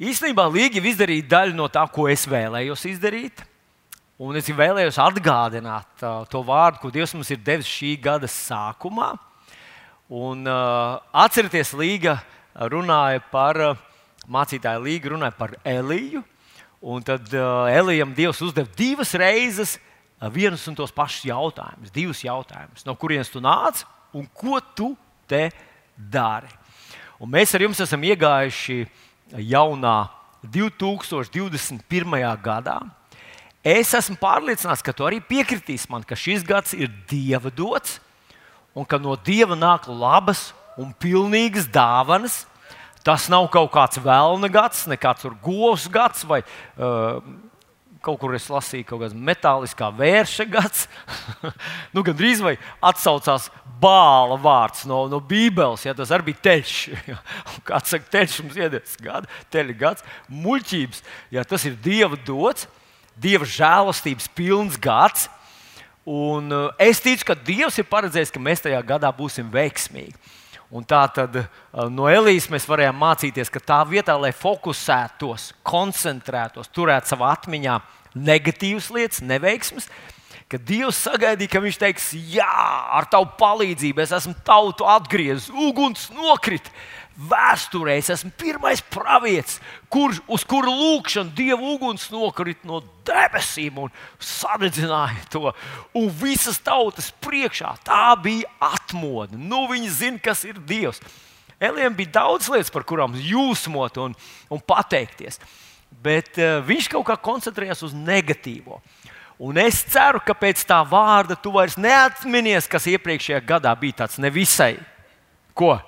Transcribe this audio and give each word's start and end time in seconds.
Īsnībā 0.00 0.46
Līga 0.48 0.80
izdarīja 0.80 1.26
daļu 1.28 1.52
no 1.58 1.66
tā, 1.68 1.82
ko 1.92 2.06
es 2.08 2.22
vēlējos 2.24 2.86
izdarīt. 2.88 3.42
Un 4.20 4.38
es 4.40 4.46
vēlējos 4.48 4.96
atgādināt 4.96 6.04
uh, 6.04 6.22
to 6.24 6.40
vārdu, 6.44 6.80
ko 6.80 6.90
Dievs 6.94 7.12
mums 7.12 7.28
ir 7.34 7.42
devis 7.44 7.68
šī 7.68 7.90
gada 8.00 8.28
sākumā. 8.28 9.10
Un, 10.08 10.46
uh, 10.48 10.96
atcerieties, 11.12 11.74
Līga 11.76 12.14
runāja 12.72 13.20
par 13.28 13.60
uh, 13.60 13.82
mācītāju 14.24 14.86
Līga, 14.86 15.12
runāja 15.12 15.36
par 15.36 15.52
Eliju. 15.68 16.24
Un 16.80 17.04
tad 17.04 17.28
uh, 17.36 17.68
Elijam 17.68 18.16
Dievs 18.16 18.40
uzdeva 18.40 18.72
divas 18.80 19.12
reizes 19.20 19.76
uh, 19.76 20.30
vienus 20.32 20.64
un 20.72 20.80
tos 20.80 20.96
pašus 20.96 21.28
jautājumus, 21.28 21.92
divus 21.92 22.24
jautājumus. 22.24 22.88
No 22.88 22.96
kurienes 22.96 23.28
tu 23.28 23.44
nāc 23.44 23.84
un 24.16 24.24
ko 24.32 24.64
tu 24.72 24.94
te 25.28 25.50
dari? 25.92 26.48
Un 27.20 27.28
mēs 27.36 27.52
ar 27.52 27.68
jums 27.68 27.84
esam 27.84 28.08
iegājuši 28.08 28.80
jaunā 29.36 30.10
2021. 30.42 31.82
gadā. 32.42 32.80
Es 33.60 33.92
esmu 33.92 34.16
pārliecināts, 34.16 34.80
ka 34.80 34.94
tu 34.96 35.04
arī 35.04 35.20
piekritīsi 35.20 35.90
man, 35.92 36.04
ka 36.06 36.16
šis 36.16 36.44
gads 36.46 36.72
ir 36.72 36.88
dieva 37.10 37.52
dots 37.52 37.98
un 38.72 38.86
ka 38.88 38.96
no 38.96 39.16
dieva 39.20 39.58
nāk 39.58 39.88
labas 39.90 40.54
un 40.80 40.94
pilnīgas 40.96 41.68
dāvanas. 41.68 42.46
Tas 43.04 43.28
nav 43.32 43.46
kaut 43.52 43.70
kāds 43.72 44.00
vēlna 44.00 44.48
gads, 44.52 44.86
ne 44.88 44.96
kāds 45.00 45.24
govs 45.44 45.86
gads 45.92 46.24
vai 46.28 46.42
uh, 46.42 47.20
kaut 48.04 48.20
kur 48.20 48.34
es 48.36 48.48
lasīju, 48.50 48.86
kaut 48.88 49.02
kāds 49.04 49.16
metāliskā 49.16 49.90
vērša 49.96 50.46
gads. 50.50 50.86
nu, 51.94 52.04
Gan 52.06 52.16
drīz 52.16 52.40
vai 52.44 52.54
atsaucās 52.84 53.50
bāla 53.80 54.38
vārds 54.40 54.86
no, 54.88 55.02
no 55.10 55.20
Bībeles, 55.24 55.84
ja 55.86 55.94
tas 55.96 56.12
arī 56.14 56.30
bija 56.30 56.44
teļš. 56.48 56.76
Kāds 57.68 57.92
saka, 57.92 58.08
teļš 58.12 58.38
mums 58.44 58.58
iedos 58.60 58.96
gadu, 59.00 59.30
teļa 59.52 59.76
gads, 59.80 60.06
muļķības. 60.32 61.04
Ja 61.34 61.44
tas 61.48 61.64
ir 61.68 61.76
Dieva 61.84 62.18
dots, 62.26 62.68
Dieva 63.20 63.48
žēlastības 63.48 64.30
pilns 64.36 64.80
gads. 64.80 65.28
Un 66.08 66.48
uh, 66.56 66.70
es 66.80 67.02
ticu, 67.04 67.26
ka 67.28 67.36
Dievs 67.36 67.76
ir 67.78 67.88
paredzējis, 67.88 68.32
ka 68.32 68.40
mēs 68.42 68.64
tajā 68.64 68.80
gadā 68.86 69.10
būsim 69.14 69.50
veiksmīgi. 69.52 70.16
Un 70.70 70.84
tā 70.86 71.02
tad 71.10 71.34
uh, 71.40 71.48
no 71.90 72.06
Elīzes 72.06 72.50
mēs 72.52 72.68
varējām 72.70 72.98
mācīties, 73.00 73.50
ka 73.50 73.62
tā 73.72 73.80
vietā, 73.88 74.14
lai 74.14 74.30
fokusētos, 74.36 75.50
koncentrētos, 75.66 76.70
turētu 76.70 77.10
savā 77.10 77.32
atmiņā 77.34 77.80
negatīvas 78.14 78.90
lietas, 78.94 79.24
neveiksmes, 79.26 79.90
ka 80.50 80.58
Dievs 80.58 81.00
sagaidīja, 81.06 81.52
ka 81.52 81.64
Viņš 81.64 81.80
teiks, 81.80 82.08
Jā, 82.34 82.50
ar 82.98 83.06
tavu 83.10 83.30
palīdzību 83.40 84.02
es 84.02 84.14
esmu 84.18 84.34
tautu 84.46 84.88
atgriezis, 84.88 85.50
uguns 85.54 86.08
nokrit 86.14 86.72
vēsturē 87.28 87.96
es 88.00 88.08
esmu 88.14 88.30
pirmais 88.38 88.80
pravietis, 88.92 89.58
kur, 89.92 90.14
uz 90.30 90.44
kuru 90.48 90.72
lūkšanu 90.72 91.34
dieva 91.36 91.72
uguns 91.74 92.06
nokrita 92.12 92.68
no 92.68 92.80
debesīm 93.06 93.80
un 93.82 93.92
sadedzināja 94.24 95.26
to. 95.32 95.52
Un 95.98 96.08
visas 96.22 96.60
tautas 96.64 97.10
priekšā 97.22 97.74
tā 97.86 98.04
bija 98.22 98.48
atmoda. 98.70 99.36
Nu, 99.36 99.66
viņi 99.70 99.90
zina, 99.98 100.22
kas 100.22 100.46
ir 100.48 100.60
Dievs. 100.66 101.02
Eliem 101.60 101.92
bija 101.96 102.14
daudz 102.22 102.48
lietas, 102.48 102.72
par 102.72 102.86
kurām 102.88 103.18
jūsmot 103.20 103.98
un, 104.00 104.14
un 104.48 104.62
pateikties, 104.64 105.36
bet 106.00 106.38
uh, 106.40 106.62
viņš 106.64 106.88
kaut 106.94 107.04
kā 107.10 107.18
koncentrējās 107.20 107.84
uz 107.84 107.92
negatīvo. 107.92 108.80
Un 109.40 109.56
es 109.56 109.78
ceru, 109.88 110.20
ka 110.20 110.34
pēc 110.36 110.66
tā 110.68 110.82
vārda 110.84 111.32
tu 111.40 111.48
vairs 111.54 111.78
neatminies, 111.80 112.66
kas 112.68 112.84
iepriekšējā 112.92 113.38
gadā 113.48 113.72
bija 113.80 114.02
tāds 114.02 114.18
nevisai. 114.20 114.74
Ko? 115.56 115.78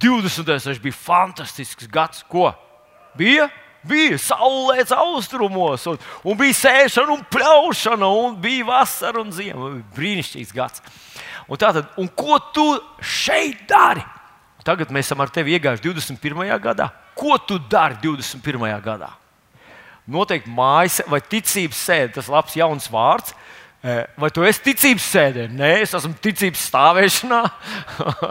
20. 0.00 0.80
bija 0.80 0.96
fantastisks 0.96 1.88
gads. 1.92 2.22
Ko? 2.24 2.48
Bija? 3.16 3.50
Bija 3.86 4.16
saulēts 4.18 4.90
austrumos, 4.96 5.84
un, 5.86 6.00
un 6.26 6.38
bija 6.40 6.56
sēšana 6.58 7.12
un 7.14 7.20
pļaušana, 7.30 8.08
un 8.24 8.40
bija 8.42 8.64
vasara 8.66 9.20
un 9.20 9.28
ziema. 9.36 9.74
Brīnišķīgs 9.94 10.56
gads. 10.56 10.82
Un, 11.46 11.60
tātad, 11.60 11.92
un 12.00 12.08
ko 12.08 12.40
tu 12.56 12.64
šeit 13.04 13.66
dari? 13.68 14.02
Tagad 14.66 14.90
mēs 14.90 15.06
esam 15.06 15.20
ar 15.22 15.30
tevi 15.30 15.54
iegājuši 15.54 15.84
21. 15.92 16.48
gadā. 16.64 16.88
Ko 17.14 17.36
tu 17.38 17.60
dari 17.70 18.00
21. 18.02 18.66
gadā? 18.82 19.12
Noteikti 20.06 20.52
mājas 20.54 21.00
vai 21.10 21.18
ticības 21.24 21.78
sēde, 21.88 22.12
tas 22.14 22.28
ir 22.28 22.36
labs 22.36 22.56
jauns 22.58 22.86
vārds. 22.92 23.34
Vai 24.18 24.30
tu 24.34 24.42
esi 24.46 24.62
ticības 24.64 25.08
sēdē? 25.14 25.46
Nē, 25.54 25.72
es 25.84 25.92
esmu 25.94 26.16
ticības 26.22 26.62
stāvēšanā, 26.70 27.40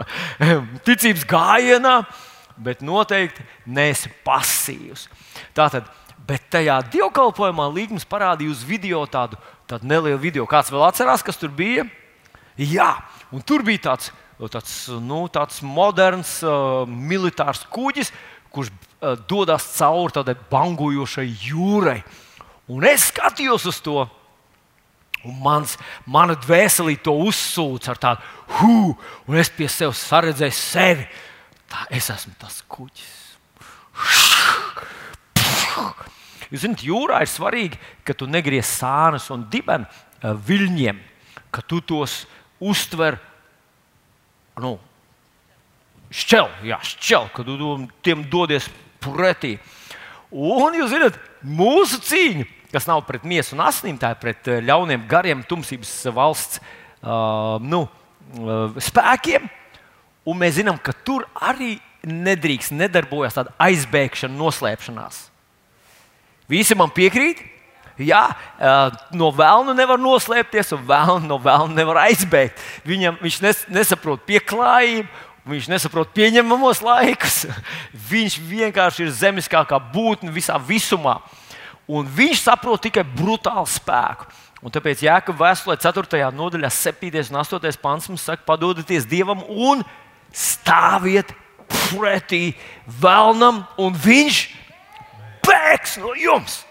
ticības 0.88 1.22
gājienā, 1.28 1.94
bet 2.60 2.82
noteikti 2.84 3.44
neesi 3.72 4.10
pasīvs. 4.26 5.06
Tātad, 5.56 5.88
bet 6.28 6.48
tajā 6.52 6.80
dievkalpojumā 6.92 7.68
līgums 7.72 8.08
parādīja 8.08 8.52
uz 8.52 8.64
video 8.68 9.04
tādu, 9.08 9.38
tādu 9.70 9.88
nelielu 9.88 10.20
video. 10.20 10.48
Kāds 10.50 10.72
vēl 10.72 10.84
atcerās, 10.88 11.24
kas 11.24 11.40
tur 11.40 11.52
bija? 11.56 11.86
Jā, 12.56 12.90
un 13.32 13.44
tur 13.44 13.64
bija 13.64 13.84
tāds, 13.90 14.10
tāds, 14.52 14.74
nu, 15.04 15.24
tāds 15.32 15.62
moderns 15.64 16.38
uh, 16.44 16.84
militārs 16.88 17.64
kuģis, 17.72 18.12
kurš 18.52 18.72
dodas 19.28 19.66
cauri 19.76 20.16
tādai 20.16 20.36
bangojošai 20.50 21.26
jūrai. 21.46 22.00
Un 22.72 22.84
es 22.88 23.10
skatījos 23.12 23.68
uz 23.70 23.80
to 23.84 24.06
Un 25.26 25.34
mans, 25.42 25.74
mana 26.06 26.36
dvēselī 26.38 26.94
to 27.02 27.14
uzsūc 27.26 27.88
ar 27.90 27.98
tādu 27.98 28.22
hū, 28.60 28.94
un 29.26 29.38
es 29.40 29.50
pie 29.50 29.66
sevis 29.70 30.04
saredzēju 30.06 30.54
sevi. 30.54 31.06
Tā 31.66 31.86
es 31.98 32.10
esmu 32.12 32.34
tas 32.38 32.60
kuģis. 32.70 33.14
Jūs 36.52 36.62
zināt, 36.62 36.84
jūrā 36.86 37.24
ir 37.24 37.30
svarīgi, 37.30 37.80
ka 38.06 38.14
tu 38.14 38.28
negriez 38.30 38.68
sānus 38.70 39.26
un 39.34 39.48
dibenu 39.50 39.88
viļņiem, 40.22 41.00
ka 41.50 41.64
tu 41.66 41.80
tos 41.82 42.20
uztver 42.62 43.18
nu, 44.62 44.76
šķel, 46.14 46.52
jā, 46.70 46.78
šķel, 46.86 47.26
ka 47.34 47.42
tu 47.44 47.72
tiem 48.06 48.22
dodies 48.30 48.70
pretī. 49.14 49.56
Un 50.30 50.74
jūs 50.74 50.90
zināt, 50.90 51.18
mūsu 51.46 52.00
cīņa 52.02 52.46
kas 52.72 52.86
nav 52.88 53.04
pret 53.08 53.24
miesu 53.24 53.56
un 53.56 53.64
asinīm, 53.66 53.98
tā 54.00 54.12
ir 54.12 54.20
pret 54.20 54.50
eh, 54.50 54.62
ļauniem 54.66 55.06
gariem, 55.08 55.44
tumsības 55.48 55.92
valsts 56.14 56.60
uh, 56.60 57.56
nu, 57.62 57.86
uh, 58.36 58.76
spēkiem. 58.82 59.46
Un 60.26 60.40
mēs 60.40 60.58
zinām, 60.58 60.78
ka 60.82 60.94
tur 61.06 61.24
arī 61.38 61.76
nedrīkst 62.06 62.74
nedarbojas 62.76 63.38
tāda 63.38 63.54
aizbēgšana, 63.62 64.36
noslēpšanās. 64.36 65.20
Visi 66.50 66.76
man 66.78 66.92
piekrīt. 66.94 67.44
Jā, 67.96 68.26
no 69.16 69.30
vēlna 69.32 69.72
nevar 69.72 69.96
noslēpties, 69.96 70.74
un 70.76 70.82
vēlna, 70.84 71.22
no 71.30 71.38
vēlna 71.40 71.78
nevar 71.78 72.02
aizbēgt. 72.02 72.60
Viņam, 72.84 73.16
viņš 73.22 73.38
nes, 73.40 73.62
nesaprot 73.72 74.26
pieklājību, 74.28 75.08
viņš 75.46 75.68
nesaprot 75.70 76.10
pieņemamos 76.14 76.82
laikus. 76.82 77.44
Viņš 78.10 78.38
vienkārši 78.48 79.06
ir 79.06 79.14
zemiskākā 79.14 79.78
būtne 79.92 80.32
visā 80.34 80.58
visumā. 80.58 81.20
Un 81.86 82.08
viņš 82.10 82.42
saprot 82.42 82.82
tikai 82.82 83.04
brutālu 83.06 83.68
spēku. 83.70 84.26
Un 84.64 84.72
tāpēc 84.74 85.04
Jēkabā 85.04 85.52
vēstulē 85.52 85.76
4. 85.78 86.18
nodaļā, 86.34 86.70
7. 86.72 87.10
un 87.30 87.38
8. 87.44 87.78
pāns 87.78 88.08
mums 88.10 88.24
saka, 88.26 88.42
padodieties 88.48 89.06
Dievam 89.06 89.44
un 89.46 89.84
stāviet 90.34 91.30
pretī 91.68 92.56
vēlnam, 93.02 93.62
un 93.78 93.94
viņš 93.94 94.40
bēgs 95.46 95.94
no 96.02 96.16
jums. 96.18 96.64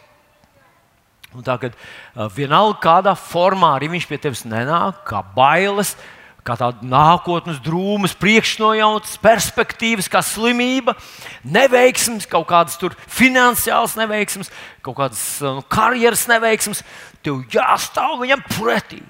Un 1.35 1.45
tā, 1.47 1.55
kad, 1.61 1.75
uh, 1.75 2.27
vienalga 2.35 2.81
kādā 2.83 3.15
formā 3.15 3.75
arī 3.77 3.93
viņš 3.95 4.09
pie 4.09 4.19
tevis 4.23 4.43
nenāk, 4.47 5.05
kā 5.07 5.23
bailes, 5.35 5.93
uh, 5.95 6.14
kā 6.45 6.53
tāda 6.59 6.85
nākotnes 6.85 7.57
drūmas, 7.65 8.13
priekšnojautas, 8.21 9.15
perspektīvas, 9.23 10.09
kā 10.11 10.21
slimība, 10.21 10.93
neveiksmes, 11.41 12.27
kaut 12.29 12.45
kādas 12.51 12.77
finansiālas 13.09 13.95
neveiksmes, 13.97 14.51
kaut 14.85 14.99
kādas 14.99 15.23
nu, 15.41 15.63
karjeras 15.73 16.27
neveiksmes. 16.29 16.83
Tev 17.25 17.41
jāstāv 17.49 18.19
viņam 18.21 18.45
pretī 18.53 19.01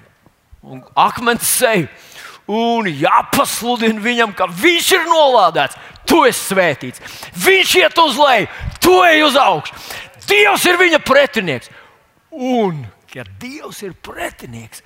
un 0.64 0.80
akmens 0.96 1.44
seju. 1.58 1.90
Un 2.46 2.86
jāpasludina 2.86 3.98
viņam, 4.00 4.32
ka 4.38 4.46
viņš 4.46 4.90
ir 4.94 5.08
nolādēts, 5.10 5.76
tu 6.06 6.22
esi 6.28 6.52
svētīts. 6.54 7.02
Viņš 7.42 7.72
iet 7.82 7.98
uz 7.98 8.20
leju, 8.22 8.46
tu 8.80 9.00
ej 9.02 9.24
uz 9.26 9.38
augšu. 9.40 9.74
Dievs 10.30 10.64
ir 10.70 10.78
viņa 10.78 11.02
pretinieks. 11.02 11.72
Un, 12.30 12.84
ja 13.14 13.26
Dievs 13.42 13.82
ir 13.82 13.96
pretinieks, 13.98 14.84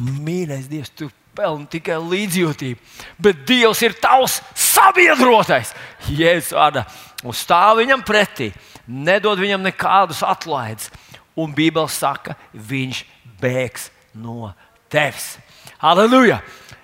mīļais 0.00 0.70
Dievs, 0.72 0.92
tu 0.96 1.10
pelna 1.36 1.68
tikai 1.70 1.98
līdzjūtību. 2.00 2.92
Bet 3.22 3.44
Dievs 3.48 3.82
ir 3.84 3.96
tavs 4.00 4.40
sabiedrotais. 4.58 5.72
Jēzus 6.10 6.52
vārdā 6.56 6.84
un 7.22 7.36
stāv 7.36 7.78
viņam 7.80 8.04
pretī, 8.06 8.50
nedod 8.86 9.40
viņam 9.40 9.64
nekādus 9.64 10.22
atlaides. 10.26 10.90
Un 11.38 11.54
Bībele 11.56 11.88
saka, 11.88 12.34
viņš 12.52 13.04
bēgs 13.40 13.88
no 14.20 14.52
tevis. 14.92 15.38
Halleluja! 15.80 16.42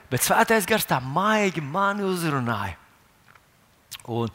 Bet 0.08 0.24
svētais 0.24 0.64
gars 0.64 0.88
tā 0.88 1.02
maigi 1.04 1.60
mani 1.60 2.06
uzrunāja. 2.08 2.78
Un, 4.08 4.30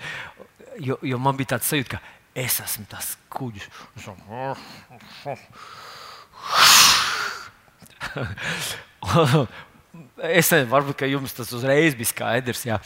jo, 0.77 1.00
jo 1.01 1.18
man 1.18 1.39
bija 1.39 1.56
tāds 1.56 1.71
sajūta, 1.71 1.98
ka 1.98 2.13
Es 2.33 2.57
esmu 2.63 2.88
tas 2.89 3.12
kuģis. 3.30 3.68
Es 9.94 10.50
nezinu, 10.50 10.72
varbūt 10.72 11.04
jums 11.06 11.36
tas 11.38 11.51
uzreiz 11.54 11.94
bija 11.98 12.10
skaidrs. 12.10 12.63
Jā. 12.66 12.80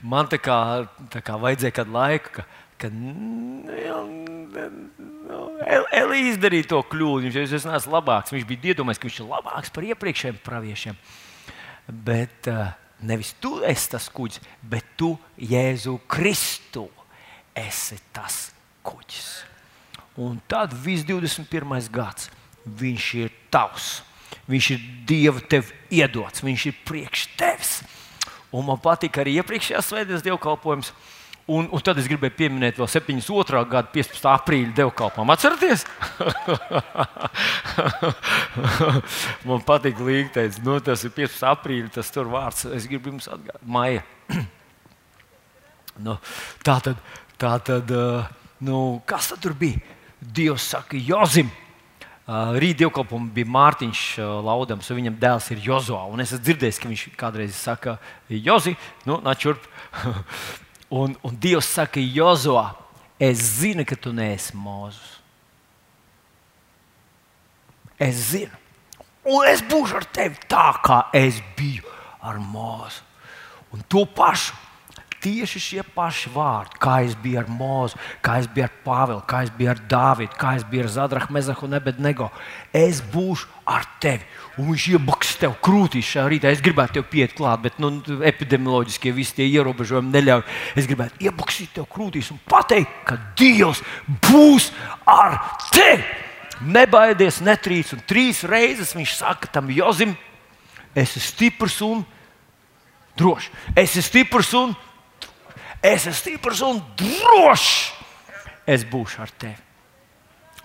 Man 0.00 0.30
tā 0.32 0.38
kā, 0.40 0.56
tā 1.12 1.20
kā 1.24 1.36
vajadzēja 1.40 1.76
kādu 1.76 1.92
laiku, 1.92 2.38
ka, 2.38 2.46
ka 2.80 2.88
nu, 2.92 3.68
Elīze 5.94 6.38
darīja 6.40 6.70
to 6.72 6.80
kļūdu. 6.88 7.28
Viņš 7.28 7.52
es 7.58 7.66
neesmu 7.68 7.94
labāks. 7.96 8.32
Viņš 8.34 8.46
bija 8.48 8.72
iedomājies, 8.72 9.00
ka 9.00 9.08
viņš 9.08 9.20
ir 9.20 9.28
labāks 9.28 9.72
par 9.74 9.86
iepriekšējiem 9.90 10.40
praviešiem. 10.44 10.98
Bet 12.06 12.48
uh, 12.48 12.72
nevis 13.04 13.34
tu 13.42 13.58
esi 13.66 13.90
tas 13.92 14.08
kuģis, 14.12 14.40
bet 14.64 14.94
tu, 15.00 15.12
Jēzu 15.36 15.98
Kristu, 16.08 16.86
esi 17.56 17.98
tas 18.14 18.48
kuģis. 18.86 19.28
Un 20.24 20.38
tad 20.48 20.72
viss 20.84 21.04
21. 21.04 21.76
gads, 21.92 22.30
viņš 22.64 23.08
ir 23.20 23.32
tavs. 23.52 23.98
Viņš 24.50 24.70
ir 24.74 24.80
Dieva 25.08 25.40
tev 25.48 25.70
iedots, 25.92 26.44
viņš 26.44 26.66
ir 26.70 26.78
priekš 26.88 27.26
tevis. 27.38 27.72
Un 28.54 28.62
man 28.68 28.78
patīk 28.80 29.16
arī 29.18 29.38
iepriekšējās 29.40 29.88
svētdienas 29.90 30.24
dievkalpojums. 30.24 30.92
Un, 31.44 31.66
un 31.76 31.82
tad 31.84 31.98
es 32.00 32.06
gribēju 32.08 32.32
pieminēt 32.38 32.78
vēl 32.80 32.88
72. 32.88 33.58
gada 33.68 33.90
15. 33.92 34.28
aprīļa 34.30 34.70
dievkalpojumu. 34.78 35.34
Atcerieties? 35.34 35.82
man 39.48 39.60
patīk 39.66 40.00
līnija, 40.00 40.30
teica, 40.38 40.62
nu, 40.64 40.78
tas 40.84 41.04
ir 41.04 41.12
15. 41.12 41.44
aprīļa, 41.50 41.90
tas 41.98 42.08
tur 42.14 42.26
vārds. 42.32 42.64
Es 42.72 42.88
gribu 42.88 43.12
jums 43.12 43.28
atgādināt, 43.28 43.66
maija. 43.76 44.02
nu, 46.06 46.16
tā 46.64 46.76
tad, 46.86 46.96
tā 47.36 47.52
tad 47.68 47.92
nu, 48.64 48.78
kas 49.04 49.28
tad 49.34 49.44
tur 49.44 49.54
bija? 49.60 49.84
Dievs 50.24 50.72
saka, 50.72 50.96
Jozim! 50.96 51.52
Uh, 52.24 52.54
Rīt 52.56 52.78
dievkalpojumā 52.80 53.34
bija 53.36 53.48
Mārtiņš 53.52 54.02
uh, 54.16 54.28
Laudams, 54.46 54.86
un 54.88 54.96
viņam 54.96 55.16
dēls 55.20 55.50
ir 55.52 55.58
Jozo. 55.60 55.98
Es 56.22 56.30
esmu 56.30 56.44
dzirdējis, 56.46 56.78
ka 56.80 56.88
viņš 56.88 57.02
kādreiz 57.20 57.58
saka, 57.58 57.98
Jozi, 58.32 58.72
nu, 59.04 59.18
nāc 59.20 59.44
šurp. 59.44 59.66
un, 61.02 61.18
un 61.20 61.36
Dievs 61.36 61.68
saka, 61.68 62.00
Jozo, 62.00 62.56
es 63.20 63.42
zinu, 63.60 63.84
ka 63.84 63.98
tu 64.00 64.14
neesi 64.16 64.56
Mozus. 64.56 65.18
Es 68.00 68.30
zinu, 68.32 68.56
un 69.28 69.44
es 69.52 69.60
būšu 69.68 70.00
ar 70.00 70.08
tevi 70.16 70.40
tā, 70.48 70.70
kā 70.80 71.02
es 71.12 71.42
biju 71.58 71.84
ar 72.24 72.40
Mozu. 72.40 73.04
Un 73.76 73.84
to 73.90 74.06
pašu 74.08 74.56
tieši 75.24 75.60
šie 75.60 75.82
paši 75.94 76.30
vārdi, 76.34 76.76
kā 76.82 76.98
es 77.06 77.14
biju 77.16 77.40
ar 77.40 77.48
Mozu, 77.48 77.98
kā 78.24 78.36
es 78.42 78.48
biju 78.50 78.66
ar 78.66 78.74
Pāvilu, 78.84 79.22
kā 79.28 79.40
es 79.46 79.52
biju 79.56 79.72
ar 79.72 79.80
Dāvidu, 79.88 80.36
kā 80.36 80.54
es 80.58 80.64
biju 80.68 80.84
ar 80.84 80.90
Zadrahu, 80.92 81.32
Mezahu 81.32 81.64
un 81.64 81.76
Ebednego. 81.78 82.28
Es 82.76 83.00
būšu 83.00 83.48
ar 83.64 83.86
tevi. 84.02 84.26
Un 84.60 84.68
viņš 84.70 84.86
iebaks 84.92 85.32
tev 85.40 85.56
krūtīs 85.64 86.10
šajā 86.12 86.26
rītā. 86.30 86.52
Es 86.52 86.62
gribētu 86.62 86.98
tev 86.98 87.08
pieiet 87.10 87.34
klāt, 87.34 87.64
bet 87.64 87.80
nu, 87.82 87.90
epidemioloģiskie 88.28 89.14
visi 89.16 89.40
tie 89.40 89.48
ierobežojumi 89.48 90.12
neļauj. 90.12 90.44
Es 90.78 90.88
gribētu 90.90 91.24
iebakstīt 91.24 91.72
tev 91.78 91.88
krūtīs 91.90 92.30
un 92.34 92.40
pateikt, 92.50 93.00
ka 93.08 93.18
Dievs 93.40 93.82
būs 94.28 94.70
ar 95.08 95.40
tevi. 95.72 96.04
Nebaidies, 96.64 97.40
netrīc. 97.42 97.96
Un 97.96 98.04
trīs 98.06 98.44
reizes 98.46 98.94
viņš 98.94 99.16
saka 99.18 99.50
tam 99.56 99.72
Jozim, 99.74 100.14
es 100.94 101.16
esmu 101.16 101.24
stiprs 101.32 101.80
un 101.82 102.04
drošs. 103.18 103.50
Es 103.74 103.96
esmu 103.96 104.10
stiprs 104.12 104.52
un 104.60 104.76
es 105.84 106.06
esmu 106.06 106.16
stiprs 106.16 106.64
un 106.64 106.80
drošs. 106.98 107.92
Es 108.64 108.86
būšu 108.88 109.20
ar 109.24 109.32
tevi. 109.36 109.60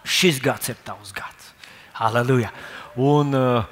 Šis 0.07 0.39
gads 0.41 0.71
ir 0.71 0.77
tavs 0.87 1.11
gads. 1.13 1.51
Halleluja! 1.99 2.53
Un, 2.99 3.35
uh, 3.35 3.63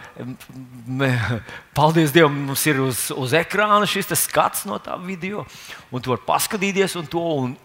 paldies 1.77 2.11
Dievam, 2.15 2.35
mums 2.49 2.63
ir 2.69 2.81
uz, 2.83 3.07
uz 3.15 3.33
ekrāna 3.35 3.87
šis 3.89 4.11
skats 4.19 4.67
no 4.67 4.77
tā 4.83 4.99
video. 5.01 5.45
Un 5.91 6.03
tu 6.03 6.11
vari 6.11 6.27
paskatīties 6.27 6.97
un 6.99 7.07
to 7.11 7.23
un 7.39 7.55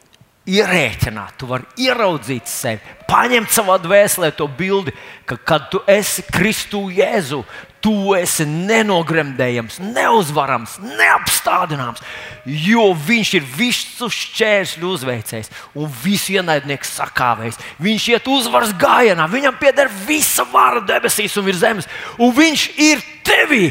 ierēķināt, 0.49 1.37
tu 1.39 1.47
vari 1.51 1.67
ieraudzīt 1.85 2.49
sevi, 2.51 2.81
paņemt 3.07 3.53
savā 3.55 3.77
dvēselē 3.83 4.33
to 4.35 4.49
bildi, 4.51 4.95
ka 5.29 5.37
kad 5.39 5.69
tu 5.71 5.83
esi 5.87 6.25
Kristu 6.27 6.89
Jēzu, 6.91 7.43
tu 7.83 8.15
esi 8.15 8.47
nenogremdējams, 8.47 9.79
neuzvarams, 9.83 10.77
neapstādināms, 10.83 12.03
jo 12.47 12.89
viņš 13.07 13.33
ir 13.39 13.49
visu 13.57 14.11
šķērsļu 14.11 14.93
uzveicējs 14.97 15.51
un 15.79 15.91
visu 16.03 16.37
ienaidnieku 16.37 16.87
sakāvējs. 16.87 17.59
Viņš 17.83 18.09
iet 18.15 18.31
uzvaras 18.31 18.75
gājienā, 18.79 19.27
viņam 19.31 19.59
pieder 19.63 19.91
visa 20.07 20.47
vara 20.51 20.83
debesīs 20.87 21.35
un 21.39 21.47
virs 21.47 21.63
zemes, 21.63 21.91
un 22.19 22.35
viņš 22.39 22.69
ir 22.83 23.03
tevī, 23.27 23.67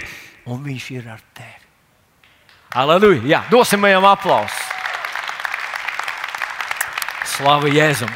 un 0.47 0.59
viņš 0.63 0.91
ir 0.99 1.07
ar 1.15 1.23
tevi. 1.35 1.57
Aleluja! 2.79 3.43
Dosim 3.51 3.83
viņam 3.83 4.11
aplausu! 4.11 4.60
Slava 7.41 7.71
Jēzum! 7.73 8.09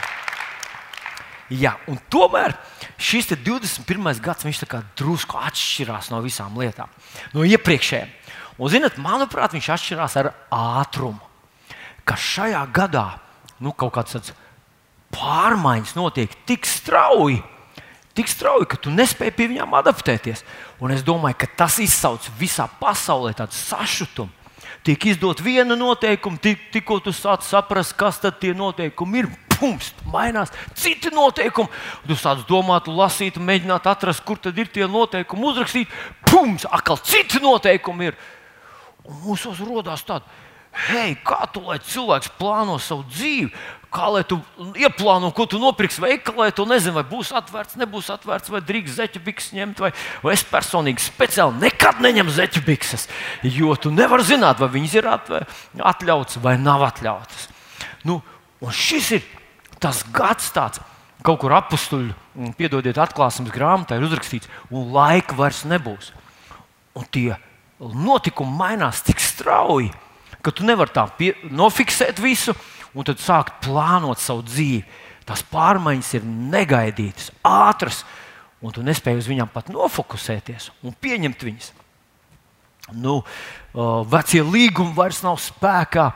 Jā, 1.50 1.72
un 1.89 1.98
tomēr 2.13 2.54
šis 3.01 3.31
21. 3.33 4.19
gads 4.22 4.45
viņš 4.45 4.60
drusku 5.00 5.39
atšķirās 5.42 6.12
no 6.13 6.19
visām 6.22 6.54
lietām, 6.62 6.92
no 7.33 7.42
iepriekšējām. 7.42 8.12
Un, 8.60 8.69
zinot, 8.69 9.00
manuprāt, 9.01 9.56
viņš 9.57 9.72
atšķirās 9.74 10.18
ar 10.22 10.30
ātrumu. 10.54 11.25
Ka 12.06 12.13
šajā 12.13 12.62
gadā 12.69 13.07
nu, 13.66 13.74
kaut 13.74 13.95
kādas 13.98 14.30
pārmaiņas 15.16 15.98
notiek 15.98 16.38
tik 16.45 16.69
strauji, 16.69 17.42
tik 18.13 18.30
strauji, 18.30 18.69
ka 18.69 18.77
tu 18.77 18.94
nespēji 18.94 19.33
pie 19.33 19.50
viņiem 19.56 19.74
adaptēties. 19.81 20.45
Un 20.86 20.94
es 20.94 21.01
domāju, 21.01 21.42
ka 21.42 21.54
tas 21.66 21.81
izsauc 21.81 22.30
visā 22.38 22.69
pasaulē 22.77 23.33
tādu 23.42 23.57
sašutumu 23.57 24.34
tiek 24.85 25.07
izdot 25.11 25.41
viena 25.43 25.77
noteikuma, 25.77 26.39
tik, 26.41 26.69
tikko 26.73 26.99
tu 27.03 27.13
sāc 27.15 27.45
saprast, 27.45 27.95
kas 27.97 28.21
tad 28.23 28.39
tie 28.41 28.53
noteikumi 28.57 29.23
ir. 29.23 29.33
Pums, 29.55 29.93
mainās 30.11 30.49
citi 30.75 31.07
noteikumi. 31.15 31.71
Tu 32.09 32.17
sāc 32.19 32.41
domāt, 32.49 32.89
lasīt, 32.91 33.37
mēģināt 33.39 33.85
atrast, 33.87 34.19
kur 34.27 34.35
tad 34.35 34.57
ir 34.59 34.67
tie 34.67 34.83
noteikumi, 34.91 35.47
uzrakstīt. 35.47 35.93
Pums, 36.27 36.65
atkal 36.67 36.99
citi 36.99 37.39
noteikumi 37.39 38.09
ir. 38.09 38.17
Un 39.07 39.21
mūsos 39.23 39.61
radās 39.63 40.03
tāda, 40.03 40.27
hei, 40.89 41.15
kā 41.23 41.45
tu 41.53 41.63
lai 41.63 41.77
cilvēks 41.79 42.33
plāno 42.35 42.75
savu 42.83 43.05
dzīvi, 43.07 43.53
kā 43.95 44.09
lai 44.12 44.24
tu 44.27 44.38
ieplāno, 44.75 45.31
ko 45.36 45.45
tu 45.50 45.59
nopirksi 45.62 46.03
veikalā, 46.03 46.50
tu 46.56 46.65
nezini, 46.68 46.95
vai 46.97 47.06
būs 47.07 47.31
atvērts, 47.39 47.77
nebūs 47.79 48.12
atvērts, 48.13 48.51
vai 48.51 48.62
drīkst 48.65 49.00
zeķu 49.00 49.22
bikses 49.25 49.55
ņemt, 49.55 49.81
vai, 49.84 49.91
vai 50.24 50.36
es 50.36 50.43
personīgi 50.48 51.03
speciāli 51.05 51.62
nekad 51.63 52.01
neņemu 52.03 52.36
zeķu 52.36 52.63
bikses, 52.67 53.08
jo 53.55 53.75
tu 53.79 53.93
nevari 53.93 54.27
zināt, 54.27 54.60
vai 54.62 54.72
viņas 54.75 54.98
ir 55.00 55.10
atļautas 55.93 56.41
vai 56.43 56.58
nav 56.62 56.84
atļautas. 56.89 57.48
Nu, 58.05 58.19
šis 58.69 59.15
ir 59.17 59.25
tas 59.81 60.03
gads 60.13 60.51
tāds. 60.55 60.84
Kaut 61.25 61.39
kur 61.41 61.55
apstuļu, 61.58 62.13
piedodiet, 62.53 63.00
atklāsmes 63.01 63.50
grāmatā 63.50 63.98
ir 63.98 64.05
uzrakstīts, 64.05 64.50
un 64.69 64.91
laika 64.93 65.34
vairs 65.38 65.63
nebūs. 65.65 66.12
Un 66.96 67.08
tie 67.10 67.31
notikumi 67.79 68.53
mainās 68.60 69.01
tik 69.08 69.24
strauji, 69.24 69.89
ka 70.46 70.53
tu 70.53 70.67
nevari 70.67 70.93
tā 70.93 71.08
pie, 71.17 71.31
nofiksēt 71.50 72.22
visu, 72.22 72.53
un 72.95 73.07
tad 73.07 73.21
sākt 73.21 73.59
plānot 73.65 74.21
savu 74.21 74.45
dzīvi. 74.47 74.83
Tās 75.25 75.41
pārmaiņas 75.49 76.11
ir 76.19 76.25
negaidītas, 76.25 77.31
ātras, 77.45 78.03
un 78.61 78.73
tu 78.73 78.83
nespēji 78.85 79.23
uz 79.23 79.29
viņām 79.29 79.49
pat 79.53 79.71
nofokusēties 79.73 80.69
un 80.85 80.93
pieņemt 81.01 81.45
viņas. 81.47 81.71
Nu, 83.01 83.19
vecie 84.11 84.43
līgumi 84.45 84.93
vairs 84.97 85.23
nav 85.25 85.39
spēkā. 85.41 86.11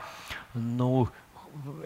Nu, 0.53 1.07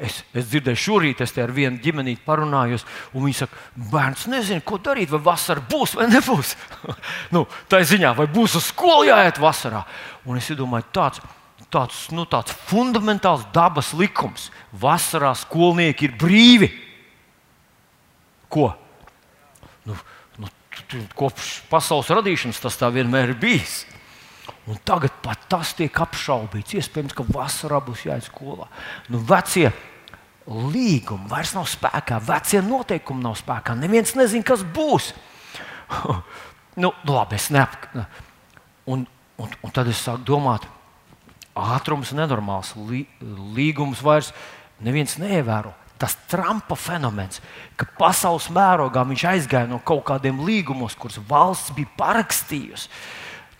es, 0.03 0.19
es 0.35 0.49
dzirdēju, 0.51 0.81
šorīt 0.83 1.23
es 1.23 1.31
ar 1.39 1.53
vienu 1.55 1.79
ģimeni 1.83 2.17
parunājos, 2.25 2.83
un 3.15 3.23
viņi 3.25 3.37
saka, 3.39 3.61
bērns 3.91 4.27
nezina, 4.31 4.63
ko 4.65 4.79
darīt, 4.83 5.11
vai 5.13 5.21
vasara 5.23 5.63
būs 5.71 5.95
vai 5.99 6.09
nebūs. 6.11 6.55
nu, 7.35 7.45
tā 7.71 7.79
ir 7.79 7.89
ziņā, 7.93 8.11
vai 8.19 8.27
būs 8.31 8.57
uz 8.59 8.67
skolu 8.73 9.07
jāiet 9.07 9.39
vasarā. 9.41 9.85
Un 10.27 10.39
es 10.39 10.51
domāju, 10.59 10.91
tāds 10.95 11.23
ir 11.23 11.31
tāds, 11.73 12.05
nu, 12.13 12.25
tāds 12.29 12.53
fundamentāls 12.69 13.45
dabas 13.55 13.91
likums. 13.97 14.49
Vasarā 14.77 15.33
skolnieki 15.37 16.07
ir 16.09 16.17
brīvi. 16.19 16.69
Ko? 18.53 18.69
Nu, 19.87 19.97
nu, 20.41 20.51
kopš 21.17 21.55
pasaules 21.71 22.11
radīšanas 22.13 22.61
tas 22.63 22.77
tā 22.79 22.91
vienmēr 22.93 23.33
ir 23.33 23.41
bijis. 23.41 23.81
Un 24.69 24.77
tagad 24.87 25.15
pat 25.23 25.47
tas 25.51 25.73
tiek 25.75 25.97
apšaubīts. 26.05 26.77
Iespējams, 26.79 27.15
ka 27.17 27.25
vasarā 27.27 27.81
būs 27.83 28.05
jāiet 28.07 28.29
skolā. 28.29 28.69
Nu, 29.11 29.19
vecie 29.19 29.71
līgumi 30.47 31.29
vairs 31.31 31.53
nav 31.55 31.67
spēkā, 31.71 32.19
vecie 32.23 32.61
noteikumi 32.63 33.23
nav 33.23 33.37
spēkā. 33.39 33.75
Neviens 33.79 34.15
nezina, 34.19 34.45
kas 34.47 34.63
būs. 34.75 35.11
nu, 36.83 36.93
labi, 37.07 37.39
es 37.39 37.49
neapskaužu. 37.53 38.05
Un, 38.93 39.05
un, 39.39 39.53
un 39.63 39.71
tad 39.71 39.87
es 39.87 40.01
sāku 40.03 40.25
domāt, 40.27 40.65
ātrums 41.55 42.13
nenormāls, 42.15 42.73
lī, 42.89 43.05
līgums 43.55 44.01
vairs 44.03 44.33
neviens 44.83 45.17
neievēro. 45.21 45.73
tas 46.03 46.17
Trumpa 46.27 46.75
fenomens, 46.75 47.39
ka 47.79 47.85
pasaules 47.95 48.49
mērogā 48.51 49.05
viņš 49.07 49.21
aizgāja 49.29 49.69
no 49.69 49.77
kaut 49.79 50.01
kādiem 50.09 50.41
līgumos, 50.43 50.97
kurus 50.99 51.21
valsts 51.29 51.71
bija 51.71 51.87
parakstījusi, 51.95 52.89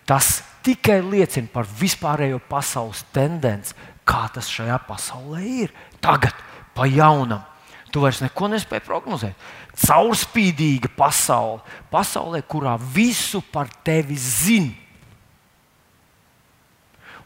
tas 0.04 0.42
tikai 0.66 0.98
liecina 1.06 1.48
par 1.54 1.64
vispārējo 1.80 2.42
pasaules 2.50 3.06
tendenci, 3.16 3.78
kā 4.04 4.26
tas 4.34 4.50
šajā 4.52 4.76
pasaulē 4.90 5.40
ir. 5.64 5.72
Tagad, 6.04 6.36
pa 6.76 6.90
jaunam, 6.90 7.46
tu 7.94 8.04
vairs 8.04 8.20
neko 8.26 8.52
nespēji 8.52 8.84
prognozēt. 8.90 9.50
Caurspīdīga 9.80 10.92
pasaule, 10.98 11.64
pasaulē, 11.94 12.44
kurā 12.44 12.76
visu 12.76 13.40
par 13.54 13.72
tevi 13.86 14.20
zina. 14.20 14.83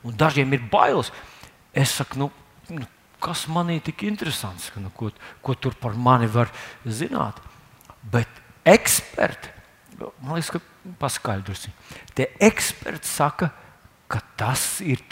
Un 0.05 0.15
dažiem 0.17 0.53
ir 0.53 0.63
bailes. 0.71 1.11
Es 1.73 1.95
saku, 1.97 2.19
nu, 2.21 2.29
nu 2.69 2.85
kas 3.23 3.47
manī 3.49 3.79
tik 3.83 4.05
interesants, 4.07 4.69
ka, 4.73 4.81
nu, 4.81 4.91
ko, 4.95 5.11
ko 5.41 5.55
tur 5.57 5.77
par 5.79 5.97
mani 5.97 6.29
var 6.29 6.51
zināt. 6.85 7.39
Bet 8.11 8.29
eksperti, 8.67 9.51
man 10.21 10.37
liekas, 10.37 10.53
ka 10.53 10.93
paskaidrosim, 11.01 11.73
tie 12.15 12.29
eksperti 12.43 13.09
saka, 13.09 13.51
ka 14.07 14.21
tas 14.39 14.79
ir 14.85 15.03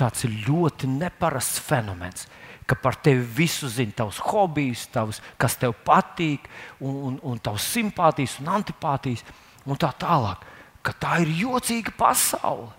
ļoti 0.48 0.88
neparasts 0.88 1.60
fenomens. 1.60 2.30
Ka 2.66 2.74
par 2.82 2.96
tevi 2.98 3.22
visu 3.22 3.68
zina 3.70 3.94
tavs 3.94 4.18
hobijs, 4.32 4.88
tavs, 4.90 5.20
kas 5.38 5.54
tev 5.62 5.76
patīk, 5.86 6.48
un, 6.80 6.96
un, 7.10 7.18
un 7.22 7.38
tavs 7.38 7.68
simpātijas 7.76 8.40
un 8.42 8.50
antipātijas, 8.56 9.22
un 9.70 9.78
tā 9.78 9.92
tālāk. 10.02 10.42
Ka 10.82 10.96
tā 10.98 11.20
ir 11.22 11.34
jocīga 11.44 11.94
pasaule. 11.98 12.72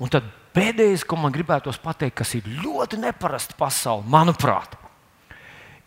Un 0.00 0.08
tad 0.12 0.24
Pēdējais, 0.52 1.04
ko 1.08 1.16
man 1.16 1.32
gribētos 1.32 1.78
pateikt, 1.80 2.18
kas 2.20 2.34
ir 2.36 2.48
ļoti 2.60 3.00
neparasta 3.00 3.56
pasaule, 3.56 4.04
manuprāt, 4.12 4.76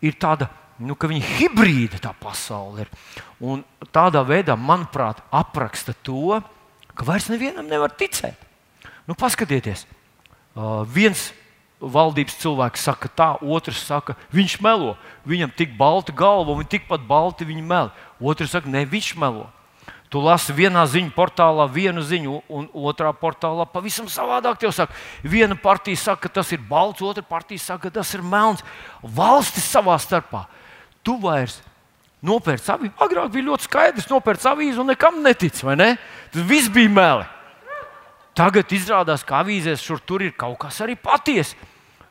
ir 0.02 0.16
tāda, 0.18 0.48
nu, 0.82 0.96
ka 0.98 1.10
viņa 1.10 1.36
hibrīda 1.36 2.00
tā 2.02 2.12
pasaule 2.18 2.84
ir. 2.84 2.90
Un 3.38 3.62
tādā 3.94 4.24
veidā, 4.26 4.56
manuprāt, 4.58 5.22
apraksta 5.30 5.94
to, 6.06 6.40
ka 6.96 7.06
vairs 7.06 7.30
nevienam 7.30 7.68
nevar 7.70 7.94
ticēt. 7.94 8.42
Nu, 9.06 9.14
paskatieties, 9.14 9.86
uh, 10.56 10.82
viens 10.82 11.28
valdības 11.80 12.38
cilvēks 12.40 12.86
saka 12.88 13.10
tā, 13.12 13.28
otrs 13.44 13.82
saka, 13.86 14.16
viņš 14.34 14.58
melo. 14.64 14.96
Viņam 15.28 15.52
tik 15.54 15.76
balta 15.78 16.14
galva, 16.16 16.56
un 16.56 16.66
tikpat 16.66 17.04
balti 17.06 17.46
viņa 17.46 17.62
melo. 17.62 17.92
Otrs 18.18 18.54
saka, 18.56 18.70
ne, 18.72 18.82
viņš 18.88 19.12
melo. 19.20 19.46
Tu 20.16 20.20
lasi 20.24 20.54
vienā 20.56 20.80
ziņu 20.88 21.10
portālā 21.12 21.66
vienu 21.68 22.00
ziņu, 22.00 22.38
un 22.48 22.70
otrā 22.88 23.10
portālā 23.12 23.66
pavisam 23.68 24.06
savādāk. 24.08 24.56
Tev 24.62 24.70
saka, 24.72 24.94
viena 25.20 25.52
partija 25.60 25.98
saka, 26.00 26.22
ka 26.24 26.38
tas 26.38 26.54
ir 26.56 26.62
balts, 26.64 27.02
otra 27.04 27.20
partija 27.20 27.60
saka, 27.60 27.90
ka 27.90 27.98
tas 27.98 28.14
ir 28.16 28.22
melns. 28.24 28.62
Valstis 29.02 29.66
savā 29.68 29.98
starpā. 30.00 30.46
Tu 31.04 31.12
vairs 31.20 31.58
nopērci 32.24 32.72
avīzi. 32.72 32.94
Agrāk 32.96 33.28
bija 33.34 33.44
ļoti 33.50 33.68
skaidrs, 33.68 34.06
nopērci 34.08 34.48
avīzi 34.48 34.80
un 34.80 34.88
nekam 34.88 35.18
netic, 35.20 35.58
vai 35.68 35.74
ne? 35.76 35.88
Tas 36.32 36.46
viss 36.48 36.72
bija 36.72 36.94
meli. 36.96 37.26
Tagad 38.40 38.72
izrādās, 38.72 39.20
ka 39.20 39.42
avīzēs 39.42 39.84
šur 39.84 40.00
tur 40.00 40.24
ir 40.24 40.32
kaut 40.32 40.56
kas 40.62 40.78
arī 40.86 40.96
patiesa, 40.96 41.60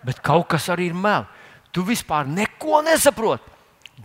bet 0.06 0.22
kaut 0.22 0.46
kas 0.54 0.70
arī 0.70 0.92
ir 0.92 1.00
meli. 1.08 1.26
Tu 1.74 1.82
vispār 1.82 2.30
neko 2.30 2.84
nesaproti. 2.86 3.50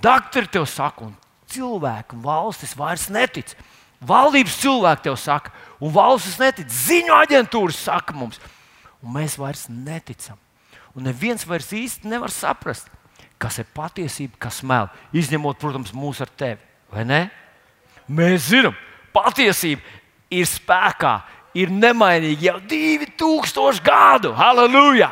Doktori 0.00 0.48
tev 0.56 0.64
saka, 0.64 1.10
un 1.10 1.12
cilvēki 1.52 2.16
un 2.16 2.24
valstis 2.24 2.72
vairs 2.80 3.10
netic. 3.12 3.52
Valdības 4.00 4.56
cilvēki 4.62 5.04
tev 5.04 5.16
saka, 5.20 5.52
un 5.80 5.92
valsts 5.92 6.38
netic. 6.40 6.70
Ziņu 6.72 7.12
aģentūras 7.18 7.82
saka 7.84 8.16
mums, 8.16 8.40
un 9.04 9.12
mēs 9.16 9.36
vairs 9.40 9.66
neticam. 9.68 10.38
Un 10.96 11.06
neviens 11.06 11.44
vairs 11.46 11.68
īsti 11.76 12.08
nevar 12.10 12.32
saprast, 12.34 12.88
kas 13.40 13.60
ir 13.60 13.68
patiesība, 13.76 14.38
kas 14.40 14.62
mel. 14.66 14.88
Izņemot, 15.16 15.60
protams, 15.60 15.92
mūsu 15.96 16.24
ar 16.24 16.32
tevi. 16.32 16.60
Vai 16.90 17.04
ne? 17.06 17.20
Mēs 18.10 18.48
zinām, 18.50 18.74
patiesība 19.14 19.84
ir 20.32 20.48
spēkā, 20.48 21.20
ir 21.54 21.70
nemainīga 21.70 22.48
jau 22.48 22.56
2000 22.72 23.84
gadu. 23.86 24.32
Halleluja! 24.34 25.10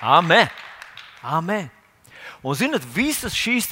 Amen! 0.00 0.48
Amen. 1.22 1.68
Un, 2.40 2.56
zinot, 2.56 2.84
visas 2.94 3.36
šīs 3.36 3.68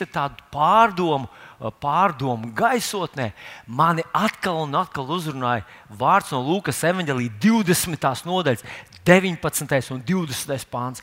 pārdomu 0.52 1.28
pārdomu 1.58 2.52
gaisotnē, 2.54 3.32
mani 3.66 4.04
atkal 4.14 4.62
un 4.62 4.76
atkal 4.78 5.08
uzrunāja 5.10 5.64
vārds 5.90 6.30
no 6.34 6.42
Lūkas 6.46 6.84
evanģelī 6.86 7.26
20. 7.42 8.26
nodaļas, 8.28 8.62
19. 9.08 9.92
un 9.94 10.04
20. 10.06 10.68
pāns. 10.70 11.02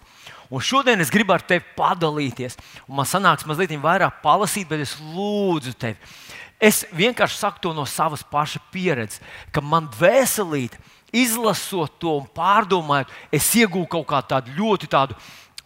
Un 0.49 0.61
šodien 0.61 1.01
es 1.01 1.11
gribu 1.11 1.33
ar 1.33 1.41
tevi 1.41 1.65
padalīties. 1.75 2.55
Un 2.87 2.99
man 2.99 3.07
sanāks 3.09 3.47
mazliet 3.49 3.73
vairāk 3.81 4.21
palasīt, 4.23 4.69
bet 4.69 4.83
es 4.85 4.93
lūdzu 5.01 5.73
tevi. 5.81 5.97
Es 6.61 6.85
vienkārši 6.95 7.39
saku 7.41 7.59
to 7.65 7.73
no 7.75 7.83
savas 7.89 8.23
paša 8.23 8.61
pieredzes, 8.71 9.19
ka 9.51 9.59
man 9.59 9.89
dvēselīt, 9.97 10.77
izlasot 11.15 11.97
to 11.99 12.13
un 12.21 12.29
pārdomājot, 12.35 13.11
es 13.31 13.49
iegūstu 13.59 13.91
kaut 13.91 14.07
kādu 14.07 14.31
tādu 14.31 14.55
ļoti 14.55 14.89
tādu, 14.91 15.17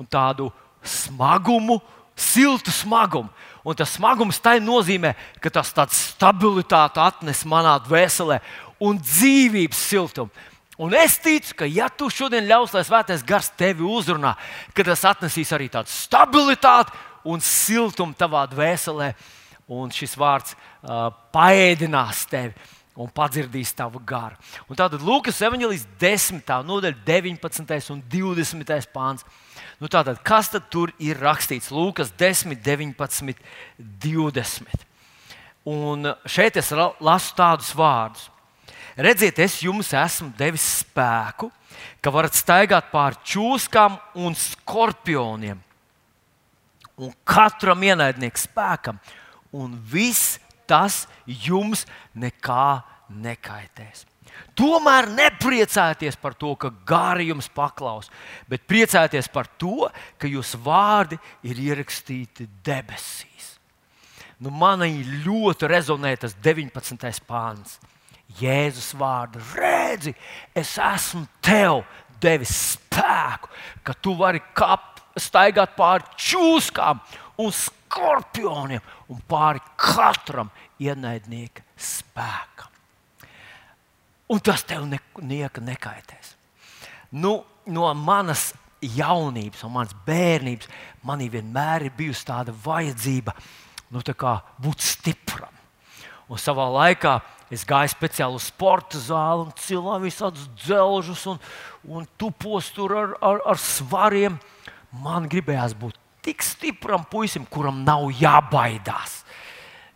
tādu 0.09 0.49
smagumu, 0.81 1.79
siltu 2.17 2.73
smagumu. 2.73 3.29
Un 3.69 3.77
tas 3.77 3.91
smagums 3.93 4.39
tai 4.41 4.57
nozīmē, 4.63 5.13
ka 5.43 5.51
tas 5.53 5.69
tāds 5.75 5.97
stabilitāte 6.15 6.97
atnes 7.03 7.43
manā 7.45 7.75
dvēselē 7.85 8.39
un 8.81 8.97
dzīvības 8.97 9.83
siltumu. 9.91 10.47
Un 10.79 10.95
es 10.95 11.17
ticu, 11.19 11.57
ka, 11.59 11.67
ja 11.67 11.89
tu 11.91 12.07
šodien 12.09 12.47
ļaus, 12.47 12.71
lai 12.73 12.85
svētais 12.87 13.21
gars 13.27 13.51
tevi 13.59 13.83
uzrunā, 13.83 14.31
ka 14.73 14.85
tas 14.87 15.03
atnesīs 15.11 15.51
arī 15.53 15.67
tādu 15.69 15.91
stabilitāti 15.91 16.95
un 17.27 17.43
siltumu 17.43 18.15
tavā 18.17 18.45
dvēselē, 18.49 19.11
un 19.69 19.91
šis 19.93 20.15
vārds 20.17 20.55
uh, 20.55 21.11
paēdinās 21.35 22.23
tevi 22.31 22.55
un 22.99 23.11
padzirdīs 23.15 23.71
tavu 23.77 24.01
garu. 24.05 24.35
Un 24.67 24.77
tātad 24.79 25.03
Lūkas 25.05 25.39
evanģēlijas 25.47 25.85
10. 26.01 26.43
nodaļa, 26.67 26.97
19. 27.07 27.93
un 27.95 28.01
20. 28.11 28.89
pāns. 28.93 29.23
Nu, 29.79 29.87
tātad, 29.87 30.19
kas 30.25 30.51
tad 30.51 30.67
tur 30.71 30.91
ir 30.99 31.19
rakstīts? 31.21 31.71
Lūkas 31.71 32.11
10, 32.19 32.57
19, 32.65 33.39
20. 34.03 34.83
Un 35.69 36.11
šeit 36.27 36.59
es 36.59 36.73
lasu 36.75 37.37
tādus 37.37 37.71
vārdus. 37.77 38.27
Redziet, 38.99 39.39
es 39.39 39.61
jums 39.63 39.93
esmu 39.95 40.33
devis 40.35 40.65
spēku, 40.81 41.47
ka 42.03 42.11
varat 42.11 42.35
staigāt 42.35 42.91
pāri 42.91 43.19
čūskām 43.31 43.95
un 44.19 44.35
skorpioniem 44.35 45.61
un 46.99 47.13
katram 47.23 47.83
ienaidniekam 47.87 48.41
spēkam, 48.43 48.99
un 49.55 49.77
viss 49.91 50.37
tas 50.69 51.03
jums 51.25 51.85
nekā 52.13 52.79
nekaitēs. 53.09 54.05
Tomēr 54.57 55.07
nepriecājieties 55.11 56.17
par 56.19 56.35
to, 56.37 56.53
ka 56.59 56.71
gari 56.87 57.29
jums 57.29 57.49
paklaus, 57.51 58.09
bet 58.49 58.67
priecājieties 58.69 59.29
par 59.31 59.49
to, 59.59 59.89
ka 60.19 60.29
jūsu 60.29 60.59
vārdi 60.63 61.19
ir 61.47 61.59
ierakstīti 61.69 62.47
debesīs. 62.65 63.55
Nu, 64.39 64.51
man 64.55 64.83
ļoti 65.25 65.67
rezonē 65.67 66.13
tas 66.19 66.35
19. 66.43 67.23
pāns. 67.27 67.79
Jēzus 68.39 68.93
vārdu 68.95 69.41
redzi, 69.57 70.13
es 70.55 70.75
esmu 70.77 71.25
tev 71.41 71.81
devis 72.21 72.53
spēku, 72.75 73.49
ka 73.83 73.95
tu 73.97 74.13
vari 74.19 74.41
kap, 74.53 74.99
staigāt 75.19 75.73
pāri 75.75 76.05
čūskām 76.15 77.01
un 77.41 77.51
skorpioniem 77.89 78.81
un 79.09 79.21
pāri 79.27 79.61
katram 79.75 80.53
ienaidnieka 80.79 81.65
spēkam 81.75 82.69
un 84.29 84.41
tas 84.43 84.63
tev 84.67 84.85
neko 84.89 85.23
nekaitēs. 85.25 86.35
Nu, 87.17 87.39
no 87.65 87.89
manas 87.97 88.51
jaunības, 88.79 89.63
no 89.65 89.71
manas 89.73 89.95
bērnības, 90.05 90.69
manī 91.05 91.29
vienmēr 91.33 91.87
ir 91.87 91.95
bijusi 91.97 92.27
tāda 92.29 92.53
vajadzība 92.53 93.33
nu, 93.89 94.03
tā 94.05 94.35
būt 94.61 94.85
stipram. 94.85 95.55
Un 96.29 96.37
savā 96.37 96.67
laikā 96.69 97.15
es 97.49 97.65
gāju 97.65 97.89
speciāli 97.95 98.37
uz 98.37 98.45
sporta 98.51 99.01
zāli, 99.01 99.47
un 99.47 99.55
cilvēki 99.57 100.05
visādus 100.05 100.45
dzelžus 100.61 101.25
un, 101.31 101.39
un 101.89 102.05
tupos 102.21 102.69
tur 102.75 102.93
ar, 102.93 103.15
ar, 103.25 103.41
ar 103.49 103.61
svariem. 103.61 104.37
Man 105.01 105.25
gribējās 105.29 105.73
būt 105.77 105.97
tik 106.25 106.43
stipram 106.43 107.05
puisim, 107.09 107.45
kuram 107.49 107.83
nav 107.85 108.07
jābaidās 108.19 109.23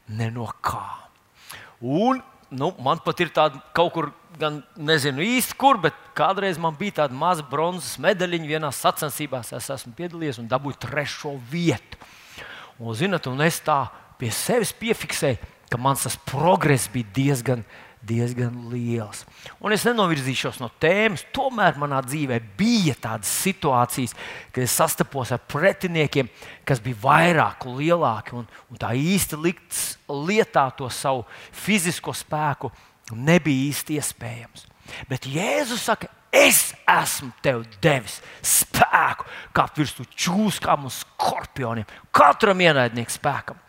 ne 0.07 0.29
no 0.33 0.47
kā. 0.63 0.83
Un 1.79 2.21
nu, 2.53 2.71
man 2.83 3.01
pat 3.03 3.23
ir 3.23 3.31
tāda 3.33 3.59
kaut 3.75 3.93
kur 3.95 4.09
gan 4.39 4.61
nezinu 4.77 5.23
īsti 5.25 5.57
kur, 5.59 5.79
bet 5.81 5.97
kādreiz 6.17 6.59
man 6.61 6.75
bija 6.77 7.03
tāda 7.03 7.17
maza 7.17 7.45
bronzas 7.45 7.97
medaļiņa 8.01 8.49
vienā 8.49 8.71
sacensībās. 8.73 9.53
Es 9.57 9.69
esmu 9.73 9.93
piedalījies 9.97 10.41
un 10.41 10.49
dabūju 10.51 10.79
trešo 10.85 11.35
vietu. 11.51 11.99
Un, 12.79 12.95
zinat, 12.97 13.27
un 13.29 13.41
es 13.45 13.59
tā 13.63 13.85
pie 14.17 14.31
sevis 14.33 14.73
piefiksēju, 14.75 15.51
ka 15.69 15.79
mans 15.81 16.17
progress 16.29 16.89
bija 16.91 17.09
diezgan, 17.15 17.63
diezgan 17.63 17.91
liels. 18.71 19.23
Un 19.63 19.73
es 19.75 19.85
nenovirzīšos 19.87 20.59
no 20.61 20.69
tēmas, 20.81 21.25
tomēr 21.35 21.77
manā 21.79 22.01
dzīvē 22.05 22.39
bija 22.57 22.95
tādas 22.99 23.31
situācijas, 23.43 24.15
kad 24.51 24.63
es 24.63 24.75
sastapos 24.75 25.31
ar 25.31 25.39
pretiniekiem, 25.39 26.29
kas 26.65 26.81
bija 26.83 26.99
vairāk 27.03 27.65
lielāki, 27.65 28.35
un, 28.35 28.47
un 28.69 28.81
tā 28.81 28.93
īsti 28.95 29.39
likt 29.39 29.77
lietā 30.09 30.69
to 30.77 30.89
savu 30.89 31.25
fizisko 31.51 32.13
spēku 32.13 32.71
nebija 33.11 33.69
īsti 33.69 33.97
iespējams. 33.99 34.67
Bet 35.09 35.27
Jēzus 35.29 35.83
saka, 35.87 36.09
es 36.33 36.73
esmu 36.89 37.31
tev 37.45 37.63
devis 37.81 38.19
spēku, 38.41 39.27
kā 39.53 39.67
virsmu 39.75 40.05
čūskām 40.11 40.87
un 40.87 40.93
skorpioniem, 40.93 41.87
katram 42.11 42.63
ienaidniekam 42.63 43.13
spēkam. 43.13 43.59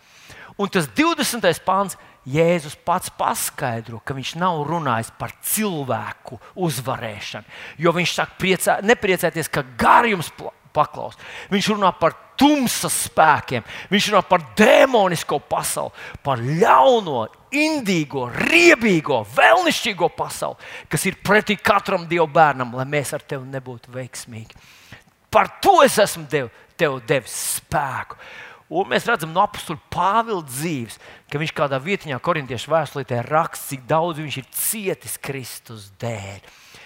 Un 0.58 0.70
tas 0.70 0.86
20. 0.94 1.42
pāns 1.66 1.96
Jēzus 2.24 2.76
pats 2.80 3.12
paskaidro, 3.18 3.98
ka 4.00 4.16
viņš 4.16 4.34
nav 4.40 4.62
runājis 4.64 5.10
par 5.18 5.34
cilvēku 5.44 6.38
uzvarēšanu. 6.56 7.44
Jo 7.84 7.92
viņš 7.92 8.14
saka, 8.16 8.38
priecā, 8.40 8.78
nepriecājieties, 8.80 9.50
ka 9.52 9.64
garjums 9.76 10.30
paklaus. 10.74 11.18
Viņš 11.52 11.70
runā 11.74 11.90
par 12.00 12.16
tumsas 12.40 12.96
spēkiem, 13.06 13.64
viņš 13.92 14.08
runā 14.10 14.22
par 14.26 14.42
demonisko 14.58 15.38
pasauli, 15.50 15.94
par 16.24 16.40
ļauno, 16.42 17.26
indīgo, 17.54 18.26
riebīgo, 18.32 19.20
vēlnišķīgo 19.36 20.08
pasauli, 20.16 20.72
kas 20.90 21.06
ir 21.06 21.20
pretī 21.22 21.58
katram 21.60 22.08
dievu 22.10 22.26
bērnam, 22.34 22.74
lai 22.74 22.88
mēs 22.90 23.14
ar 23.14 23.22
tevi 23.22 23.46
nebūtu 23.52 23.94
veiksmīgi. 23.94 24.58
Par 25.30 25.56
to 25.62 25.80
es 25.84 25.98
esmu 25.98 26.26
dev, 26.30 26.50
tev 26.78 27.00
devis 27.06 27.36
spēku. 27.58 28.18
Un 28.72 28.88
mēs 28.88 29.04
redzam 29.04 29.32
no 29.34 29.42
apaksta 29.44 29.76
Pāvila 29.92 30.40
dzīves, 30.46 30.96
ka 31.28 31.40
viņš 31.40 31.52
kādā 31.56 31.78
vietā, 31.82 32.16
korintiešu 32.16 32.72
vēstulītē, 32.72 33.20
raksta, 33.26 33.74
cik 33.74 33.84
daudz 33.90 34.22
viņš 34.22 34.38
ir 34.40 34.46
cietis 34.56 35.18
Kristus 35.20 35.90
dēļ. 36.00 36.40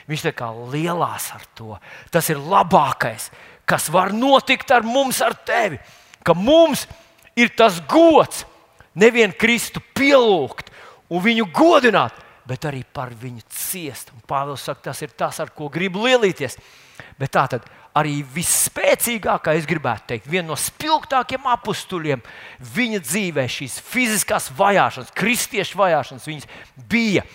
Viņš 0.08 0.24
tā 0.24 0.32
kā 0.34 0.48
lielās 0.72 1.28
ar 1.36 1.44
to. 1.54 1.76
Tas 2.10 2.30
ir 2.32 2.40
labākais, 2.40 3.28
kas 3.68 3.88
var 3.92 4.10
notikt 4.16 4.72
ar 4.74 4.86
mums, 4.86 5.20
ar 5.22 5.36
tevi. 5.46 5.78
Ka 6.24 6.34
mums 6.34 6.86
ir 7.38 7.52
tas 7.54 7.78
gods 7.86 8.42
nevienu 8.98 9.36
Kristu 9.38 9.82
pielūgt 9.94 10.72
un 11.12 11.22
viņu 11.22 11.46
godināt, 11.54 12.16
bet 12.48 12.68
arī 12.68 12.82
par 12.82 13.12
viņu 13.12 13.44
ciest. 13.52 14.12
Un 14.14 14.24
Pāvils 14.28 14.64
saka, 14.64 14.88
tas 14.90 15.02
ir 15.04 15.12
tas, 15.16 15.40
ar 15.42 15.52
ko 15.54 15.68
gribu 15.72 16.06
lielīties. 16.06 16.56
Bet 17.20 17.34
tā 17.36 17.44
tad 17.52 17.66
arī 17.98 18.20
visspēcīgākā, 18.34 19.54
es 19.58 19.66
gribētu 19.68 20.12
teikt, 20.12 20.30
viena 20.30 20.50
no 20.52 20.56
spilgtākajiem 20.58 21.48
apstuļiem 21.54 22.22
viņa 22.74 23.02
dzīvē, 23.04 23.44
šīs 23.50 23.78
fiziskās 23.84 24.48
vajāšanas, 24.58 25.12
kristiešu 25.18 25.80
vajāšanas, 25.80 26.28
viņas 26.30 26.48
bija. 26.90 27.26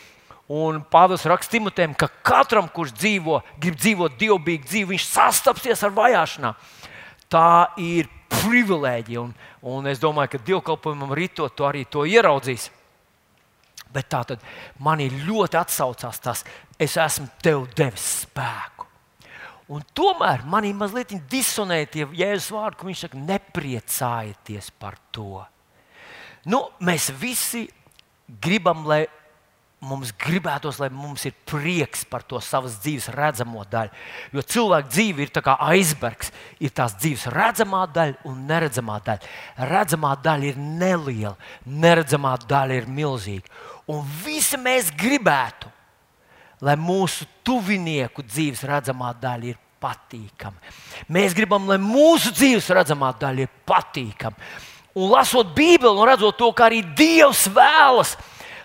Un 0.54 0.82
Pāvils 0.92 1.24
raksta 1.30 1.56
Timotēm, 1.56 1.96
ka 1.96 2.10
katram, 2.26 2.68
kurš 2.72 2.94
dzīvo, 2.98 3.40
grib 3.64 3.78
dzīvot 3.80 4.18
dievbijīgu 4.20 4.68
dzīvi, 4.68 4.90
viņš 4.92 5.08
sastapsies 5.08 5.84
ar 5.88 5.94
vajāšanām. 5.96 6.58
Tā 7.32 7.50
ir 7.82 8.10
privilēģija, 8.34 9.24
un, 9.24 9.32
un 9.74 9.88
es 9.90 10.02
domāju, 10.04 10.36
ka 10.36 10.44
dievkalpojumam 10.48 11.16
rītot 11.18 11.56
to 11.58 11.68
arī 11.68 11.86
to 11.90 12.04
ieraudzīs. 12.10 12.70
Bet 13.94 14.10
tā 14.12 14.24
tad 14.28 14.44
man 14.84 15.02
ir 15.04 15.16
ļoti 15.28 15.60
atsaucās 15.60 16.22
tas, 16.24 16.44
es 16.82 16.98
esmu 16.98 17.30
tev 17.44 17.68
devis 17.78 18.08
spēku. 18.24 18.90
Un 19.74 19.84
tomēr 19.96 20.44
manī 20.50 20.74
mazliet 20.76 21.14
disonē 21.32 21.84
tie 21.90 22.06
jēzus 22.06 22.52
vārdi, 22.52 22.80
ka 22.80 22.88
viņš 22.90 23.04
saka, 23.06 23.26
nepriecājieties 23.32 24.72
par 24.82 25.00
to. 25.16 25.44
Nu, 26.50 26.66
mēs 26.84 27.08
visi 27.16 27.64
gribam, 28.44 28.84
lai 28.90 29.06
mums 29.84 30.14
gribētos, 30.20 30.80
lai 30.80 30.90
mums 30.94 31.26
ir 31.28 31.36
prieks 31.48 32.04
par 32.08 32.24
to 32.28 32.40
savas 32.44 32.78
dzīves 32.84 33.10
redzamo 33.14 33.64
daļu. 33.70 33.92
Jo 34.36 34.44
cilvēka 34.54 34.92
dzīve 34.92 35.26
ir 35.26 35.34
kā 35.44 35.58
aizbergs. 35.70 36.32
Ir 36.64 36.74
tās 36.76 36.96
dzīves 37.00 37.28
redzamā 37.34 37.84
daļa 37.92 38.24
un 38.30 38.46
neredzamā 38.50 39.00
daļa. 39.06 39.32
Redzamā 39.72 40.16
daļa 40.24 40.52
ir 40.52 40.60
neliela, 40.60 41.36
neredzamā 41.66 42.36
daļa 42.48 42.82
ir 42.82 42.90
milzīga. 42.90 43.64
Un 43.92 44.04
visi 44.24 44.60
mēs 44.60 44.92
gribētu, 44.96 45.68
lai 46.64 46.78
mūsu 46.80 47.28
tuvinieku 47.44 48.24
dzīves 48.24 48.64
redzamā 48.68 49.12
daļa 49.20 49.50
ir 49.52 49.60
patīkama. 49.84 50.76
Mēs 51.12 51.36
gribam, 51.36 51.68
lai 51.68 51.80
mūsu 51.82 52.32
dzīves 52.32 52.70
redzamā 52.72 53.12
daļa 53.20 53.44
ir 53.44 53.58
patīkama. 53.68 54.54
Un 54.94 55.10
lasot 55.10 55.56
Bībeli 55.58 55.98
un 55.98 56.08
redzot 56.08 56.38
to, 56.38 56.52
kā 56.56 56.70
arī 56.70 56.84
Dievs 56.96 57.48
vēlas, 57.52 58.14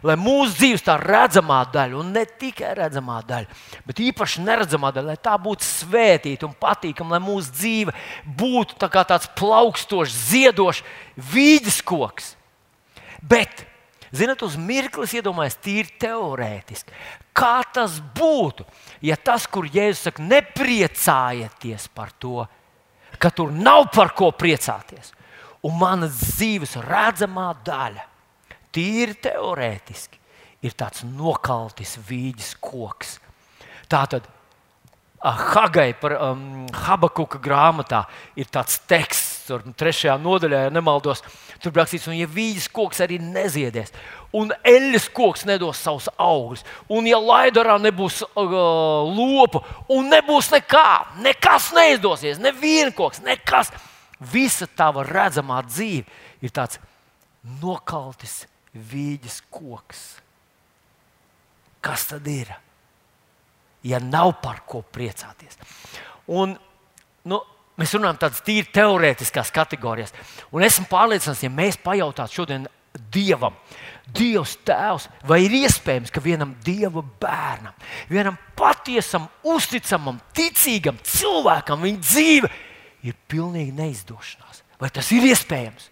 lai 0.04 0.14
mūsu 0.20 0.54
dzīves 0.58 0.84
tā 0.86 0.98
redzamā 1.00 1.62
daļa, 1.72 1.96
un 1.98 2.12
ne 2.14 2.24
tikai 2.28 2.74
redzamā 2.78 3.18
daļa, 3.26 3.56
bet 3.88 4.02
īpaši 4.04 4.44
neredzamā 4.46 4.92
daļa, 4.94 5.14
lai 5.14 5.22
tā 5.24 5.34
būtu 5.42 5.66
svētīta 5.66 6.46
un 6.46 6.54
patīkama, 6.60 7.16
lai 7.16 7.22
mūsu 7.24 7.54
dzīve 7.56 7.94
būtu 8.38 8.78
tā 8.78 8.90
tāds 9.00 9.30
plaukstošs, 9.38 10.20
ziedošs 10.30 10.84
vīdes 11.32 11.80
koks. 11.82 12.34
Bet, 13.18 13.64
zinot, 14.14 14.42
uz 14.46 14.56
mirkli 14.60 15.06
iedomājieties, 15.18 15.62
tīri 15.64 15.94
teorētiski, 16.00 16.94
kā 17.36 17.60
tas 17.74 17.98
būtu, 18.14 18.66
ja 19.04 19.16
tas, 19.16 19.46
kur 19.46 19.68
Jēzus 19.68 20.08
saka, 20.08 20.24
nepriecājieties 20.24 21.88
par 21.94 22.12
to, 22.18 22.46
ka 23.18 23.30
tur 23.34 23.52
nav 23.54 23.88
par 23.94 24.14
ko 24.16 24.30
priecāties. 24.34 25.12
Un 25.66 25.74
manas 25.80 26.14
dzīves 26.20 26.76
redzamā 26.86 27.50
daļa 27.66 28.04
tīri 28.74 29.16
teorētiski 29.22 30.20
ir 30.66 30.74
tāds 30.78 31.04
nokaltis 31.06 31.96
vīģis 32.08 32.54
koks. 32.62 33.16
Tā 33.90 34.04
tad 34.10 34.26
Hagai 35.18 35.96
par 35.98 36.14
um, 36.14 36.66
Habakuka 36.70 37.40
grāmatā 37.42 38.04
ir 38.38 38.46
tāds 38.54 38.76
teksts, 38.86 39.27
tur 39.48 39.64
trešajā 39.80 40.14
nodaļā, 40.22 40.66
ja 40.66 40.72
nemaldos, 40.72 41.24
tur 41.62 41.74
rakstīts, 41.76 42.08
un 42.10 42.18
ja 42.18 42.28
vīģis 42.30 42.68
koks 42.74 43.02
arī 43.04 43.18
neziedēs, 43.22 43.94
un 44.36 44.52
eļļas 44.68 45.08
koks 45.16 45.46
nedos 45.48 45.80
savus 45.82 46.08
augļus, 46.14 46.64
un 46.92 47.08
ja 47.08 47.20
laidarā 47.20 47.78
nebūs 47.82 48.20
uh, 48.28 48.54
lopu, 49.08 49.62
un 49.94 50.12
nebūs 50.12 50.52
nekā, 50.54 50.88
nekas 51.24 51.72
neizdosies, 51.76 52.40
neviena 52.42 52.92
koks, 52.96 53.22
nekas, 53.24 53.72
visa 54.20 54.68
tava 54.76 55.04
redzamā 55.06 55.62
dzīve 55.66 56.06
ir 56.44 56.54
tāds 56.54 56.80
nokaltis 57.62 58.42
vīģis 58.74 59.42
koks. 59.50 60.06
Kas 61.84 62.08
tad 62.10 62.26
ir? 62.28 62.50
Ja 63.86 64.00
nav 64.02 64.34
par 64.42 64.64
ko 64.66 64.82
priecāties. 64.82 65.56
Un, 66.34 66.56
nu, 67.30 67.38
mēs 67.78 67.94
runājam 67.96 68.18
tādas 68.24 68.42
tīri 68.44 68.68
teorētiskās 68.74 69.52
kategorijas. 69.54 70.14
Un 70.54 70.66
esmu 70.66 70.88
pārliecināts, 70.90 71.44
ja 71.44 71.52
mēs 71.52 71.78
pajautātu 71.82 72.40
šodien 72.40 72.66
Dievam, 73.12 73.54
Dievs 74.14 74.56
Tēvs, 74.66 75.06
vai 75.28 75.42
ir 75.44 75.54
iespējams, 75.60 76.12
ka 76.12 76.22
vienam 76.24 76.54
Dieva 76.64 77.02
bērnam, 77.20 77.76
vienam 78.10 78.38
patiesam, 78.58 79.28
uzticamam, 79.46 80.18
ticīgam 80.34 80.98
cilvēkam 81.04 81.84
viņa 81.84 82.00
dzīve 82.02 82.50
ir 83.06 83.18
pilnīgi 83.28 83.76
neizdošanās? 83.76 84.64
Vai 84.80 84.90
tas 84.94 85.10
ir 85.12 85.28
iespējams? 85.28 85.90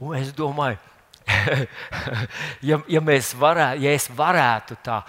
Un 0.00 0.16
es 0.16 0.30
domāju, 0.36 0.78
ja, 2.68 2.78
ja, 2.88 3.00
varētu, 3.38 3.82
ja 3.84 3.92
es 3.94 4.08
varētu 4.16 4.78
tā 4.84 5.00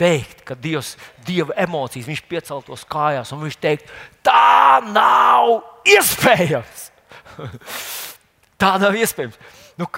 teikt, 0.00 0.44
ka 0.48 0.56
Dievs, 0.58 0.94
Dieva 1.26 1.56
emocijas, 1.64 2.08
viņš 2.08 2.24
pieceltos 2.30 2.86
kājās 2.90 3.32
un 3.34 3.44
viņš 3.44 3.58
teikt, 3.62 3.92
tā 4.24 4.80
nav 4.88 5.60
iespējams. 5.88 6.88
tā 8.62 8.74
nav 8.82 8.96
iespējams. 8.98 9.38
Nu, 9.80 9.88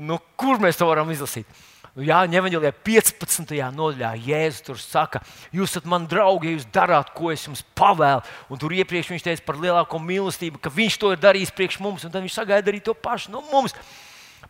nu, 0.00 0.20
kur 0.40 0.62
mēs 0.62 0.80
to 0.80 0.88
varam 0.88 1.10
izlasīt? 1.12 1.48
Nu, 1.96 2.04
Jā, 2.06 2.20
Ņemģeļā 2.30 2.70
15. 2.86 3.50
nodaļā 3.74 4.12
Jēzus 4.22 4.62
tur 4.66 4.78
saka, 4.78 5.20
jūs 5.52 5.72
esat 5.72 5.88
mani 5.90 6.06
draugi, 6.10 6.46
ja 6.46 6.58
jūs 6.58 6.68
darāt, 6.70 7.10
ko 7.16 7.32
es 7.34 7.42
jums 7.48 7.64
pavēlu. 7.76 8.22
Un 8.48 8.60
tur 8.62 8.74
iepriekš 8.76 9.10
viņš 9.10 9.26
teica 9.26 9.46
par 9.46 9.58
lielāko 9.58 9.98
mīlestību, 9.98 10.62
ka 10.62 10.70
viņš 10.70 11.00
to 11.02 11.10
ir 11.14 11.22
darījis 11.22 11.52
priekš 11.56 11.80
mums, 11.82 12.06
un 12.06 12.14
tad 12.14 12.22
viņš 12.22 12.36
sagaida 12.38 12.70
arī 12.70 12.80
to 12.84 12.94
pašu 12.94 13.34
no 13.34 13.42
mums. 13.50 13.74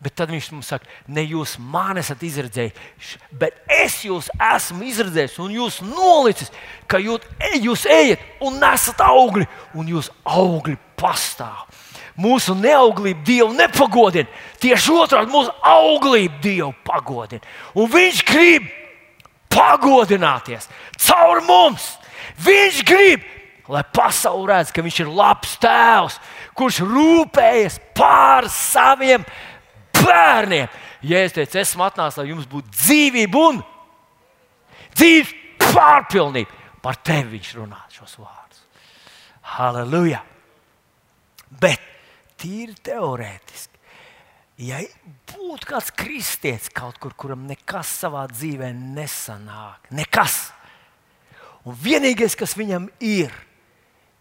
Bet 0.00 0.14
tad 0.16 0.30
viņš 0.32 0.46
mums 0.54 0.70
saka, 0.72 0.88
ne 1.12 1.20
jūs 1.28 1.58
mani 1.60 2.00
esat 2.00 2.22
izredzējuši, 2.24 3.18
bet 3.36 3.58
es 3.68 3.98
jūs 4.06 4.30
esmu 4.32 4.86
izredzējis 4.88 5.34
un 5.44 5.52
jūs 5.58 5.82
nolicis, 5.84 6.48
ka 6.88 6.96
jūs, 7.04 7.26
jūs 7.60 7.84
ejat 7.84 8.22
un 8.40 8.56
nesat 8.62 9.02
augļi, 9.04 9.44
un 9.76 9.90
jūs 9.92 10.08
augļi 10.24 10.78
pastāv. 10.96 11.68
Mūsu 12.20 12.56
neauglība 12.56 13.22
Dievu 13.24 13.52
nepagodina. 13.56 14.28
Tieši 14.60 14.96
otrādi 15.02 15.32
mūsu 15.32 15.52
auglība 15.64 16.40
Dievu 16.42 16.72
pagodina. 16.84 17.44
Un 17.76 17.88
Viņš 17.92 18.24
grib 18.28 18.66
pagodināties 19.52 20.68
caur 20.96 21.40
mums. 21.44 21.92
Viņš 22.40 22.82
grib, 22.88 23.24
lai 23.68 23.84
pasaule 23.94 24.48
redz, 24.52 24.72
ka 24.72 24.84
Viņš 24.84 25.00
ir 25.04 25.12
labs 25.12 25.56
tēvs, 25.62 26.18
kurš 26.56 26.82
rūpējas 26.88 27.80
par 27.96 28.48
saviem 28.52 29.24
bērniem. 30.04 30.70
Ja 31.06 31.22
es 31.24 31.34
teicu, 31.36 31.60
esmu 31.60 31.86
atnācis, 31.86 32.18
lai 32.20 32.30
jums 32.30 32.48
būtu 32.50 32.72
dzīvība 32.76 33.44
un 33.50 33.60
dzīves 34.96 35.34
pārpilnību. 35.70 36.58
Par 36.80 36.96
tevi 37.04 37.36
viņš 37.36 37.54
runā 37.58 37.82
šos 37.92 38.16
vārdus. 38.20 38.62
Halleluja! 39.56 40.22
Bet 41.60 41.82
tīri 42.40 42.76
teorētiski, 42.86 43.80
ja 44.64 44.78
būtu 45.32 45.68
kāds 45.68 45.90
kristietis 45.96 46.70
kaut 46.72 47.00
kur, 47.02 47.12
kuram 47.18 47.42
nekas 47.48 47.90
savā 48.04 48.22
dzīvē 48.30 48.70
nesanāk, 48.76 49.90
nekas, 49.96 50.38
un 51.66 51.76
vienīgais, 51.76 52.38
kas 52.38 52.54
viņam 52.56 52.86
ir, 53.04 53.34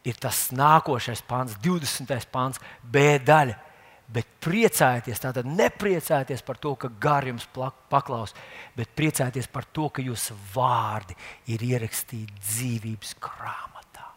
ir 0.03 0.19
tas 0.19 0.49
nākošais 0.55 1.21
pāns, 1.29 1.55
20. 1.63 2.27
pāns, 2.33 2.59
B 2.83 3.19
daļa 3.23 3.68
bet 4.13 4.27
priecājieties, 4.41 5.21
tātad 5.21 5.47
nepriecājieties 5.47 6.41
par 6.45 6.57
to, 6.61 6.73
ka 6.79 6.89
gars 7.01 7.29
jums 7.29 7.47
paklaus, 7.91 8.33
bet 8.77 8.91
priecājieties 8.97 9.49
par 9.53 9.67
to, 9.73 9.89
ka 9.93 10.05
jūsu 10.05 10.37
vārdi 10.55 11.17
ir 11.53 11.65
ierakstīti 11.69 12.39
dzīvības 12.39 13.15
grāmatā, 13.21 14.07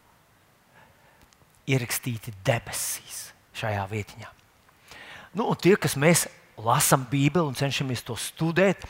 ierakstīti 1.69 2.35
debesīs 2.45 3.27
šajā 3.59 3.85
vietā. 3.91 4.33
Nu, 5.37 5.53
tie, 5.61 5.77
kas 5.81 5.97
mēs 6.01 6.27
lasām 6.63 7.07
Bībeli 7.11 7.49
un 7.49 7.57
cenšamies 7.57 8.05
to 8.05 8.17
studēt, 8.21 8.85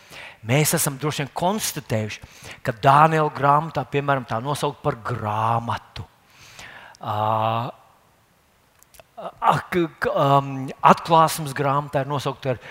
mēs 0.47 0.75
esam 0.79 0.97
droši 1.01 1.23
vien 1.23 1.35
konstatējuši, 1.38 2.33
ka 2.67 2.75
Dānijas 2.83 3.31
grāmatā, 3.37 3.85
piemēram, 3.91 4.27
tā 4.29 4.41
nosaukt 4.43 4.83
par 4.83 4.99
grāmatu. 5.07 6.07
Uh, 7.03 7.71
um, 9.22 10.54
atklāsmes 10.82 11.54
grāmatā 11.54 12.02
ir 12.02 12.11
nosaukta 12.11 12.54
ar 12.54 12.62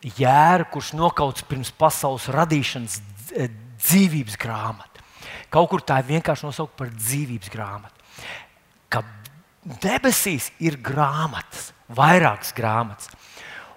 jēru, 0.00 0.68
kurš 0.72 0.94
nokauts 0.96 1.44
pirms 1.48 1.72
pasaules 1.76 2.28
radīšanas 2.32 3.00
dzīvības 3.30 4.38
grāmata. 4.40 5.04
Kaut 5.50 5.70
kur 5.72 5.82
tā 5.84 5.98
ir 6.00 6.08
vienkārši 6.14 6.46
nosaukta 6.46 6.78
par 6.78 6.92
dzīvības 6.94 7.50
grāmatu. 7.52 8.06
Ka 8.90 9.02
debesīs 9.82 10.50
ir 10.62 10.78
grāmatas, 10.80 11.70
vairākas 11.92 12.54
grāmatas. 12.56 13.10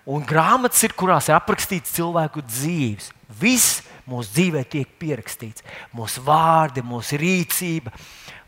Un 0.06 0.24
grāmatas 0.28 0.84
ir, 0.84 0.94
kurās 1.00 1.30
ir 1.30 1.38
aprakstīts 1.38 1.96
cilvēku 1.96 2.44
dzīves. 2.46 3.10
Viss 3.40 3.82
mūsu 4.10 4.36
dzīvē 4.36 4.64
tiek 4.70 4.96
pierakstīts. 5.00 5.64
Mūsu 5.96 6.24
vārdi, 6.26 6.84
mūsu 6.86 7.18
rīcība, 7.20 7.94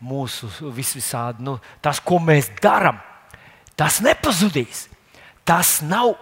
mūsu 0.03 0.49
visvisādi, 0.75 1.45
nu, 1.47 1.57
tas, 1.83 2.01
ko 2.03 2.19
mēs 2.23 2.51
darām 2.61 2.99
Tas 3.79 3.99
nepazudīs. 4.03 4.87
Tas 5.45 5.79
nav 5.85 6.15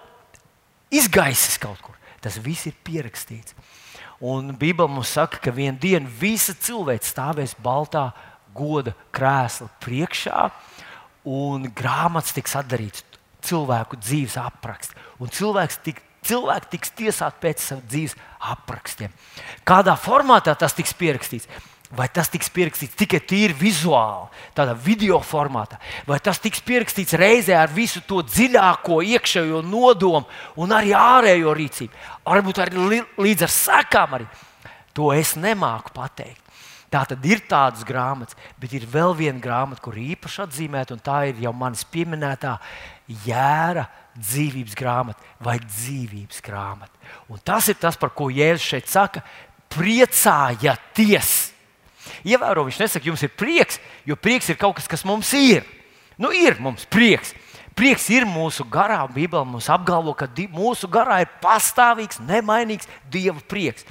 izgaisis 0.93 1.59
kaut 1.61 1.79
kur. 1.81 1.97
Tas 2.23 2.39
viss 2.41 2.67
ir 2.69 2.75
pierakstīts. 2.85 3.55
Un 4.23 4.53
Bībele 4.55 4.87
mums 4.87 5.11
saka, 5.11 5.39
ka 5.43 5.51
vienā 5.51 5.75
dienā 5.81 6.07
visa 6.19 6.55
cilvēce 6.55 7.11
stāvēs 7.11 7.57
baltā 7.59 8.11
goda 8.55 8.93
krēsla 9.11 9.67
priekšā, 9.83 10.45
un 11.27 11.67
grāmatas 11.75 12.35
tiks 12.35 12.55
atdarīts 12.59 13.03
cilvēku 13.43 13.99
dzīves 13.99 14.37
apraksts. 14.39 14.95
Un 15.19 15.31
cilvēks 15.33 15.79
tik, 15.83 15.99
cilvēki 16.23 16.71
tiks 16.75 16.93
tiesāti 16.95 17.43
pēc 17.43 17.65
savas 17.65 17.89
dzīves 17.91 18.15
aprakstiem. 18.53 19.11
Kādā 19.67 19.97
formātā 19.99 20.55
tas 20.55 20.75
tiks 20.77 20.95
pierakstīts? 20.95 21.49
Vai 21.93 22.07
tas 22.09 22.31
tiks 22.33 22.49
pierakstīts 22.49 22.97
tikai 22.97 23.19
tīri 23.21 23.53
vizuāli, 23.53 24.31
tādā 24.57 24.73
video 24.73 25.19
formātā, 25.21 25.77
vai 26.09 26.17
tas 26.23 26.39
tiks 26.41 26.63
pierakstīts 26.65 27.13
reizē 27.21 27.53
ar 27.59 27.69
visu 27.69 28.01
to 28.07 28.23
dziļāko 28.25 28.97
iekšējo 29.13 29.61
nodomu 29.67 30.25
un 30.57 30.73
arī 30.73 30.95
ārējo 30.97 31.53
rīcību, 31.53 32.01
varbūt 32.25 32.63
arī 32.63 33.03
līdz 33.21 33.45
ar 33.45 33.53
sekām. 33.53 34.17
Arī. 34.17 34.29
To 34.97 35.11
es 35.13 35.35
nemāku 35.37 35.93
pateikt. 35.93 36.41
Tā 36.93 37.01
tad 37.09 37.23
ir 37.25 37.39
tādas 37.49 37.81
grāmatas, 37.85 38.37
bet 38.61 38.73
ir 38.77 38.83
vēl 38.85 39.15
viena 39.17 39.41
grāmata, 39.41 39.81
kur 39.81 39.95
īpaši 39.97 40.43
atzīmēta, 40.43 40.93
un 40.93 41.01
tā 41.01 41.23
ir 41.31 41.39
jau 41.41 41.53
manis 41.57 41.81
pieminētā 41.89 42.59
jēra 43.25 43.87
dzīvības 44.13 44.77
grāmata 44.77 45.33
vai 45.41 45.57
dzīvības 45.63 46.43
grāmata. 46.45 46.93
Un 47.33 47.41
tas 47.41 47.69
ir 47.73 47.79
tas, 47.81 47.97
par 47.97 48.13
ko 48.13 48.29
Jēzus 48.29 48.69
šeit 48.75 48.93
saka: 48.93 49.25
priecājieties! 49.73 51.52
Ievēro, 52.27 52.65
viņš 52.67 52.81
nesaka, 52.83 53.09
jums 53.09 53.23
ir 53.25 53.31
prieks, 53.35 53.79
jo 54.07 54.17
prieks 54.19 54.49
ir 54.51 54.59
kaut 54.59 54.77
kas, 54.79 54.89
kas 54.91 55.05
mums 55.07 55.31
ir. 55.37 55.65
Nu, 56.19 56.31
ir 56.35 56.59
mums 56.61 56.85
prieks. 56.89 57.33
Prieks 57.73 58.05
ir 58.13 58.25
mūsu 58.29 58.65
garā. 58.69 59.01
Bībelē 59.09 59.45
mums 59.49 59.69
apgalvo, 59.71 60.13
ka 60.13 60.27
mūsu 60.53 60.89
garā 60.91 61.23
ir 61.23 61.31
pastāvīgs, 61.41 62.21
nemainīgs 62.21 62.89
Dieva 63.09 63.41
prieks. 63.49 63.85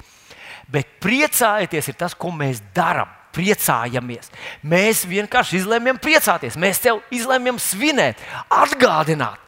Bet 0.71 0.87
priecājieties, 1.03 1.91
ir 1.91 1.99
tas, 1.99 2.15
ko 2.15 2.31
mēs 2.31 2.63
darām. 2.75 3.11
Priecājamies. 3.33 4.29
Mēs 4.61 5.07
vienkārši 5.09 5.57
izlēmjam 5.63 5.97
priecāties. 5.97 6.53
Mēs 6.53 6.79
tev 6.83 7.01
izlēmjam 7.11 7.57
svinēt, 7.57 8.19
atgādināt. 8.45 9.41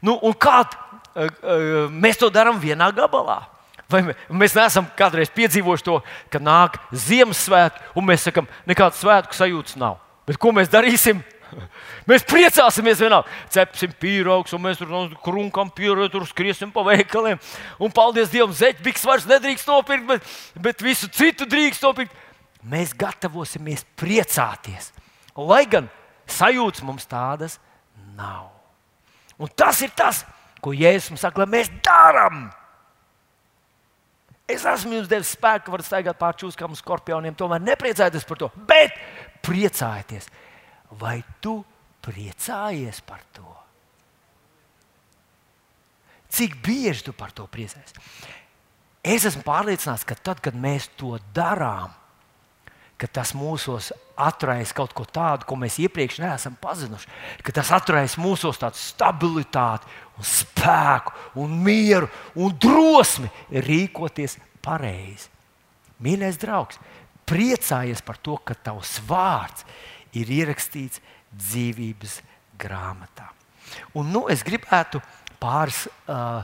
Nu, 0.00 0.16
kā 0.40 0.62
uh, 0.64 0.70
uh, 1.18 1.92
mēs 1.92 2.16
to 2.16 2.30
darām 2.32 2.56
vienā 2.62 2.88
gabalā? 2.96 3.42
Vai 3.88 4.02
mēs 4.28 4.52
neesam 4.52 4.84
kādreiz 4.98 5.30
piedzīvojuši 5.32 5.84
to, 5.86 5.94
ka 6.28 6.40
nāk 6.42 6.74
Ziemassvētki, 6.92 7.86
un 7.96 8.04
mēs 8.04 8.26
sakām, 8.28 8.48
nekādas 8.68 9.00
svētku 9.00 9.32
sajūtas 9.32 9.78
nav. 9.80 9.96
Bet 10.28 10.36
ko 10.36 10.52
mēs 10.52 10.68
darīsim? 10.68 11.22
Mēs 12.08 12.26
priecāsimies 12.28 13.00
vienalga. 13.00 13.32
Cepsim 13.48 13.94
pīrāgus, 13.96 14.52
un 14.52 14.60
mēs 14.60 14.76
tur 14.80 14.90
krunkam 15.24 15.70
pīrāgu, 15.72 16.10
tur 16.12 16.26
skriesim 16.28 16.68
pa 16.74 16.82
veikaliem. 16.84 17.40
Un 17.80 17.92
paldies 17.96 18.28
Dievam, 18.28 18.52
zeķbiks 18.52 19.06
vairs 19.08 19.24
nedrīkst 19.28 19.70
nopirkt, 19.72 20.04
bet, 20.10 20.28
bet 20.60 20.84
visu 20.84 21.08
citu 21.08 21.48
drīkst 21.48 21.84
nopirkt. 21.88 22.12
Mēs 22.68 22.92
gatavosimies 23.00 23.86
priecāties. 23.96 24.92
Lai 25.40 25.62
gan 25.70 25.88
sajūtas 26.28 26.84
mums 26.84 27.08
tādas 27.08 27.56
nav. 28.12 28.50
Un 29.40 29.48
tas 29.56 29.80
ir 29.80 29.96
tas, 29.96 30.26
ko 30.60 30.76
Jēzus 30.76 31.14
mums 31.14 31.24
saka, 31.24 31.46
lai 31.46 31.52
mēs 31.56 31.72
darām. 31.80 32.50
Es 34.48 34.64
esmu 34.64 34.96
jums 34.96 35.10
devis 35.10 35.34
spēku, 35.36 35.72
varat 35.74 35.86
staigāt 35.86 36.18
pāri 36.20 36.40
čūskām 36.40 36.72
un 36.72 36.78
skorpioniem. 36.78 37.36
Tomēr 37.36 37.60
nepriecājieties 37.66 38.24
par 38.28 38.40
to, 38.40 38.48
bet 38.68 38.96
priecājieties. 39.44 40.30
Vai 41.00 41.18
tu 41.44 41.58
priecājies 42.04 43.02
par 43.04 43.20
to? 43.36 43.44
Cik 46.32 46.56
bieži 46.64 47.04
tu 47.08 47.12
par 47.16 47.34
to 47.36 47.44
priecājies? 47.50 47.92
Es 49.04 49.24
esmu 49.28 49.44
pārliecināts, 49.44 50.06
ka 50.08 50.16
tad, 50.16 50.40
kad 50.44 50.56
mēs 50.56 50.88
to 50.96 51.14
darām, 51.36 51.92
ka 52.98 53.06
tas 53.06 53.32
mūsos 53.38 53.92
atraisa 54.18 54.74
kaut 54.74 54.92
ko 54.96 55.06
tādu, 55.06 55.46
ko 55.46 55.56
mēs 55.58 55.78
iepriekš 55.84 56.18
neesam 56.22 56.56
pazinuši. 56.58 57.08
Ka 57.46 57.54
tas 57.60 57.70
atraisa 57.74 58.20
mūsos 58.20 58.58
tādu 58.58 58.80
stabilitāti, 58.80 59.86
un 60.18 60.26
spēku, 60.26 61.14
un 61.38 61.54
mieru 61.62 62.08
un 62.34 62.54
drosmi 62.58 63.30
rīkoties 63.54 64.36
pareizi. 64.64 65.30
Mīļais 66.02 66.38
draugs, 66.42 66.78
priecājies 67.28 68.02
par 68.06 68.18
to, 68.22 68.36
ka 68.42 68.54
tavs 68.54 68.98
vārds 69.06 69.66
ir 70.18 70.30
ierakstīts 70.34 71.02
dzīvības 71.34 72.20
grāmatā. 72.58 73.28
Un, 73.94 74.10
nu, 74.10 74.24
es 74.32 74.42
gribētu 74.46 75.00
pāris 75.38 75.84
uh, 76.08 76.42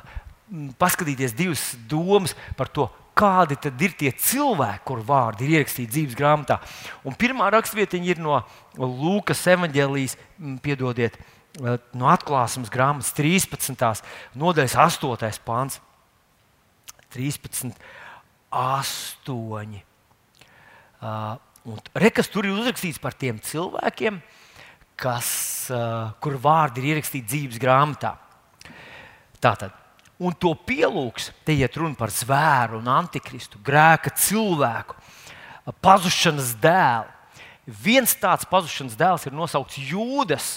paskatīties 0.78 1.34
divas 1.34 1.72
domas 1.90 2.36
par 2.58 2.70
to, 2.70 2.86
kādi 3.14 3.56
tad 3.60 3.80
ir 3.82 3.94
tie 3.98 4.10
cilvēki, 4.10 4.82
kur 4.86 5.02
vārdi 5.06 5.46
ir 5.46 5.58
ierakstīti 5.58 5.92
dzīves 5.92 6.18
grāmatā. 6.18 6.58
Un 7.06 7.16
pirmā 7.18 7.48
rakstvietiņa 7.54 8.10
ir 8.10 8.22
no 8.22 8.40
Lūkas 8.74 9.44
evanģēlijas, 9.54 10.16
piedodiet, 10.64 11.18
eh, 11.18 11.78
no 11.94 12.10
atklāsmes 12.10 12.72
grāmatas 12.74 13.14
13. 13.14 14.02
nodaļas 14.34 14.74
8. 14.74 15.40
pāns. 15.46 15.80
13, 17.14 17.78
8. 18.50 19.82
Uh, 21.04 21.36
Rekas 21.94 22.28
tur 22.28 22.44
ir 22.44 22.56
uzrakstīts 22.56 22.98
par 23.00 23.14
tiem 23.14 23.38
cilvēkiem, 23.38 24.18
kas, 25.00 25.70
uh, 25.72 26.10
kur 26.20 26.36
vārdi 26.36 26.82
ir 26.82 26.94
ierakstīti 26.94 27.30
dzīves 27.30 27.60
grāmatā. 27.62 28.16
Tātad 29.40 29.83
un 30.24 30.36
to 30.40 30.54
pielūgs, 30.66 31.30
te 31.44 31.54
iet 31.56 31.76
runa 31.78 31.96
par 31.98 32.12
zvēru 32.12 32.80
un 32.80 32.88
antikristu, 32.90 33.60
grēka 33.64 34.12
cilvēku, 34.16 34.96
pazušanas 35.84 36.54
dēlu. 36.62 37.10
Viens 37.64 38.12
tāds 38.20 38.44
pazušanas 38.48 38.96
dēls 39.00 39.24
ir 39.24 39.36
nosaukts 39.36 39.80
Jūdas, 39.80 40.48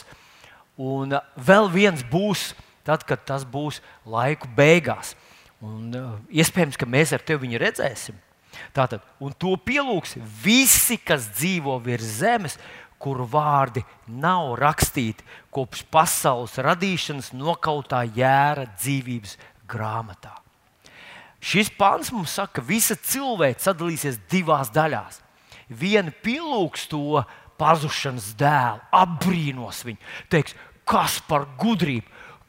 un 0.76 1.16
vēl 1.36 1.70
viens 1.72 2.04
būs 2.04 2.52
tad, 2.88 3.04
kad 3.08 3.24
tas 3.28 3.46
būs 3.48 3.82
laiku 4.08 4.50
beigās. 4.56 5.16
Un, 5.64 5.92
iespējams, 6.30 6.78
ka 6.78 6.88
mēs 6.88 7.14
ar 7.16 7.24
tevi 7.26 7.48
viņu 7.48 7.62
redzēsim. 7.64 8.18
Tātad, 8.76 9.04
un 9.22 9.34
to 9.38 9.56
pielūgs 9.62 10.16
visi, 10.44 10.98
kas 10.98 11.28
dzīvo 11.38 11.78
virs 11.84 12.20
zemes, 12.22 12.58
kuru 13.02 13.28
vārdi 13.30 13.84
nav 14.10 14.56
rakstīti 14.58 15.26
kopš 15.54 15.84
pasaules 15.94 16.58
radīšanas 16.66 17.30
nokautā 17.38 18.02
jēra 18.16 18.66
dzīvības 18.80 19.36
grāmatā. 19.70 20.34
Šis 21.44 21.70
pāns 21.78 22.10
mums 22.12 22.34
saka, 22.34 22.60
ka 22.60 22.66
visa 22.66 22.98
cilvēce 22.98 23.68
sadalīsies 23.68 24.22
divās 24.32 24.72
daļās. 24.74 25.22
Viena 25.70 26.14
pielūgs 26.24 26.88
to 26.90 27.22
pazušanas 27.60 28.32
dēlu, 28.40 28.82
apbrīnos 28.96 29.84
viņu, 29.86 30.00
teiks, 30.32 30.56
kas 30.88 31.20
par 31.28 31.46
gudrību, 31.60 32.08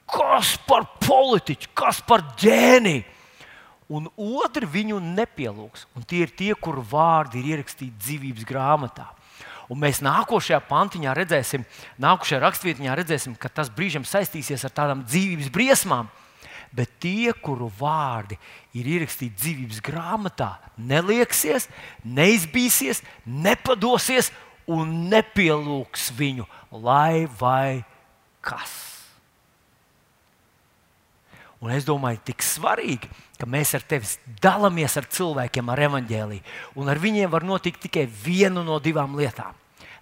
kas 0.09 0.57
par 0.69 0.87
politiķu, 1.03 1.73
kas 1.77 2.01
par 2.07 2.25
ģēniju. 2.41 3.05
Un 3.89 4.11
otri 4.21 4.69
viņu 4.69 4.99
nepielūgs. 5.01 5.87
Un 5.97 6.05
tie 6.05 6.27
ir 6.27 6.33
tie, 6.37 6.51
kuru 6.53 6.83
vārdi 6.85 7.41
ir 7.41 7.55
ierakstīti 7.55 7.97
dzīvības 7.97 8.45
grāmatā. 8.49 9.07
Un 9.73 9.81
mēs 9.81 10.03
nākošajā 10.05 10.59
pantiņā 10.69 11.13
redzēsim, 11.17 11.65
nākošajā 12.01 12.41
rakstvietņā 12.45 12.97
redzēsim, 13.01 13.37
ka 13.41 13.49
tas 13.53 13.73
brīžam 13.73 14.05
saistīsies 14.09 14.65
ar 14.65 14.75
tādām 14.77 15.05
dzīvības 15.09 15.49
briesmām. 15.53 16.09
Bet 16.75 16.99
tie, 17.01 17.33
kuru 17.33 17.71
vārdi 17.79 18.37
ir 18.77 18.89
ierakstīti 18.97 19.39
dzīvības 19.41 19.81
grāmatā, 19.85 20.51
nelieksies, 20.77 21.69
neizbīsies, 22.05 23.01
nepadosies 23.25 24.31
un 24.69 25.09
nepielūgs 25.09 26.11
viņu, 26.19 26.45
lai 26.85 27.25
vai 27.41 27.81
kas. 28.45 28.77
Un 31.59 31.73
es 31.75 31.87
domāju, 31.89 32.21
tik 32.29 32.45
svarīgi, 32.45 33.09
ka 33.41 33.47
mēs 33.51 33.73
ar 33.75 33.83
tevi 33.89 34.07
dalāmies 34.43 34.95
ar 35.01 35.09
cilvēkiem 35.11 35.73
ar 35.73 35.83
evaņģēlīju. 35.89 36.45
Un 36.79 36.91
ar 36.93 37.01
viņiem 37.03 37.33
var 37.33 37.47
notikt 37.47 37.83
tikai 37.89 38.05
viena 38.07 38.63
no 38.63 38.79
divām 38.83 39.17
lietām. 39.19 39.57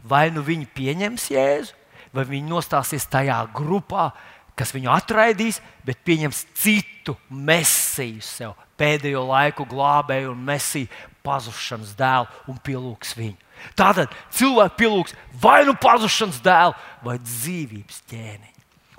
Vai 0.04 0.28
nu 0.34 0.44
viņi 0.44 0.68
pieņems 0.76 1.30
Jēzu, 1.32 1.72
vai 2.12 2.26
viņi 2.28 2.50
nostāsies 2.50 3.08
tajā 3.08 3.38
grupā, 3.56 4.10
kas 4.56 4.72
viņu 4.74 4.90
atraidīs, 4.92 5.60
bet 5.84 6.00
pieņems 6.06 6.46
citu 6.56 7.16
mesiju 7.28 8.24
sev, 8.24 8.56
pēdējo 8.80 9.26
laiku 9.28 9.66
glābēju 9.68 10.32
un 10.32 10.42
mesiju 10.48 10.88
pazušanas 11.26 11.94
dēlu 11.98 12.28
un 12.50 12.58
pielūgs 12.64 13.14
viņu. 13.18 13.38
Tātad 13.76 14.12
cilvēks 14.36 14.76
pielūgs 14.78 15.16
vai 15.42 15.62
nu 15.68 15.74
pazušanas 15.80 16.42
dēlu, 16.44 16.76
vai 17.04 17.16
dzīvības 17.22 18.04
ķēniņu. 18.10 18.52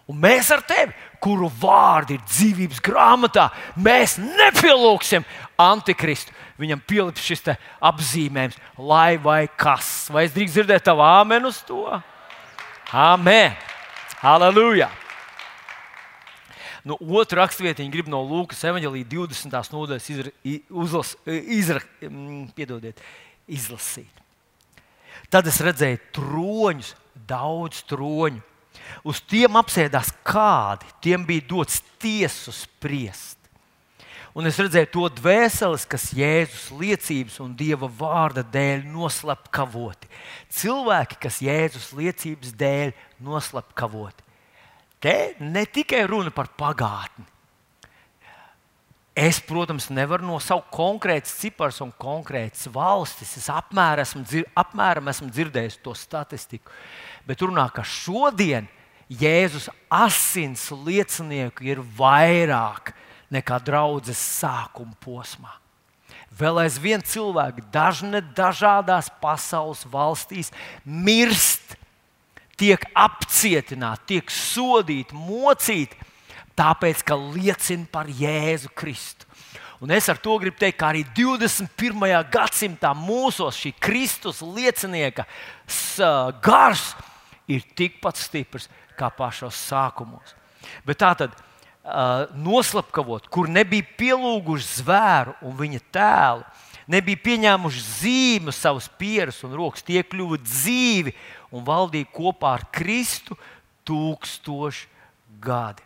Un 0.08 0.20
mēs 0.24 0.50
ar 0.56 0.62
tevi, 0.64 0.94
kuru 1.20 1.50
vārdi 1.60 2.16
ir 2.16 2.22
dzīvības 2.24 2.80
grāmatā, 2.84 3.50
mēs 3.76 4.16
nepielūgsim 4.22 5.26
antikristu. 5.60 6.32
Viņam 6.58 6.80
pielips 6.90 7.26
šis 7.28 7.44
apzīmējums, 7.86 8.56
lai 8.80 9.18
vai 9.22 9.44
kas. 9.60 10.08
Vai 10.14 10.26
es 10.26 10.34
drīkst 10.34 10.56
dzirdēt 10.58 10.88
tavu 10.88 11.04
āmenu 11.06 11.52
uz 11.52 11.60
to? 11.68 11.84
Amen! 12.96 13.54
Halleluja! 14.24 14.90
Nu, 16.88 16.96
otru 17.20 17.42
rakstvietiņu 17.42 17.92
grib 17.92 18.12
no 18.12 18.22
Lūkas 18.24 18.64
evanģēlīja 18.70 19.10
20. 19.12 19.72
nodaļas 19.74 20.12
izra, 20.14 20.32
uzlas, 20.72 21.16
izra, 21.28 21.82
mm, 22.06 22.54
piedodiet, 22.56 23.02
izlasīt. 23.48 24.24
Tad 25.34 25.50
es 25.52 25.60
redzēju 25.66 26.00
troņus, 26.16 26.94
daudz 27.28 27.82
troņu 27.90 28.46
Uz 29.08 29.22
tiem 29.24 29.58
apsēdās 29.60 30.12
kādi, 30.26 30.88
tiem 31.04 31.26
bija 31.28 31.46
dots 31.50 31.82
tiesu 32.02 32.54
spriest. 32.56 33.36
Un 34.38 34.46
es 34.46 34.60
redzēju 34.62 34.90
to 34.94 35.08
dvēseles, 35.18 35.88
kas 35.90 36.12
Jēzus 36.14 36.68
liecības 36.78 37.40
un 37.42 37.56
Dieva 37.58 37.90
vārda 37.90 38.44
dēļ 38.46 38.84
noslapkavoti. 38.92 40.10
Cilvēki, 40.54 41.18
kas 41.26 41.40
Jēzus 41.42 41.90
liecības 41.98 42.54
dēļ 42.60 42.94
noslapkavoti. 43.26 44.27
Te 45.00 45.36
ne 45.40 45.66
tikai 45.66 46.06
runa 46.10 46.34
par 46.34 46.50
pagātni. 46.58 47.26
Es, 49.18 49.40
protams, 49.42 49.88
nevaru 49.90 50.28
nosaukt 50.30 50.70
konkrētas 50.70 51.34
cipars 51.40 51.80
un 51.82 51.90
konkrētas 51.98 52.68
valstis. 52.70 53.32
Es 53.40 53.48
apmēram 53.50 54.04
esmu, 54.06 54.22
dzir 54.30 54.46
apmēram 54.54 55.10
esmu 55.10 55.32
dzirdējis 55.34 55.80
to 55.82 55.96
statistiku. 55.98 56.70
Bet 57.26 57.42
runā, 57.42 57.66
ka 57.74 57.82
šodien 57.82 58.70
Jēzus 59.08 59.70
asins 59.90 60.68
liecinieku 60.70 61.66
ir 61.66 61.82
vairāk 61.98 62.92
nekā 63.34 63.58
draudzes 63.64 64.20
sākuma 64.20 64.94
posmā. 65.02 65.56
Vēl 66.38 66.62
aizvien 66.62 67.02
cilvēki 67.02 67.64
dažne 67.74 68.22
dažādās 68.38 69.10
pasaules 69.24 69.82
valstīs 69.90 70.52
mirst, 70.84 71.74
tiek 72.58 72.84
apcietināti, 72.98 74.18
tiek 74.18 74.34
sodīti, 74.34 75.16
mocīti, 75.16 75.98
tāpēc, 76.58 77.04
ka 77.06 77.18
liecina 77.18 77.86
par 77.92 78.10
Jēzu 78.10 78.74
Kristu. 78.76 79.28
Un 79.78 79.94
es 79.94 80.08
ar 80.10 80.18
to 80.18 80.34
gribu 80.42 80.58
teikt, 80.58 80.80
ka 80.80 80.90
arī 80.90 81.04
21. 81.14 82.02
gadsimtā 82.34 82.96
mūsos 82.98 83.60
šī 83.62 83.76
Kristus 83.78 84.42
liecinieka 84.42 85.28
gars 86.42 86.96
ir 87.46 87.62
tikpat 87.78 88.18
stiprs 88.18 88.66
kā 88.98 89.12
pašos 89.14 89.60
sākumos. 89.70 90.34
Bet 90.82 90.98
tā 91.04 91.14
tad 91.20 91.38
noslapkavot, 92.42 93.30
kur 93.32 93.48
nebija 93.48 93.86
pielūguši 94.00 94.82
zvēru 94.82 95.38
un 95.46 95.54
viņa 95.62 95.84
tēlu, 95.94 96.48
nebija 96.90 97.22
pieņēmuši 97.24 97.84
zīmi 97.86 98.54
savus 98.56 98.90
pierus 99.00 99.44
un 99.46 99.54
rokas, 99.60 99.86
tie 99.86 100.02
kļuva 100.02 100.42
dzīvi 100.42 101.14
un 101.52 101.66
valdīja 101.68 102.10
kopā 102.14 102.56
ar 102.58 102.66
Kristu 102.74 103.38
tūkstoši 103.88 104.88
gadi. 105.44 105.86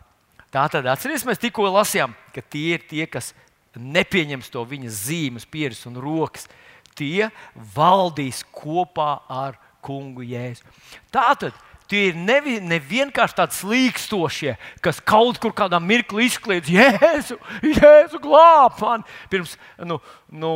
Tā 0.52 0.66
tad 0.68 0.86
atcerieties, 0.90 1.24
mēs 1.28 1.40
tikko 1.40 1.68
lasījām, 1.72 2.12
ka 2.34 2.44
tie 2.44 2.76
ir 2.76 2.86
tie, 2.88 3.06
kas 3.08 3.32
nepieņems 3.76 4.50
to 4.52 4.64
viņa 4.68 4.90
zīmes, 4.92 5.48
pierus 5.48 5.86
un 5.88 5.96
rokas. 6.02 6.48
Tie 6.92 7.30
valdīs 7.72 8.42
kopā 8.52 9.22
ar 9.32 9.56
kungu 9.82 10.26
Jēzu. 10.28 10.66
Tātad 11.14 11.56
Tie 11.92 12.06
ir 12.08 12.14
nevi, 12.16 12.54
ne 12.64 12.78
vienkārši 12.80 13.36
tādi 13.36 13.56
slīkstošie, 13.58 14.54
kas 14.80 14.96
kaut 15.04 15.36
kur 15.42 15.52
kādā 15.52 15.76
mirklī 15.76 16.24
izkliedz, 16.24 16.70
Jēzu, 16.72 17.36
Jēzu 17.68 18.20
glāb 18.22 18.78
man. 18.80 19.04
Pirms, 19.28 19.58
nu, 19.84 19.98
nu, 20.32 20.52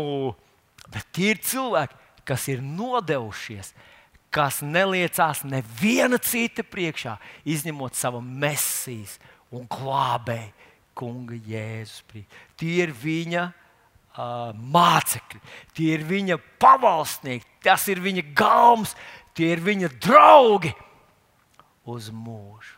bet 0.88 1.04
tie 1.12 1.34
ir 1.34 1.42
cilvēki, 1.44 1.98
kas 2.24 2.46
ir 2.48 2.62
nodevušies, 2.64 3.74
kas 4.36 4.60
neliecās 4.60 5.42
neviena 5.48 6.18
cita 6.20 6.64
priekšā, 6.66 7.16
izņemot 7.48 7.96
savu 7.96 8.20
mesijas 8.20 9.16
un 9.54 9.64
glābēju 9.70 10.52
kunga 10.96 11.36
Jēzus. 11.36 12.02
Tie 12.56 12.72
ir 12.84 12.92
viņa 12.96 13.44
uh, 13.48 14.52
mācekļi, 14.56 15.42
tie 15.76 15.92
ir 15.96 16.06
viņa 16.08 16.38
pavalsnieki, 16.60 17.48
tas 17.64 17.84
ir 17.92 18.00
viņa 18.04 18.24
galms, 18.36 18.96
tie 19.36 19.52
ir 19.54 19.62
viņa 19.64 19.92
draugi 20.00 20.72
uz 21.88 22.10
mūžu. 22.12 22.74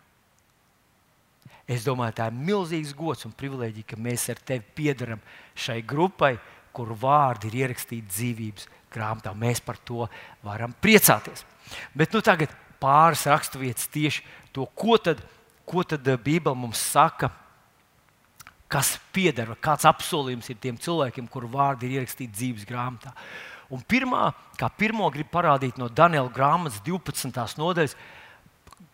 Es 1.68 1.84
domāju, 1.84 2.16
tā 2.16 2.30
ir 2.30 2.36
milzīgs 2.48 2.94
gods 2.96 3.26
un 3.28 3.34
privilēģija, 3.36 3.90
ka 3.90 3.98
mēs 4.00 4.24
ar 4.32 4.38
tevi 4.40 4.64
piedaram 4.78 5.20
šai 5.58 5.82
grupai, 5.84 6.38
kur 6.74 6.94
vārdi 6.98 7.50
ir 7.50 7.64
ierakstīti 7.64 8.08
dzīvības 8.12 8.68
grāmatā. 8.92 9.34
Mēs 9.36 9.60
par 9.64 9.78
to 9.84 10.06
varam 10.44 10.74
priecāties. 10.82 11.44
Bet 11.96 12.14
nu, 12.14 12.22
tagad 12.24 12.52
pāris 12.80 13.26
raksturvietas 13.28 13.90
tieši 13.92 14.24
to, 14.54 14.66
ko 14.78 14.96
tad, 15.02 15.20
ko 15.68 15.84
tad 15.84 16.06
Bībele 16.24 16.56
mums 16.56 16.80
saka, 16.80 17.30
kas 18.68 18.96
pieder, 19.12 19.54
kāds 19.64 19.88
apsolījums 19.88 20.48
ir 20.52 20.58
tiem 20.60 20.78
cilvēkiem, 20.80 21.28
kuru 21.32 21.48
vārdi 21.52 21.88
ir 21.88 22.00
ierakstīti 22.00 22.36
dzīves 22.36 22.68
grāmatā. 22.68 23.14
Un 23.72 23.82
pirmā, 23.84 24.30
kā 24.56 24.70
pirmo 24.72 25.08
gribu 25.12 25.32
parādīt 25.34 25.76
no 25.80 25.90
Daniela 25.92 26.30
grāmatas 26.32 26.80
12. 26.86 27.32
nodaļas, 27.60 27.96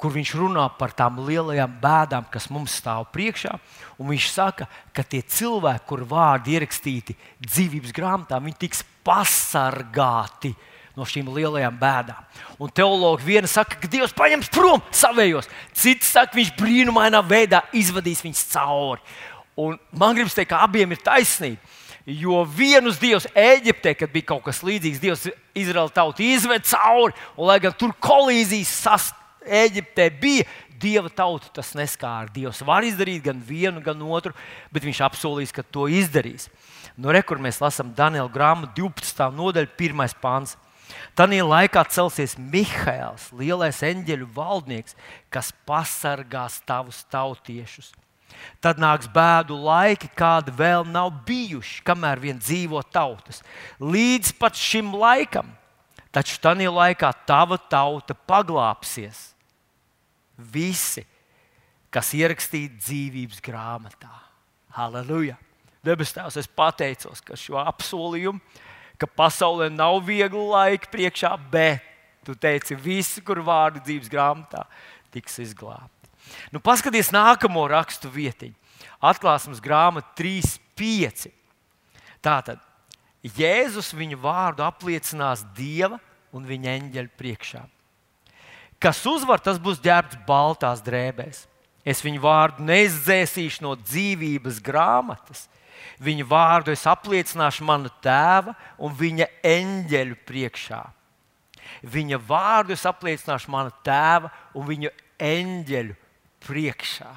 kur 0.05 0.13
viņš 0.13 0.35
runā 0.37 0.67
par 0.77 0.93
tām 0.93 1.23
lielajām 1.25 1.79
bēdām, 1.81 2.27
kas 2.29 2.51
mums 2.53 2.75
stāv 2.77 3.07
priekšā. 3.15 3.55
Viņš 3.97 4.27
saka, 4.35 4.67
ka 4.93 5.01
tie 5.01 5.23
cilvēki, 5.25 5.87
kur 5.89 6.03
vārdi 6.11 6.59
ierakstīti 6.59 7.17
dzīvības 7.41 7.95
grāmatā, 7.97 8.37
viņi 8.45 8.59
tiks 8.67 8.83
pasargāti 9.07 10.53
no 10.95 11.07
šīm 11.09 11.31
lielajām 11.33 11.81
bēdām. 11.81 12.21
Un 12.61 12.75
teologi 12.77 13.31
viena 13.31 13.49
saka, 13.49 13.81
ka 13.81 13.89
Dievs 13.89 14.13
paņems 14.15 14.53
prom 14.53 14.85
savējos, 14.93 15.49
cits 15.73 16.13
saka, 16.13 16.37
viņš 16.37 16.53
brīnumainā 16.61 17.25
veidā 17.25 17.65
izvadīs 17.73 18.21
viņus 18.27 18.45
cauri. 18.53 19.01
Un 19.57 19.81
man 19.97 20.13
gribas 20.19 20.37
teikt, 20.37 20.53
ka 20.53 20.61
abiem 20.69 20.93
ir 20.93 21.01
taisnība. 21.01 21.81
Jo 22.05 22.43
vienus 22.45 22.99
dievus 23.01 23.25
Eģiptē, 23.33 23.95
kad 23.97 24.11
bija 24.13 24.35
kaut 24.35 24.45
kas 24.45 24.61
līdzīgs, 24.61 25.01
Dievs 25.01 25.29
Izraēla 25.57 25.89
tautu 25.97 26.21
izved 26.29 26.67
cauri, 26.69 27.17
un 27.41 27.49
lai 27.49 27.63
gan 27.65 27.73
tur 27.73 27.97
kolīzijas 28.05 28.81
sastāvā 28.85 29.24
Eģiptē 29.45 30.09
bija 30.21 30.47
dieva 30.81 31.11
tauta, 31.13 31.49
tas 31.55 31.73
neskāra. 31.77 32.33
Dievs 32.35 32.63
var 32.67 32.85
izdarīt 32.87 33.25
gan 33.25 33.41
vienu, 33.41 33.83
gan 33.85 34.03
otru, 34.03 34.35
bet 34.75 34.85
viņš 34.87 35.01
apsolīs, 35.07 35.55
ka 35.55 35.65
to 35.65 35.89
izdarīs. 35.89 36.49
No 36.97 37.09
nu, 37.09 37.15
rekur 37.17 37.41
mēs 37.43 37.61
lasām 37.63 37.95
Daniela 37.97 38.31
grāmatu 38.31 38.85
12. 38.85 39.31
nodaļu, 39.35 39.73
1. 39.79 40.17
pāns. 40.23 40.57
Tanī 41.17 41.41
laikā 41.43 41.83
celsies 41.91 42.37
Mihails, 42.39 43.31
lielais 43.35 43.81
eņģeļu 43.87 44.29
valdnieks, 44.35 44.97
kas 45.33 45.53
pasargās 45.67 46.61
tavus 46.67 47.03
tautiešus. 47.11 47.93
Tad 48.61 48.81
nāks 48.83 49.09
bēdu 49.11 49.57
laiki, 49.57 50.11
kādi 50.17 50.53
vēl 50.55 50.87
nav 50.89 51.13
bijuši, 51.27 51.83
kamēr 51.87 52.21
vien 52.21 52.41
dzīvo 52.41 52.83
tautas. 52.93 53.43
Līdz 53.79 54.35
pat 54.41 54.59
šim 54.59 54.91
laikam, 54.99 55.53
taču 56.15 56.41
tajā 56.43 56.73
laikā 56.73 57.13
tava 57.29 57.59
tauta 57.59 58.17
paglāpsies. 58.27 59.34
Visi, 60.39 61.05
kas 61.95 62.11
ierakstīti 62.17 62.81
dzīvības 62.81 63.43
grāmatā. 63.45 64.13
Halleluja! 64.75 65.37
Debes 65.85 66.15
Tēvs, 66.17 66.39
es 66.41 66.49
pateicos 66.49 67.21
par 67.27 67.39
šo 67.39 67.59
apsolījumu, 67.61 68.41
ka 68.99 69.07
pasaulē 69.07 69.69
nav 69.71 69.99
viegli 70.07 70.41
laiki 70.41 70.89
priekšā, 70.91 71.35
bet 71.53 71.85
tu 72.25 72.33
teici, 72.35 72.75
visi, 72.75 73.21
kur 73.21 73.43
vārdu 73.45 73.83
dzīves 73.85 74.09
grāmatā, 74.09 74.65
tiks 75.13 75.37
izglābti. 75.45 75.91
Nu, 76.55 76.61
paskaties 76.65 77.13
nākamo 77.13 77.67
rakstu 77.69 78.09
vietiņu. 78.09 78.57
Atklāsmes 79.05 79.61
grāmata 79.61 80.09
3.5. 80.17 81.29
Tātad 82.25 82.63
Jēzus 83.25 83.93
viņu 83.97 84.19
vārdu 84.21 84.65
apliecinās 84.65 85.45
Dieva 85.57 86.01
un 86.35 86.49
viņa 86.49 86.79
eņģeļa 86.81 87.13
priekšā. 87.21 87.63
Kas 88.85 89.01
uzvar, 89.09 89.41
tas 89.41 89.57
būs 89.57 89.81
ģērbts 89.81 90.21
baltās 90.27 90.83
drēbēs. 90.85 91.47
Es 91.85 92.03
viņu 92.05 92.21
vārdu 92.21 92.65
neizdzēsīšu 92.69 93.65
no 93.65 93.75
dzīvības 93.81 94.61
grāmatas. 94.65 95.47
Viņu 96.05 96.27
vārdu 96.29 96.73
es 96.73 96.85
apliecināšu 96.89 97.65
manu 97.65 97.89
tēva 98.05 98.55
un 98.81 98.93
viņa 98.97 99.29
eņģeļu 99.45 100.21
priekšā. 100.29 100.83
Viņa 101.95 102.21
vārdu 102.29 102.75
es 102.77 102.85
apliecināšu 102.89 103.53
manu 103.53 103.73
tēva 103.85 104.31
un 104.57 104.69
viņa 104.69 104.93
eņģeļu 105.33 105.97
priekšā. 106.45 107.13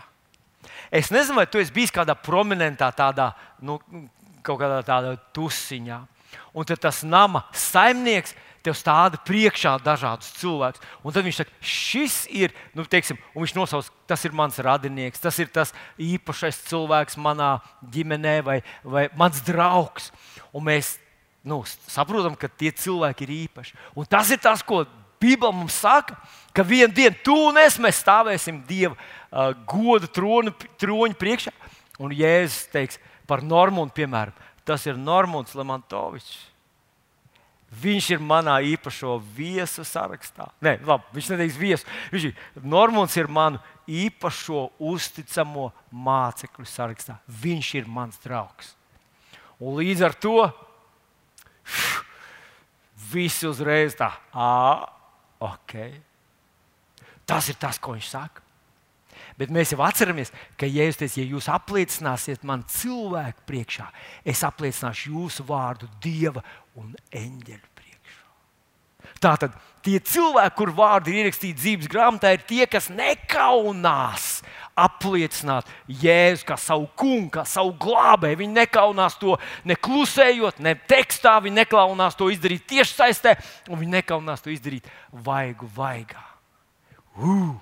Es 0.92 1.12
nezinu, 1.12 1.40
vai 1.42 1.48
tu 1.52 1.60
esi 1.60 1.74
bijis 1.76 1.92
kādā 1.96 2.16
prominentā, 2.16 2.90
tādā, 2.96 3.32
nu, 3.60 3.80
kaut 4.44 4.62
kādā 4.62 4.80
tādā 4.88 5.16
tusiņā. 5.36 6.00
Un 6.56 6.68
tas 6.68 7.04
nama 7.04 7.44
saimnieks 7.56 8.36
tev 8.68 8.76
stāda 8.78 9.20
priekšā 9.28 9.78
dažādus 9.84 10.34
cilvēkus. 10.42 10.84
Un 11.02 11.16
tad 11.16 11.26
viņš 11.26 11.40
saka, 11.40 11.56
šis 11.64 12.20
ir, 12.36 12.54
nu, 12.76 12.86
teiksim, 12.90 13.20
un 13.34 13.46
viņš 13.46 13.56
nosauc, 13.56 13.90
tas 14.10 14.24
ir 14.28 14.36
mans 14.36 14.60
radinieks, 14.64 15.24
tas 15.24 15.40
ir 15.40 15.50
tas 15.54 15.74
īpašais 15.96 16.60
cilvēks 16.68 17.20
manā 17.22 17.58
ģimenē 17.94 18.38
vai, 18.46 18.62
vai 18.84 19.08
mans 19.18 19.40
draugs. 19.48 20.12
Un 20.52 20.68
mēs 20.68 20.98
nu, 21.48 21.62
saprotam, 21.88 22.36
ka 22.36 22.52
tie 22.52 22.74
cilvēki 22.76 23.28
ir 23.28 23.36
īpaši. 23.48 23.78
Un 23.96 24.10
tas 24.10 24.32
ir 24.36 24.42
tas, 24.44 24.64
ko 24.66 24.84
Bībele 25.18 25.56
mums 25.56 25.80
saka, 25.82 26.18
ka 26.54 26.62
vienā 26.62 26.94
dienā 26.94 27.18
tu 27.26 27.34
un 27.48 27.58
es 27.58 27.80
stāvēsim 27.80 28.60
Dieva 28.68 28.94
uh, 28.94 29.54
goda 29.66 30.06
tronu, 30.06 30.54
troņa 30.78 31.18
priekšā. 31.18 31.54
Un 31.98 32.14
Jēzus 32.14 32.68
teiks 32.70 33.00
par 33.26 33.42
Normūnu, 33.42 33.90
piemēram, 33.96 34.36
tas 34.68 34.86
ir 34.86 35.00
Normons 35.00 35.56
Lemantovičs. 35.58 36.57
Viņš 37.68 38.06
ir 38.16 38.22
manā 38.24 38.56
īpašo 38.64 39.18
viesu 39.36 39.84
sarakstā. 39.84 40.48
Nē, 40.64 40.78
labi, 40.88 41.10
viņš 41.18 41.32
neteiks 41.34 41.58
viesu. 41.60 41.90
Viņš 42.14 42.28
ir 42.30 42.64
Normons 42.64 43.18
ir 43.20 43.28
manu 43.28 43.60
īpašo 43.92 44.70
uzticamo 44.80 45.68
mācekļu 45.92 46.68
sarakstā. 46.68 47.18
Viņš 47.28 47.74
ir 47.82 47.92
mans 47.92 48.20
draugs. 48.24 48.72
Un 49.60 49.76
līdz 49.82 50.06
ar 50.08 50.16
to 50.16 50.36
visi 53.12 53.50
uzreiz 53.50 53.98
tā, 54.00 54.14
ah, 54.32 54.88
ok. 55.44 55.76
Tas 57.28 57.52
ir 57.52 57.60
tas, 57.60 57.80
ko 57.84 57.98
viņš 57.98 58.12
saka. 58.16 58.48
Bet 59.38 59.52
mēs 59.54 59.74
jau 59.74 59.84
atceramies, 59.86 60.32
ka 60.58 60.66
Jēzus 60.70 60.98
teica, 61.02 61.20
ja 61.20 61.32
jūs 61.36 61.48
apliecināsiet 61.54 62.46
man 62.48 62.64
cilvēku 62.72 63.44
priekšā, 63.50 63.86
es 64.26 64.42
apliecināšu 64.46 65.12
jūsu 65.14 65.46
vārdu 65.46 65.90
Dieva 66.02 66.42
un 66.78 66.94
eņģeļu 67.16 67.74
priekšā. 67.78 69.18
Tātad 69.24 69.56
tie 69.86 69.98
cilvēki, 70.04 70.56
kur 70.58 70.72
vārdi 70.76 71.14
ir 71.14 71.24
ierakstīti 71.24 71.58
dzīves 71.62 71.92
grāmatā, 71.92 72.34
ir 72.36 72.44
tie, 72.48 72.66
kas 72.70 72.90
nekaunās 72.94 74.42
apliecināt 74.78 75.70
Jēzu 75.90 76.46
kā 76.48 76.58
savu 76.62 76.86
kungu, 77.00 77.32
kā 77.40 77.46
savu 77.50 77.74
glābēju. 77.82 78.42
Viņi 78.44 78.60
nekaunās 78.60 79.18
to 79.18 79.38
neklusējot, 79.70 80.62
ne 80.62 80.76
tekstā, 80.90 81.38
viņi 81.44 81.64
nekaunās 81.64 82.18
to 82.20 82.30
izdarīt 82.34 82.68
tieši 82.70 82.94
saistē, 83.00 83.38
un 83.72 83.82
viņi 83.82 83.98
nekaunās 83.98 84.46
to 84.46 84.54
izdarīt 84.54 84.90
vaigu 85.26 85.70
vaigā. 85.78 86.22
Uh! 87.18 87.56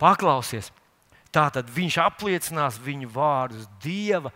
Paklausies! 0.00 0.72
Tā 1.30 1.46
tad 1.52 1.68
viņš 1.70 1.98
apliecinās 2.00 2.78
viņu 2.80 3.10
vārdus 3.12 3.66
Dieva 3.82 4.32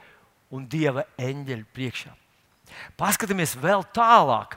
un 0.53 0.67
Dieva 0.69 1.07
eņģeļa 1.19 1.69
priekšā. 1.75 2.20
Paskatāmies 3.01 3.57
vēl 3.61 3.85
tālāk. 3.95 4.57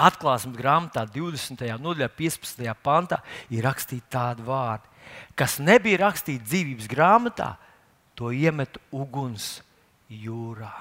Atklāsmes 0.00 0.56
grāmatā, 0.56 1.04
20. 1.10 1.66
nodaļā, 1.82 2.08
15. 2.16 2.68
pantā 2.84 3.18
ir 3.50 3.66
rakstīti 3.66 4.06
tādi 4.12 4.44
vārdi, 4.46 4.86
kas 5.34 5.58
nebija 5.58 6.04
rakstīti 6.06 6.46
dzīvības 6.46 6.86
grāmatā, 6.90 7.50
to 8.14 8.30
iemet 8.30 8.78
uguns 8.94 9.58
jūrā. 10.10 10.72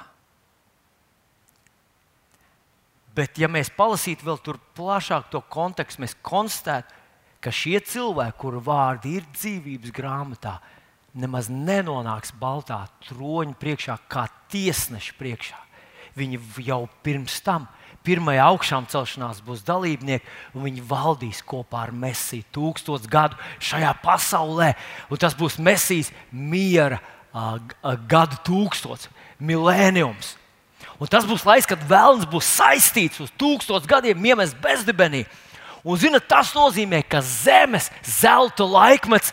Bet, 3.16 3.40
ja 3.42 3.50
mēs 3.52 3.72
palasītu 3.74 4.28
vēl 4.28 4.38
tur 4.46 4.60
plašāk 4.78 5.32
to 5.34 5.42
kontekstu, 5.52 6.06
mēs 6.06 6.16
konstatētu, 6.24 6.94
ka 7.44 7.52
šie 7.56 7.80
cilvēki, 7.84 8.38
kuru 8.40 8.62
vārdi 8.64 9.18
ir 9.18 9.26
dzīvības 9.34 9.96
grāmatā, 9.96 10.60
nemaz 11.20 11.50
nenonāks 11.52 12.32
baltā 12.40 12.84
troņa 13.08 13.58
priekšā, 13.60 13.98
kā 14.12 14.28
tiesneša 14.52 15.18
priekšā. 15.20 15.60
Viņi 16.20 16.40
jau 16.68 16.82
pirms 17.06 17.38
tam, 17.46 17.68
pirmajā 18.04 18.48
augšām 18.52 18.88
celšanās, 18.90 19.44
būs 19.46 19.64
dalībnieki, 19.68 20.26
un 20.56 20.66
viņi 20.68 20.84
valdīs 20.90 21.42
kopā 21.46 21.86
ar 21.88 21.94
Mēsiju 21.96 22.48
tūkstotis 22.56 23.10
gadu 23.12 23.40
šajā 23.64 23.94
pasaulē. 24.04 24.74
Un 25.10 25.22
tas 25.22 25.38
būs 25.38 25.60
Mēsijas 25.62 26.12
miera 26.32 27.00
gadu 28.10 28.40
tūkstots, 28.48 29.10
milēniums. 29.40 30.36
Un 31.00 31.08
tas 31.08 31.28
būs 31.28 31.46
laiks, 31.48 31.68
kad 31.70 31.84
vēlams 31.88 32.28
būs 32.28 32.48
saistīts 32.58 33.22
uz 33.24 33.32
tūkstošiem 33.40 33.88
gadiem, 33.88 34.26
iemest 34.32 34.58
bezdibenī. 34.60 35.24
Un, 35.86 35.96
zinot, 35.96 36.26
tas 36.28 36.52
nozīmē, 36.52 37.06
ka 37.08 37.22
zemes 37.24 37.88
zelta 38.04 38.68
laikmets 38.68 39.32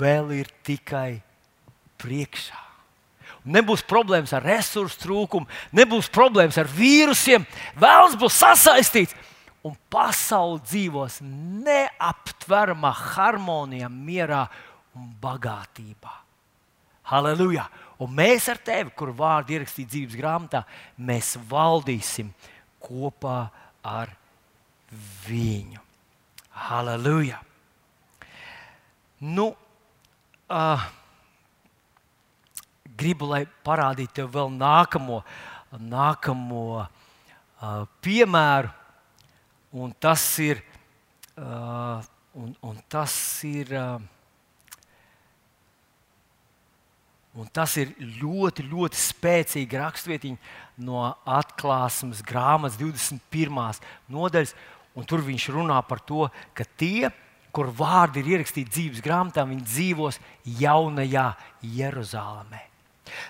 vēl 0.00 0.32
ir 0.40 0.50
tikai 0.66 1.20
priekšā. 2.02 2.65
Nebūs 3.46 3.84
problēmas 3.86 4.32
ar 4.34 4.42
resursu 4.42 4.98
trūkumu, 5.04 5.46
nebūs 5.76 6.10
problēmas 6.10 6.58
ar 6.58 6.66
vīrusiem. 6.70 7.46
Vēlams 7.78 8.18
būs 8.18 8.40
sasaistīts, 8.42 9.14
un 9.66 9.76
pasaule 9.90 10.60
dzīvos 10.66 11.20
neaptveramā 11.22 12.92
harmonijā, 13.14 13.90
mierā 13.90 14.44
un 14.98 15.10
bagātībā. 15.22 16.14
Halleluja! 17.06 17.68
Un 18.02 18.12
mēs 18.12 18.50
ar 18.52 18.58
tevi, 18.60 18.90
kur 18.92 19.14
vārdi 19.16 19.56
ierakstīti 19.56 19.88
dzīves 19.94 20.18
grāmatā, 20.18 20.64
mēs 21.00 21.36
valdīsim 21.48 22.28
kopā 22.82 23.46
ar 23.86 24.12
viņu. 25.24 25.80
Halleluja! 26.66 27.38
Nu, 29.24 29.48
uh, 30.52 30.88
gribu, 32.98 33.30
lai 33.32 33.44
parādītu 33.66 34.20
tev 34.20 34.32
vēl 34.34 34.50
nākamo, 34.56 35.20
nākamo 35.76 36.64
uh, 36.80 36.90
piemēru, 38.04 38.72
un 39.76 39.94
tas 40.00 40.24
ir. 40.44 40.64
Uh, 41.36 42.00
un, 42.36 42.52
un 42.64 42.76
tas 42.88 43.12
ir 43.44 43.72
uh, 43.76 43.96
Un 47.36 47.48
tas 47.52 47.74
ir 47.76 47.90
ļoti, 48.16 48.64
ļoti 48.64 48.96
spēcīgi 48.96 49.76
raksturvietiņa 49.76 50.84
no 50.86 51.02
atklāsmes 51.28 52.22
grāmatas 52.24 52.78
21. 52.80 53.82
nodaļas. 54.08 54.54
Tur 55.04 55.20
viņš 55.26 55.50
runā 55.52 55.76
par 55.84 56.00
to, 56.08 56.30
ka 56.56 56.64
tie, 56.80 57.10
kur 57.52 57.68
vārdi 57.76 58.22
ir 58.22 58.38
ierakstīti 58.38 58.72
dzīves 58.72 59.04
grāmatā, 59.04 59.44
viņi 59.44 59.68
dzīvos 59.68 60.20
jaunajā 60.62 61.26
Jeruzalemē. 61.76 62.62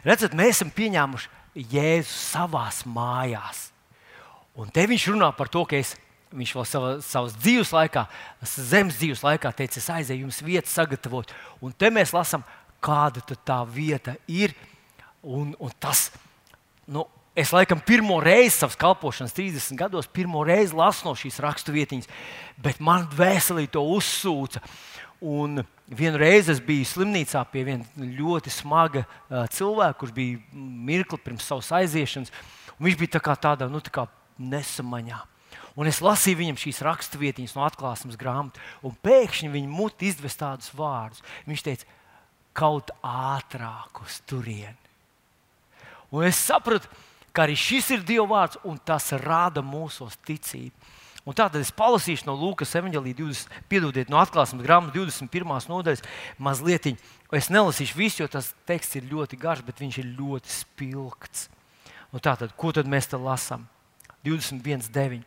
Redzat, 0.06 0.34
mēs 0.36 0.58
esam 0.58 0.72
pieņēmuši 0.74 1.32
Jēzu 1.72 2.12
savās 2.12 2.82
mājās. 2.88 3.70
Un 4.56 4.68
te 4.72 4.84
viņš 4.88 5.08
runā 5.12 5.30
par 5.36 5.48
to, 5.52 5.64
ka 5.68 5.78
es, 5.78 5.94
viņš 6.36 6.52
vēl 6.56 6.66
savā, 6.68 6.92
savas 7.04 7.36
dzīves 7.40 7.72
laikā, 7.76 8.06
zemes 8.44 8.96
dzīves 9.00 9.24
laikā 9.24 9.52
teica, 9.56 9.80
es 9.80 9.90
aizēju 9.92 10.26
jums 10.26 10.40
vietu 10.44 10.72
sagatavot. 10.72 11.32
Un 11.64 11.72
te 11.76 11.90
mēs 11.92 12.14
lasām, 12.16 12.44
kāda 12.84 13.24
tā 13.36 13.60
vieta 13.68 14.16
ir. 14.28 14.54
Un, 15.26 15.54
un 15.58 15.72
tas, 15.80 16.10
nu, 16.86 17.06
es 17.36 17.52
laikam 17.52 17.80
pirmo 17.84 18.18
reizi 18.22 18.54
savas 18.60 18.76
kalpošanas 18.80 19.34
30 19.36 19.80
gados, 19.80 20.08
pirmo 20.08 20.44
reizi 20.46 20.76
lasu 20.76 21.08
no 21.08 21.16
šīs 21.18 21.40
raksturvietiņas, 21.42 22.12
bet 22.62 22.80
man 22.84 23.08
vēselī 23.16 23.66
to 23.72 23.82
uzsūca. 23.96 24.62
Un, 25.20 25.60
vienu 25.60 25.75
reizi 26.18 26.52
es 26.52 26.60
biju 26.60 26.84
slimnīcā 26.84 27.44
pie 27.52 27.62
viena 27.64 27.84
ļoti 27.96 28.50
smaga 28.50 29.04
uh, 29.04 29.46
cilvēka, 29.52 29.98
kurš 30.00 30.12
bija 30.16 30.38
mirkli 30.52 31.18
pirms 31.22 31.46
savas 31.46 31.70
aiziešanas. 31.72 32.32
Viņš 32.78 32.98
bija 32.98 33.16
tā 33.16 33.22
kā 33.22 33.36
tādā 33.38 33.68
nu, 33.70 33.80
tā 33.80 33.92
kā 33.94 34.06
nesamaņā. 34.38 35.22
Un 35.76 35.86
es 35.86 36.00
lasīju 36.00 36.40
viņam 36.40 36.58
šīs 36.60 36.80
raksturvietiņas 36.84 37.54
no 37.56 37.64
atklāsmes 37.66 38.16
grāmatas, 38.16 38.62
un 38.82 38.96
pēkšņi 39.04 39.52
viņa 39.52 39.68
mute 39.68 40.08
izdevās 40.08 40.38
tādus 40.40 40.72
vārdus. 40.76 41.22
Viņš 41.46 41.64
teica, 41.66 41.88
kaut 42.56 42.90
ātrāk 43.04 44.00
uz 44.02 44.20
turieni. 44.28 44.76
Un 46.10 46.24
es 46.24 46.40
sapratu, 46.40 46.88
ka 47.36 47.44
arī 47.44 47.56
šis 47.60 47.90
ir 47.92 48.04
Dieva 48.06 48.24
vārds, 48.30 48.60
un 48.64 48.78
tas 48.80 49.10
rada 49.20 49.60
mūsos 49.64 50.16
ticību. 50.24 50.94
Un 51.26 51.34
tātad 51.34 51.58
es 51.58 51.72
palasīšu 51.74 52.28
no 52.28 52.36
Lūkas 52.38 52.76
evanģēlīja 52.78 53.18
20, 53.18 53.54
piedodiet, 53.68 54.10
no 54.12 54.20
atklāsmes 54.22 54.62
grāmatas 54.62 54.94
21. 54.94 55.66
nodaļas 55.72 56.04
mazliet. 56.38 56.92
Es 57.34 57.50
nelasīšu 57.50 57.98
visu, 57.98 58.22
jo 58.22 58.30
tas 58.30 58.52
teksts 58.68 59.00
ir 59.00 59.08
ļoti 59.10 59.38
garš, 59.42 59.64
bet 59.66 59.82
viņš 59.82 59.98
ir 60.00 60.12
ļoti 60.14 60.54
spilgts. 60.54 61.48
Un 62.14 62.22
tātad, 62.22 62.54
ko 62.54 62.70
tad 62.72 62.86
mēs 62.86 63.10
te 63.10 63.18
lasām? 63.18 63.66
21.9. 64.24 65.26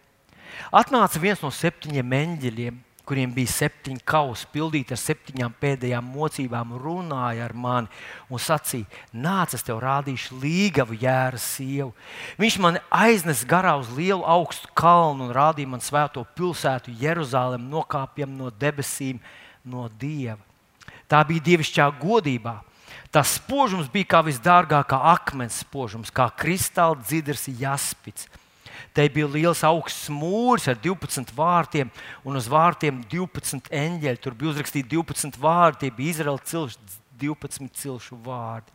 Atnāca 0.75 1.19
viens 1.21 1.43
no 1.43 1.51
septiņiem 1.53 2.15
eņģeļiem 2.23 2.79
kuriem 3.09 3.31
bija 3.33 3.49
septiņi 3.49 4.03
kausi, 4.07 4.45
pildīti 4.53 4.93
ar 4.93 5.01
septiņām 5.01 5.55
pēdējām 5.61 6.11
mocībām, 6.13 6.75
runāja 6.77 7.47
ar 7.47 7.55
mani 7.57 7.89
un 8.29 8.41
sacīja: 8.41 8.85
Nāc, 9.13 9.55
es 9.57 9.65
tev 9.65 9.81
rādīšu 9.81 10.37
līgavu 10.43 10.97
jēra 11.01 11.41
sievu. 11.41 11.91
Viņš 12.41 12.59
man 12.61 12.77
aiznes 12.93 13.41
garā 13.49 13.73
uz 13.81 13.89
lielu 13.97 14.21
augstu 14.21 14.69
kalnu 14.77 15.27
un 15.27 15.35
rādīja 15.35 15.73
man 15.73 15.81
svēto 15.83 16.23
pilsētu, 16.37 16.93
Jeruzalem, 17.01 17.65
nokāpjam 17.71 18.37
no 18.37 18.53
debesīm, 18.53 19.17
no 19.65 19.89
dieva. 19.99 20.39
Tā 21.09 21.23
bija 21.25 21.47
dievišķā 21.49 21.89
godībā. 22.01 22.59
Tas 23.09 23.39
spožums 23.39 23.89
bija 23.89 24.05
kā 24.13 24.19
visdārgākā 24.25 24.99
akmens 25.15 25.63
spožums, 25.63 26.11
kā 26.13 26.27
kristāla 26.37 26.99
dzidrs 27.01 27.47
jaspits. 27.57 28.29
Te 28.93 29.05
bija 29.13 29.29
liels 29.29 29.61
augsts 29.67 30.09
mūris 30.11 30.67
ar 30.71 30.79
12 30.81 31.33
vārtiem, 31.37 31.91
un 32.25 32.39
uz 32.39 32.49
vārtiem 32.49 33.03
12 33.11 33.69
eņģeļi. 33.69 34.21
Tur 34.23 34.35
bija 34.37 34.55
uzrakstīti 34.55 34.89
12 34.95 35.39
vārdi, 35.41 35.83
tie 35.83 35.93
bija 35.95 36.15
Izraels 36.15 36.49
cilšu, 36.49 36.99
12 37.21 37.69
cilšu 37.79 38.19
vārdi. 38.25 38.73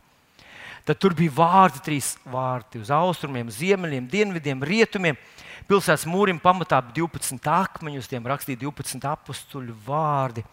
Tad 0.84 1.00
tur 1.00 1.14
bija 1.16 1.32
vārdi, 1.32 1.80
trīs 1.80 2.12
vārti 2.28 2.82
uz 2.82 2.90
austrumiem, 2.92 3.48
ziemeļiem, 3.48 4.08
dienvidiem, 4.12 4.64
rietumiem. 4.68 5.16
Pilsētas 5.64 6.04
mūrim 6.04 6.36
pamatā 6.42 6.82
bija 6.84 7.06
12 7.06 7.48
akmeņi, 7.48 8.02
uz 8.02 8.10
tiem 8.10 8.26
rakstīja 8.28 8.60
12 8.66 9.08
apstuļu 9.08 9.76
vārdi. 9.86 10.44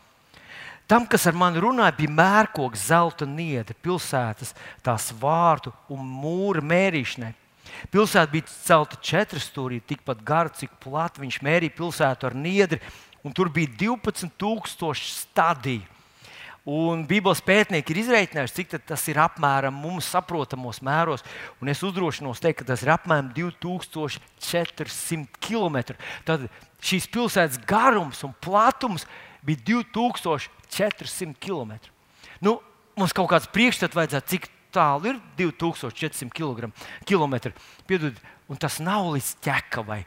Tam, 0.87 1.05
kas 1.07 1.27
ar 1.27 1.35
mani 1.39 1.59
runāja, 1.63 1.93
bija 1.95 2.11
mērkoks, 2.11 2.87
zelta 2.89 3.27
niede, 3.27 3.75
pilsētas, 3.83 4.55
tās 4.83 5.11
vārtu 5.19 5.71
un 5.91 6.03
mūra 6.03 6.63
mērīšanai. 6.63 7.31
Pilsēta 7.93 8.31
bija 8.31 8.49
celta 8.65 8.99
četras 9.03 9.47
stūrī, 9.49 9.81
tikpat 9.85 10.21
gara, 10.25 10.51
cik 10.53 10.77
plata. 10.83 11.21
Viņš 11.23 11.41
mērīja 11.45 11.77
pilsētu 11.77 12.29
ar 12.29 12.35
niedri, 12.37 12.81
un 13.25 13.33
tur 13.35 13.51
bija 13.53 13.71
12,000 13.79 14.93
stadiju. 14.97 15.87
Un 16.61 17.07
Bībeles 17.09 17.41
pētnieki 17.41 17.89
ir 17.89 17.99
izreikinājuši, 18.03 18.53
cik 18.59 18.85
tas 18.85 19.01
ir 19.09 19.17
apmēram 19.17 19.73
mums 19.73 20.05
saprotamos 20.13 20.77
mēros. 20.85 21.23
Un 21.57 21.73
es 21.73 21.81
uzdrošinos 21.81 22.37
teikt, 22.43 22.59
ka 22.61 22.65
tas 22.69 22.83
ir 22.85 22.91
apmēram 22.93 23.31
2400 23.33 25.25
km. 25.41 25.77
Tad 26.27 26.45
šīs 26.85 27.09
pilsētas 27.09 27.57
garums 27.65 28.21
un 28.27 28.33
platums 28.45 29.07
bija 29.41 29.57
2400 29.71 31.33
km. 31.41 31.73
Nu, 32.45 32.61
mums 32.93 33.13
kaut 33.17 33.33
kāds 33.33 33.49
priekšstats 33.49 33.97
vajadzētu, 33.97 34.29
cik 34.29 34.45
tālu 34.73 35.13
ir 35.13 35.19
2400 35.39 36.31
km. 37.07 37.51
Piedod, 37.89 38.17
un 38.49 38.61
tas 38.61 38.79
nav 38.83 39.11
līdz 39.15 39.35
ķekavai. 39.45 40.01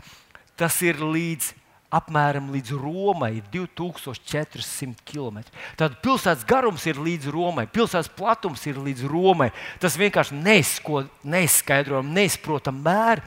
Tas 0.59 0.79
ir 0.87 1.01
līdz 1.03 1.53
apmēram 1.95 2.49
līdz 2.55 2.75
Romai, 2.79 3.39
2400 3.53 5.05
km. 5.07 5.43
Tad 5.79 5.99
pilsētas 6.03 6.47
garums 6.49 6.87
ir 6.91 6.99
līdz 7.03 7.31
Romai, 7.35 7.67
pilsētas 7.71 8.11
platums 8.17 8.65
ir 8.71 8.81
līdz 8.83 9.07
Romai. 9.11 9.51
Tas 9.83 9.99
vienkārši 10.01 10.39
neizskaidrojam, 10.43 12.11
neizprotam 12.17 12.81
mēri, 12.85 13.25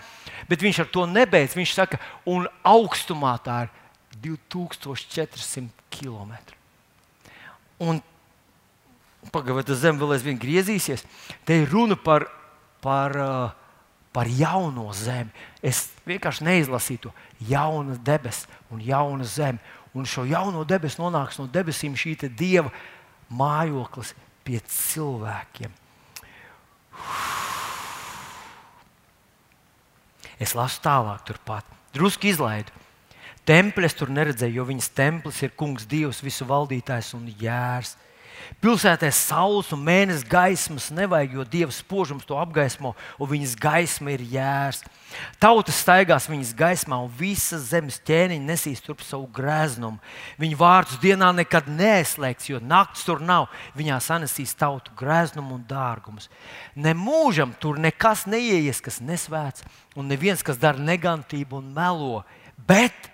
bet 0.49 0.63
viņš 0.65 0.83
ar 0.83 0.91
to 0.91 1.07
nebeidz. 1.09 1.55
Viņš 1.57 1.75
saka, 1.77 2.01
un 2.27 2.47
augstumā 2.67 3.37
tā 3.45 3.63
ir 3.67 3.73
2400 4.27 5.71
km. 5.93 6.35
Un 7.87 8.01
Pagaidiet, 9.33 9.67
tas 9.69 9.81
zem 9.81 9.99
vēl 9.99 10.15
aizvien 10.15 10.39
griezīsies? 10.39 11.03
Te 11.45 11.61
ir 11.61 11.71
runa 11.71 11.97
par, 11.99 12.27
par, 12.83 13.15
par 14.15 14.29
jauno 14.31 14.87
zemi. 14.95 15.33
Es 15.61 15.87
vienkārši 16.07 16.47
neizlasīju 16.47 17.07
to 17.07 17.15
jaunu 17.49 17.97
debesu 17.97 18.47
un 18.71 18.83
jaunu 18.83 19.27
zemi. 19.27 19.59
Un 19.97 20.05
šo 20.05 20.27
jauno 20.29 20.63
debesu 20.67 21.01
nonāks 21.01 21.39
no 21.41 21.47
debesīm 21.49 21.95
šī 21.97 22.15
dieva 22.29 22.71
mājoklis 23.33 24.13
pie 24.45 24.61
cilvēkiem. 24.63 25.73
Es 30.37 30.53
lasu 30.53 30.81
tālāk, 30.85 31.23
turpat. 31.25 31.65
Drusku 31.95 32.29
izlaidu. 32.29 32.73
Templis 33.47 33.95
tur 33.95 34.11
neredzēju, 34.11 34.59
jo 34.59 34.65
viņas 34.67 34.89
templis 34.93 35.39
ir 35.45 35.53
kungs, 35.57 35.87
dievs, 35.89 36.19
visu 36.21 36.45
valdītājs 36.45 37.13
un 37.17 37.29
jērs. 37.39 37.95
Pilsētā 38.63 39.09
saules 39.13 39.69
un 39.75 39.81
mēnesis 39.85 40.25
gaismas 40.27 40.87
nevajag, 40.95 41.35
jo 41.37 41.43
Dieva 41.47 41.73
spožums 41.73 42.25
to 42.27 42.37
apgaismo, 42.39 42.93
un 43.19 43.29
viņas 43.29 43.55
gaisma 43.59 44.13
ir 44.15 44.23
jērs. 44.31 44.83
Tautas 45.41 45.79
staigās 45.83 46.27
viņas 46.29 46.53
gaismā, 46.57 46.97
un 47.03 47.11
visas 47.19 47.69
zemes 47.71 47.99
ķēniņi 48.07 48.47
nesīs 48.47 48.81
turp 48.83 49.03
savu 49.05 49.27
grēznumu. 49.35 50.01
Viņu 50.41 50.59
vārdus 50.59 51.01
dienā 51.03 51.29
nekad 51.37 51.69
neslēgs, 51.71 52.49
jo 52.51 52.61
naktis 52.63 53.05
tur 53.07 53.21
nav. 53.23 53.47
Viņā 53.77 53.99
sanesīs 54.03 54.55
tautu 54.57 54.95
grēznumu 54.97 55.59
un 55.59 55.67
dārgumus. 55.69 56.29
Ne 56.75 56.95
mūžam 56.97 57.53
tur 57.61 57.79
nekas 57.81 58.25
neieies, 58.29 58.81
kas 58.83 58.99
nesvēts, 59.03 59.65
un 59.95 60.09
neviens, 60.11 60.43
kas 60.43 60.59
dara 60.61 60.81
negantību 60.81 61.61
un 61.61 61.71
melo, 61.75 62.23
bet 62.67 63.11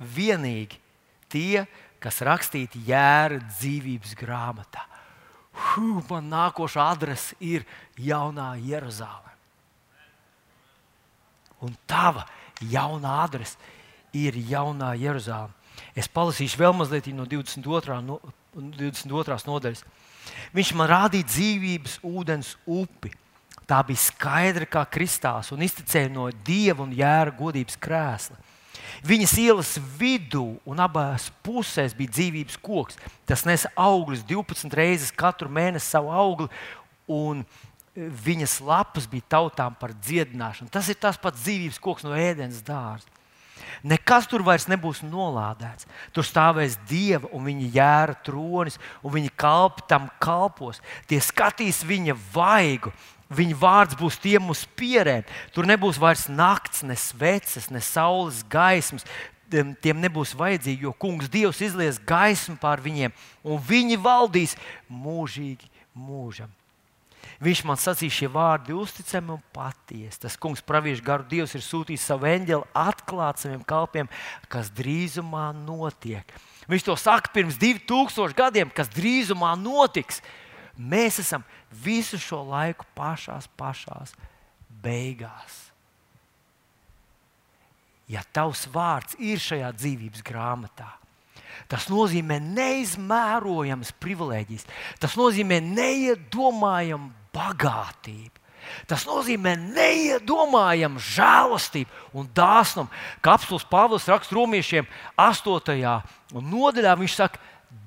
vienīgi 0.00 0.80
tie, 1.30 1.64
kas 1.64 1.89
rakstīti 2.24 2.80
jēra 2.88 3.40
dzīvības 3.44 4.14
grāmatā. 4.16 4.86
Huh, 5.52 6.00
man 6.08 6.30
nākošā 6.30 6.86
adrese 6.94 7.36
ir 7.40 7.66
jaunā 7.98 8.54
Jeruzaleme. 8.64 9.34
Un 11.60 11.74
tava 11.86 12.24
jaunā 12.64 13.18
adrese 13.26 13.58
ir 14.16 14.38
jaunā 14.48 14.94
Jeruzaleme. 14.96 15.52
Es 15.96 16.08
palasīšu 16.08 16.60
vēl 16.60 16.74
mazliet 16.76 17.08
no 17.12 17.26
22. 17.28 18.00
No, 18.04 18.20
22. 18.54 19.38
nodaļas. 19.46 19.84
Viņš 20.56 20.72
man 20.78 20.90
rādīja 20.90 21.28
dzīvības 21.28 21.98
ūdens 22.06 22.54
upi. 22.68 23.12
Tā 23.68 23.80
bija 23.86 24.02
skaidra 24.02 24.66
kā 24.66 24.82
kristāls 24.90 25.52
un 25.54 25.62
iztecēja 25.62 26.10
no 26.10 26.26
dieva 26.46 26.82
un 26.82 26.94
jēra 26.96 27.34
godības 27.36 27.78
krēsla. 27.80 28.38
Viņas 29.06 29.36
ielas 29.42 29.72
vidū 29.98 30.58
un 30.68 30.82
abās 30.82 31.28
pusēs 31.44 31.96
bija 31.96 32.14
dzīvības 32.16 32.60
koks. 32.64 32.98
Tas 33.28 33.46
nesa 33.48 33.72
augļus 33.78 34.24
12 34.28 34.76
reizes 34.76 35.14
katru 35.14 35.50
mēnesi 35.52 35.88
savu 35.88 36.12
augli, 36.14 36.50
un 37.10 37.44
viņas 37.94 38.60
lapas 38.64 39.08
bija 39.10 39.36
tautām 39.36 39.74
par 39.78 39.94
dziedināšanu. 39.96 40.70
Tas 40.72 40.88
ir 40.88 40.98
tas 41.00 41.18
pats 41.20 41.42
dzīvības 41.42 41.80
koks 41.82 42.06
no 42.06 42.14
ēdienas 42.16 42.62
dārza. 42.66 43.08
Nekas 43.86 44.26
tur 44.28 44.42
vairs 44.44 44.66
nebūs 44.68 45.00
nolādēts. 45.04 45.86
Tur 46.14 46.26
stāvēs 46.26 46.76
dieva 46.88 47.30
un 47.36 47.46
viņa 47.46 47.70
jēra 47.76 48.16
tronis, 48.24 48.76
un 49.04 49.14
viņa 49.14 49.32
kalpi 49.40 49.86
tam 49.88 50.08
kalpos. 50.20 50.82
Tie 51.08 51.20
skatīs 51.24 51.82
viņa 51.86 52.16
vaigu, 52.34 52.92
Viņa 53.30 53.56
vārds 53.60 53.98
būs 53.98 54.18
tiem 54.18 54.48
uz 54.50 54.64
pierēm. 54.78 55.26
Tur 55.54 55.68
nebūs 55.70 56.00
vairs 56.02 56.26
nakts, 56.26 56.82
ne 56.82 56.96
sveces, 56.98 57.68
ne 57.70 57.82
saules 57.84 58.42
gaismas. 58.50 59.06
Tiem 59.50 59.98
nebūs 60.02 60.36
vajadzīgi, 60.38 60.86
jo 60.86 60.94
Kungs 60.94 61.30
Dievs 61.30 61.62
izlies 61.62 61.98
gaismu 62.06 62.54
pār 62.62 62.82
viņiem, 62.82 63.14
un 63.42 63.58
viņi 63.66 63.98
valdīs 63.98 64.54
mūžīgi 64.86 65.70
mūžam. 65.94 66.50
Viņš 67.40 67.62
man 67.64 67.78
sacīja, 67.80 68.12
šie 68.12 68.28
vārdi 68.28 68.74
uzticami 68.76 69.32
un 69.32 69.40
patiesi. 69.54 70.20
Tas 70.20 70.36
kungs, 70.36 70.60
praviešu 70.60 71.04
garu 71.06 71.24
Dievs, 71.28 71.54
ir 71.56 71.64
sūtījis 71.64 72.04
savu 72.10 72.28
eņģeli 72.28 72.68
atklāt 72.76 73.40
saviem 73.40 73.62
kalpiem, 73.64 74.10
kas 74.52 74.68
drīzumā 74.76 75.46
notiek. 75.56 76.34
Viņš 76.68 76.84
to 76.84 76.96
saka 77.00 77.32
pirms 77.32 77.56
2000 77.60 78.36
gadiem, 78.36 78.68
kas 78.74 78.92
drīzumā 78.92 79.54
notiks. 79.56 80.20
Mēs 80.76 81.22
esam 81.24 81.46
visu 81.70 82.18
šo 82.20 82.42
laiku 82.48 82.86
pašās, 82.98 83.48
pašās 83.56 84.14
beigās. 84.82 85.66
Ja 88.10 88.24
tavs 88.34 88.66
vārds 88.72 89.14
ir 89.22 89.38
šajā 89.38 89.70
dzīvības 89.76 90.24
grāmatā, 90.26 90.88
Tas 91.70 91.86
nozīmē 91.90 92.40
neizmērojams 92.42 93.92
privilēģijas. 94.02 94.66
Tas 95.02 95.16
nozīmē 95.18 95.60
neiedomājamu 95.62 97.12
bagātību. 97.34 98.36
Tas 98.90 99.06
nozīmē 99.08 99.54
neiedomājamu 99.60 101.00
žēlastību 101.02 102.18
un 102.18 102.28
dāsnumu. 102.36 102.90
Apelsīns 103.22 103.66
Pāvils 103.70 104.08
raksta 104.10 104.36
romiešiem 104.36 104.88
8. 105.18 105.78
nodaļā, 106.34 106.96
viņš 107.00 107.16
saka, 107.22 107.40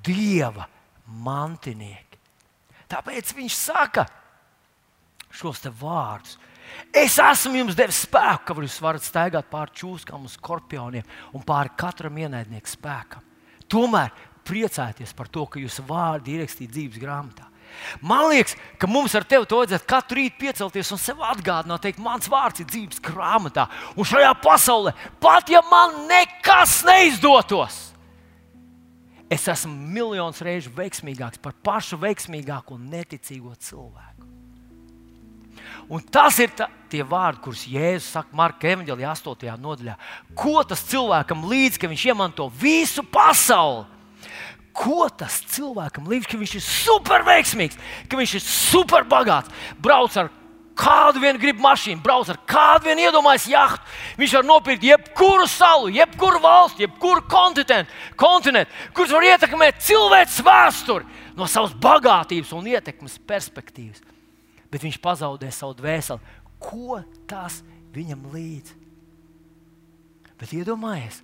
Dieva 0.03 0.65
mantinieki. 1.23 2.12
Tāpēc 2.93 3.33
viņš 3.33 3.55
saka 3.57 4.05
šos 5.33 5.63
vārdus. 5.79 6.37
Es 6.93 7.17
esmu 7.21 7.59
jums 7.59 7.77
devis 7.77 8.03
spēku, 8.05 8.53
ka 8.53 8.65
jūs 8.65 8.79
varat 8.81 9.05
staigāt 9.05 9.49
pāri 9.51 9.73
čūskām 9.81 10.25
un 10.25 10.31
skorpioniem 10.31 11.07
un 11.33 11.45
pāri 11.45 11.73
katram 11.77 12.17
ienaidnieku 12.21 12.69
spēkam. 12.69 13.25
Tomēr 13.69 14.13
priecājieties 14.47 15.13
par 15.17 15.29
to, 15.33 15.45
ka 15.49 15.61
jūsu 15.61 15.85
vārdi 15.87 16.35
ir 16.35 16.43
ierakstīti 16.43 16.71
dzīves 16.75 17.01
grāmatā. 17.01 17.49
Man 18.05 18.27
liekas, 18.29 18.53
ka 18.77 18.85
mums 18.89 19.15
ar 19.17 19.25
tevi 19.25 19.47
to 19.49 19.57
vajadzētu 19.61 19.89
katru 19.89 20.19
rītu 20.19 20.39
piecelties 20.43 20.91
un 20.93 21.01
sev 21.01 21.23
atgādināt, 21.25 21.81
teikt, 21.81 22.01
mans 22.03 22.29
vārds 22.29 22.61
ir 22.61 22.69
dzīves 22.69 23.01
grāmatā. 23.01 23.65
Un 23.97 24.05
šajā 24.05 24.29
pasaulē, 24.43 24.93
pat 25.23 25.49
ja 25.49 25.63
man 25.71 26.03
nekas 26.09 26.83
neizdotos, 26.85 27.79
es 29.33 29.47
esmu 29.49 29.73
miljonus 29.73 30.41
reižu 30.45 30.71
veiksmīgāks 30.77 31.41
par 31.41 31.55
pašu 31.65 31.97
veiksmīgāko 32.01 32.77
neticīgo 32.79 33.55
cilvēku. 33.57 34.29
Un 35.91 36.03
tas 36.13 36.37
ir 36.39 36.53
tā, 36.55 36.69
tie 36.89 37.03
vārdi, 37.05 37.41
kurus 37.43 37.65
Jēzus 37.67 38.13
saka 38.15 38.35
Marka 38.37 38.69
Evanģelijā, 38.71 39.13
8. 39.17 39.49
nodaļā. 39.59 39.95
Ko 40.37 40.61
tas 40.67 40.85
cilvēkam 40.89 41.43
līdz, 41.49 41.79
ka 41.81 41.89
viņš 41.91 42.05
iemanto 42.11 42.47
visu 42.59 43.03
pasauli? 43.03 43.83
Ko 44.73 45.05
tas 45.13 45.41
cilvēkam 45.53 46.07
līdz, 46.09 46.29
ka 46.29 46.39
viņš 46.39 46.55
ir 46.57 46.63
superveiksmīgs, 46.65 47.77
ka 48.09 48.17
viņš 48.17 48.37
ir 48.39 48.45
superbagāts, 48.45 49.51
brauc 49.83 50.15
ar 50.17 50.31
kādu 50.77 51.21
vien 51.21 51.37
grib 51.37 51.59
mašīnu, 51.61 52.01
brauc 52.03 52.29
ar 52.31 52.39
kādu 52.49 52.89
vien 52.89 53.01
iedomājas 53.05 53.45
jahtu. 53.49 53.83
Viņš 54.19 54.35
var 54.39 54.47
nopirkt 54.47 54.85
jebkuru 54.87 55.47
salu, 55.49 55.91
jebkuru 55.93 56.41
valsti, 56.43 56.85
jebkuru 56.87 57.25
kontinentu, 57.29 57.91
kontinentu 58.19 58.93
kurš 58.97 59.13
var 59.17 59.27
ietekmēt 59.31 59.83
cilvēces 59.85 60.45
vēsturi 60.45 61.21
no 61.37 61.49
savas 61.49 61.75
bagātības 61.77 62.53
un 62.57 62.71
ietekmes 62.73 63.19
perspektīvas. 63.27 64.01
Bet 64.73 64.85
viņš 64.85 64.97
pazaudē 65.01 65.51
savu 65.53 65.77
dvēseli. 65.77 66.33
Ko 66.63 67.01
tas 67.29 67.59
viņam 67.93 68.25
līdz? 68.33 68.73
Bet 70.39 70.55
iedomājies, 70.57 71.21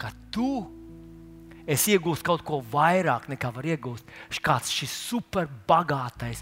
ka 0.00 0.08
tu 0.32 0.64
es 1.68 1.84
iegūstu 1.90 2.24
kaut 2.24 2.44
ko 2.46 2.62
vairāk 2.72 3.28
nekā 3.30 3.50
var 3.52 3.68
iegūst 3.68 4.08
kāds 4.42 4.72
šis 4.72 4.94
superbagātais 5.10 6.40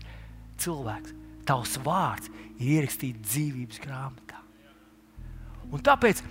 cilvēks. 0.60 1.23
Tavs 1.48 1.76
vārds 1.84 2.30
ir 2.58 2.78
ierakstīts 2.78 3.20
dzīvības 3.28 3.82
grāmatā. 3.84 4.40
Un 5.72 5.82
tāpēc 5.84 6.22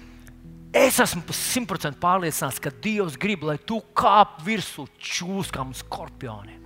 es 0.74 0.99
esmu 1.03 1.36
simtprocentīgi 1.36 2.01
pārliecināts, 2.01 2.61
ka 2.64 2.74
Dievs 2.84 3.20
grib, 3.20 3.45
lai 3.45 3.59
tu 3.61 3.82
kāp 3.97 4.39
virsū 4.45 4.88
čūskām 4.97 5.74
un 5.74 5.78
skorpioniem. 5.78 6.62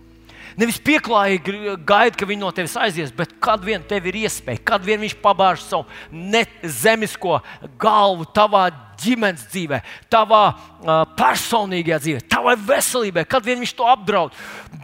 Nevis 0.58 0.80
pieklājīgi 0.84 1.76
gaida, 1.88 2.16
ka 2.18 2.28
viņi 2.30 2.42
no 2.42 2.52
tevis 2.56 2.78
aizies, 2.80 3.12
bet 3.16 3.36
kad 3.44 3.64
vien 3.66 3.84
tev 3.86 4.08
ir 4.08 4.22
iespēja, 4.24 4.64
kad 4.66 4.86
vien 4.86 5.02
viņš 5.04 5.18
pabāž 5.24 5.64
savu 5.66 5.86
zemisko 6.64 7.42
galvu 7.82 8.28
tavā 8.34 8.68
ģimenes 9.02 9.46
dzīvē, 9.52 9.82
tavā 10.12 10.44
uh, 10.54 11.04
personīgajā 11.18 12.00
dzīvē, 12.02 12.24
tavai 12.32 12.56
veselībai, 12.68 13.28
kad 13.30 13.46
vien 13.46 13.62
viņš 13.62 13.76
to 13.78 13.86
apdraud, 13.90 14.34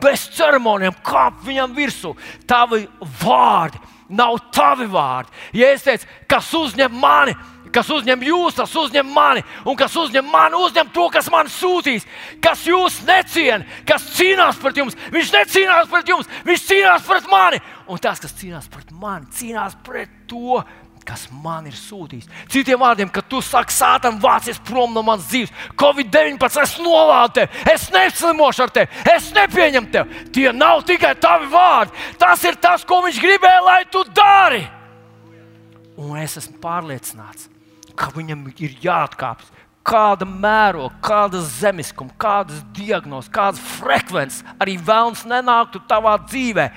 bez 0.04 0.28
ceremonijām, 0.36 1.00
kāp 1.06 1.42
viņam 1.48 1.74
virsū, 1.78 2.14
tavi 2.50 2.86
vārdi. 3.24 3.82
Nav 4.14 4.36
tavi 4.54 4.86
vārdi. 4.92 5.32
Ja 5.58 5.72
es 5.74 5.82
teicu, 5.82 6.06
kas 6.30 6.52
uzņem 6.54 6.92
mani, 7.02 7.34
kas 7.74 7.90
uzņem 7.94 8.26
jūs, 8.28 8.58
tas 8.58 8.76
uzņem 8.78 9.10
mani, 9.16 9.44
un 9.66 9.78
kas 9.80 9.96
uzņem 10.00 10.30
mani, 10.32 10.60
uzņem 10.68 10.92
to, 10.94 11.08
kas 11.14 11.30
man 11.34 11.50
sūtīs. 11.52 12.08
Kas 12.44 12.66
jūs 12.68 13.02
neciena, 13.08 13.66
kas 13.88 14.06
cīnās 14.18 14.62
pret 14.62 14.80
jums, 14.82 14.98
viņš 15.14 15.34
necīnās 15.38 15.92
pret 15.92 16.14
jums, 16.14 16.32
viņš 16.48 16.70
cīnās 16.70 17.10
pret 17.10 17.30
mani. 17.32 17.62
Un 17.90 18.00
tas, 18.00 18.22
kas 18.24 18.36
cīnās 18.40 18.70
pret 18.72 18.94
mani, 18.96 19.30
cīnās 19.36 19.76
pret 19.84 20.12
to, 20.30 20.62
kas 21.04 21.26
man 21.44 21.68
ir 21.68 21.76
sūtījis. 21.76 22.30
Citiem 22.52 22.80
vārdiem, 22.82 23.10
kad 23.12 23.28
tu 23.30 23.42
saki, 23.44 23.76
Sātan, 23.76 24.20
vācies 24.24 24.60
prom 24.64 24.94
no 24.96 25.04
manas 25.06 25.28
dzīves, 25.30 25.52
Covid-19, 25.80 26.62
es 26.64 26.76
novālu 26.84 27.34
tevi, 27.36 27.64
es 27.74 27.90
neslimošu 27.94 28.66
ar 28.66 28.74
tevi, 28.78 29.02
es 29.14 29.32
nepieņemu 29.36 29.92
tevi. 29.94 30.24
Tie 30.36 30.48
nav 30.56 30.86
tikai 30.88 31.14
tavi 31.20 31.50
vārdi. 31.52 32.08
Tas 32.22 32.44
ir 32.48 32.60
tas, 32.62 32.86
ko 32.88 33.02
viņš 33.06 33.20
gribēja, 33.24 33.66
lai 33.66 33.82
tu 33.92 34.06
dari. 34.16 34.64
Un 36.00 36.16
es 36.18 36.38
esmu 36.40 36.58
pārliecināts, 36.64 37.50
ka 38.00 38.12
viņam 38.16 38.48
ir 38.58 38.76
jāatkāpjas. 38.84 39.52
Kāda 39.84 40.24
mēroga, 40.24 40.94
kāda 41.04 41.42
zemiskuma, 41.44 42.14
kādas 42.20 42.62
diagnozes, 42.76 43.32
kādas 43.34 43.60
frekvences 43.82 44.46
arī 44.56 44.78
vēlams 44.80 45.26
nenāktu 45.28 45.82
tavā 45.90 46.16
dzīvē. 46.24 46.70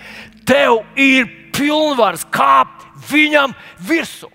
Tev 0.47 0.81
ir 0.99 1.29
pilnvars 1.55 2.27
kāpt 2.35 2.83
viņam 3.11 3.55
virsū. 3.87 4.31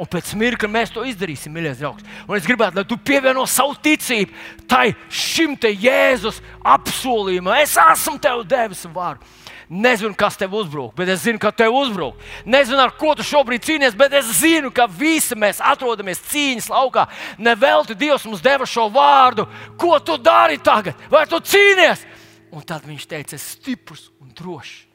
Un 0.00 0.08
pēc 0.10 0.32
mirkļa 0.38 0.70
mēs 0.70 0.90
to 0.90 1.04
izdarīsim, 1.06 1.52
mīļais 1.54 1.82
draugs. 1.82 2.06
Un 2.26 2.38
es 2.38 2.46
gribētu, 2.48 2.78
lai 2.78 2.86
tu 2.88 2.96
pievieno 2.98 3.44
savu 3.46 3.76
ticību 3.84 4.66
tai 4.70 4.88
šim 5.10 5.54
te 5.60 5.70
Jēzus 5.70 6.40
apsolījumam. 6.66 7.54
Es 7.60 7.76
esmu 7.78 8.18
tev 8.22 8.42
devis 8.48 8.86
vārdu. 8.90 9.22
Nezinu, 9.70 10.14
kas 10.18 10.36
tev 10.40 10.54
uzbrūk, 10.58 10.94
bet 10.98 11.10
es 11.12 11.22
zinu, 11.24 11.38
ka 11.40 11.52
tev 11.54 11.74
uzbrūk. 11.78 12.18
Nezinu, 12.48 12.80
ar 12.82 12.94
ko 12.98 13.14
tu 13.16 13.24
šobrīd 13.26 13.64
cīnies, 13.64 13.96
bet 13.98 14.14
es 14.18 14.30
zinu, 14.40 14.72
ka 14.74 14.88
visi 14.90 15.38
mēs 15.38 15.62
atrodamies 15.62 16.22
cīņas 16.32 16.70
laukā. 16.72 17.06
Nevelti 17.38 17.96
Dievs 17.98 18.26
mums 18.28 18.42
deva 18.44 18.66
šo 18.68 18.88
vārdu. 18.92 19.46
Ko 19.80 19.98
tu 20.02 20.18
dari 20.18 20.58
tagad? 20.58 20.98
Vai 21.12 21.24
tu 21.30 21.40
cīnies? 21.40 22.04
Un 22.52 22.66
tad 22.68 22.84
viņš 22.88 23.06
teica, 23.08 23.36
es 23.36 23.46
esmu 23.46 23.62
stiprs 23.62 24.08
un 24.20 24.34
drošs. 24.36 24.88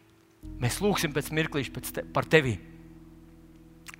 Mēs 0.61 0.81
lūgsim 0.83 1.13
pēc 1.15 1.31
mirklīša 1.33 1.85
te, 1.89 2.03
par 2.13 2.27
tevi. 2.29 2.57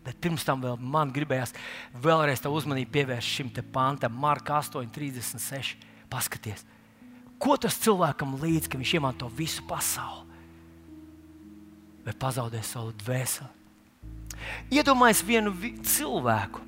Bet 0.06 0.20
pirms 0.24 0.46
tam 0.48 0.62
vēl 0.64 0.78
man 0.80 1.10
gribējās 1.12 1.56
vēlreiz 2.04 2.44
tā 2.44 2.52
uzmanību 2.54 2.94
pievērst 2.94 3.34
šim 3.40 3.50
pantam, 3.74 4.14
Marka 4.14 4.62
8,36. 4.62 5.76
Paskaties, 6.08 6.62
ko 7.36 7.58
tas 7.60 7.76
cilvēkam 7.84 8.38
līdz, 8.40 8.70
ka 8.72 8.80
viņš 8.80 8.94
iemanto 8.96 9.28
visu 9.28 9.66
pasauli 9.68 10.27
vai 12.08 12.16
pazaudē 12.16 12.64
savu 12.64 12.94
dvēseli. 13.04 13.52
Iedomājieties 14.72 15.26
vienu 15.28 15.52
vi 15.52 15.74
cilvēku, 15.84 16.62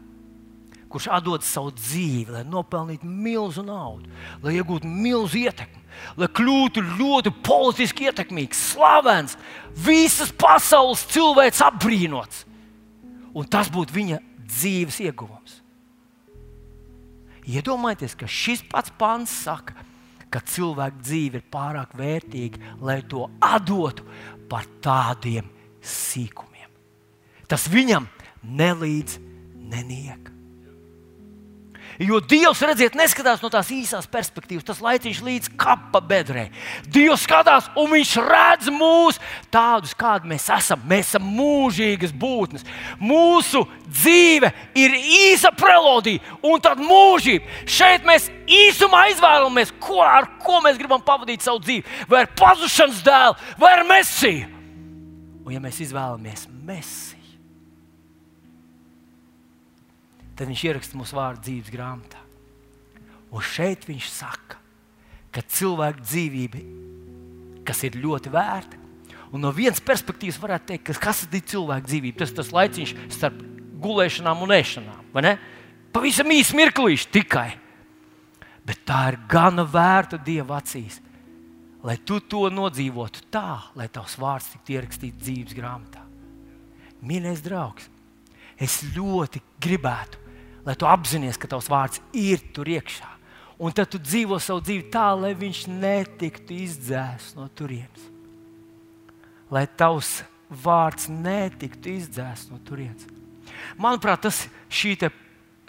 kurš 0.92 1.08
atdod 1.16 1.46
savu 1.46 1.72
dzīvi, 1.78 2.34
lai 2.34 2.44
nopelnītu 2.44 3.08
milzu 3.08 3.64
naudu, 3.64 4.10
lai 4.44 4.58
iegūtu 4.58 4.90
milzu 4.90 5.40
ietekmi, 5.46 5.84
lai 6.20 6.28
kļūtu 6.36 6.84
ļoti 7.00 7.34
politiski 7.46 8.10
ietekmīgs, 8.10 8.64
slavens, 8.74 9.38
visas 9.86 10.34
pasaules 10.34 11.06
cilvēks 11.14 11.62
apbrīnots. 11.70 12.44
Un 13.38 13.46
tas 13.48 13.70
būtu 13.72 13.96
viņa 13.96 14.20
dzīves 14.50 14.98
ieguvums. 15.06 15.60
Iedomājieties, 17.50 18.18
ka 18.18 18.28
šis 18.30 18.66
pats 18.70 18.92
pants 18.98 19.32
saka, 19.46 19.78
ka 20.30 20.42
cilvēka 20.46 21.00
dzīve 21.02 21.40
ir 21.40 21.48
pārāk 21.54 21.96
vērtīga, 21.98 22.76
lai 22.86 23.00
to 23.10 23.28
atdotu 23.42 24.06
par 24.50 24.68
tādiem 24.84 25.48
sīkumiem. 25.82 26.70
Tas 27.50 27.68
viņam 27.72 28.08
nelīdz 28.44 29.20
neniek. 29.70 30.39
Jo 32.00 32.22
Dievs, 32.24 32.62
redziet, 32.64 32.94
neskatās 32.96 33.42
no 33.44 33.50
tās 33.52 33.68
īsās 33.76 34.06
perspektīvas, 34.08 34.64
tas 34.64 34.80
laiciņš 34.80 35.18
līdz 35.26 35.50
kapa 35.60 36.00
bedrē. 36.00 36.46
Dievs 36.88 37.26
skatās 37.26 37.68
un 37.76 37.90
viņš 37.92 38.14
redz 38.24 38.70
mūs 38.72 39.20
tādus, 39.52 39.92
kādi 40.00 40.32
mēs 40.32 40.48
esam. 40.56 40.86
Mēs 40.88 41.10
esam 41.12 41.28
mūžīgas 41.36 42.14
būtnes. 42.16 42.64
Mūsu 43.04 43.66
dzīve 43.84 44.54
ir 44.80 44.96
īsa 44.96 45.52
prelodija 45.52 46.24
un 46.40 46.64
tad 46.64 46.80
mūžība. 46.80 47.44
Šeit 47.68 48.08
mēs 48.08 48.30
īsumā 48.48 49.10
izvēlamies, 49.12 49.76
ko, 49.84 50.00
ar 50.06 50.38
ko 50.40 50.62
mēs 50.64 50.80
gribam 50.80 51.04
pavadīt 51.04 51.44
savu 51.44 51.60
dzīvi. 51.66 51.84
Vai 52.08 52.24
ar 52.24 52.32
pazušanas 52.40 53.04
dēlu, 53.04 53.36
vai 53.60 53.76
ar 53.76 53.84
mesiju. 53.92 54.48
Un 55.44 55.56
ja 55.56 55.60
mēs 55.64 55.80
izvēlamies 55.82 56.44
mesiju, 56.64 57.09
tad 60.40 60.48
viņš 60.48 60.66
ieraksta 60.70 60.96
mūsu 60.96 61.18
vārdu 61.18 61.44
dzīves 61.44 61.72
grāmatā. 61.74 62.22
Un 63.36 63.44
šeit 63.44 63.84
viņš 63.90 64.10
saka, 64.14 64.58
ka 65.36 65.44
cilvēka 65.44 66.02
dzīvība, 66.02 66.62
kas 67.68 67.84
ir 67.86 68.00
ļoti 68.00 68.32
vērta, 68.34 68.80
un 69.36 69.44
no 69.44 69.52
vienas 69.54 69.84
perspektīvas 69.84 70.40
varētu 70.42 70.72
teikt, 70.72 70.88
ka 70.88 71.10
kas 71.10 71.26
ir 71.28 71.44
cilvēka 71.52 71.92
dzīvība, 71.92 72.22
tas 72.22 72.32
ir 72.32 72.40
tas 72.40 72.54
laiciņš 72.56 72.96
starp 73.14 73.44
gulēšanām 73.84 74.46
un 74.46 74.56
ēšanām. 74.56 75.12
Pavisam 75.94 76.32
īsi 76.34 76.58
mirklīši 76.58 77.12
tikai. 77.14 77.50
Bet 78.66 78.84
tā 78.86 79.08
ir 79.12 79.20
gana 79.30 79.64
vērta 79.66 80.20
Dieva 80.22 80.60
acīs, 80.60 81.00
lai 81.82 81.96
tu 82.06 82.20
to 82.22 82.44
nodzīvotu 82.54 83.24
tā, 83.34 83.72
lai 83.74 83.88
tavs 83.90 84.18
vārds 84.22 84.52
tiktu 84.54 84.76
ierakstīts 84.76 85.24
dzīves 85.24 85.56
grāmatā. 85.58 86.04
Mīļais 87.02 87.42
draugs, 87.42 87.88
es 88.62 88.82
ļoti 88.94 89.42
gribētu, 89.64 90.19
lai 90.66 90.76
tu 90.80 90.88
apzinājies, 90.90 91.40
ka 91.40 91.50
tavs 91.52 91.70
vārds 91.72 92.02
ir 92.16 92.42
tur 92.56 92.70
iekšā. 92.70 93.16
Un 93.60 93.76
tad 93.76 93.90
tu 93.92 94.00
dzīvo 94.00 94.38
savu 94.40 94.64
dzīvi 94.64 94.88
tā, 94.94 95.10
lai 95.20 95.34
viņš 95.36 95.66
netiktu 95.68 96.56
izdzēsts 96.64 97.36
no 97.36 97.50
turienes. 97.52 98.06
Lai 99.52 99.66
tavs 99.68 100.22
vārds 100.50 101.10
netiktu 101.12 101.92
izdzēsts 101.98 102.54
no 102.54 102.60
turienes. 102.64 103.04
Manuprāt, 103.80 104.24
tas 104.24 104.46
šī 104.72 104.96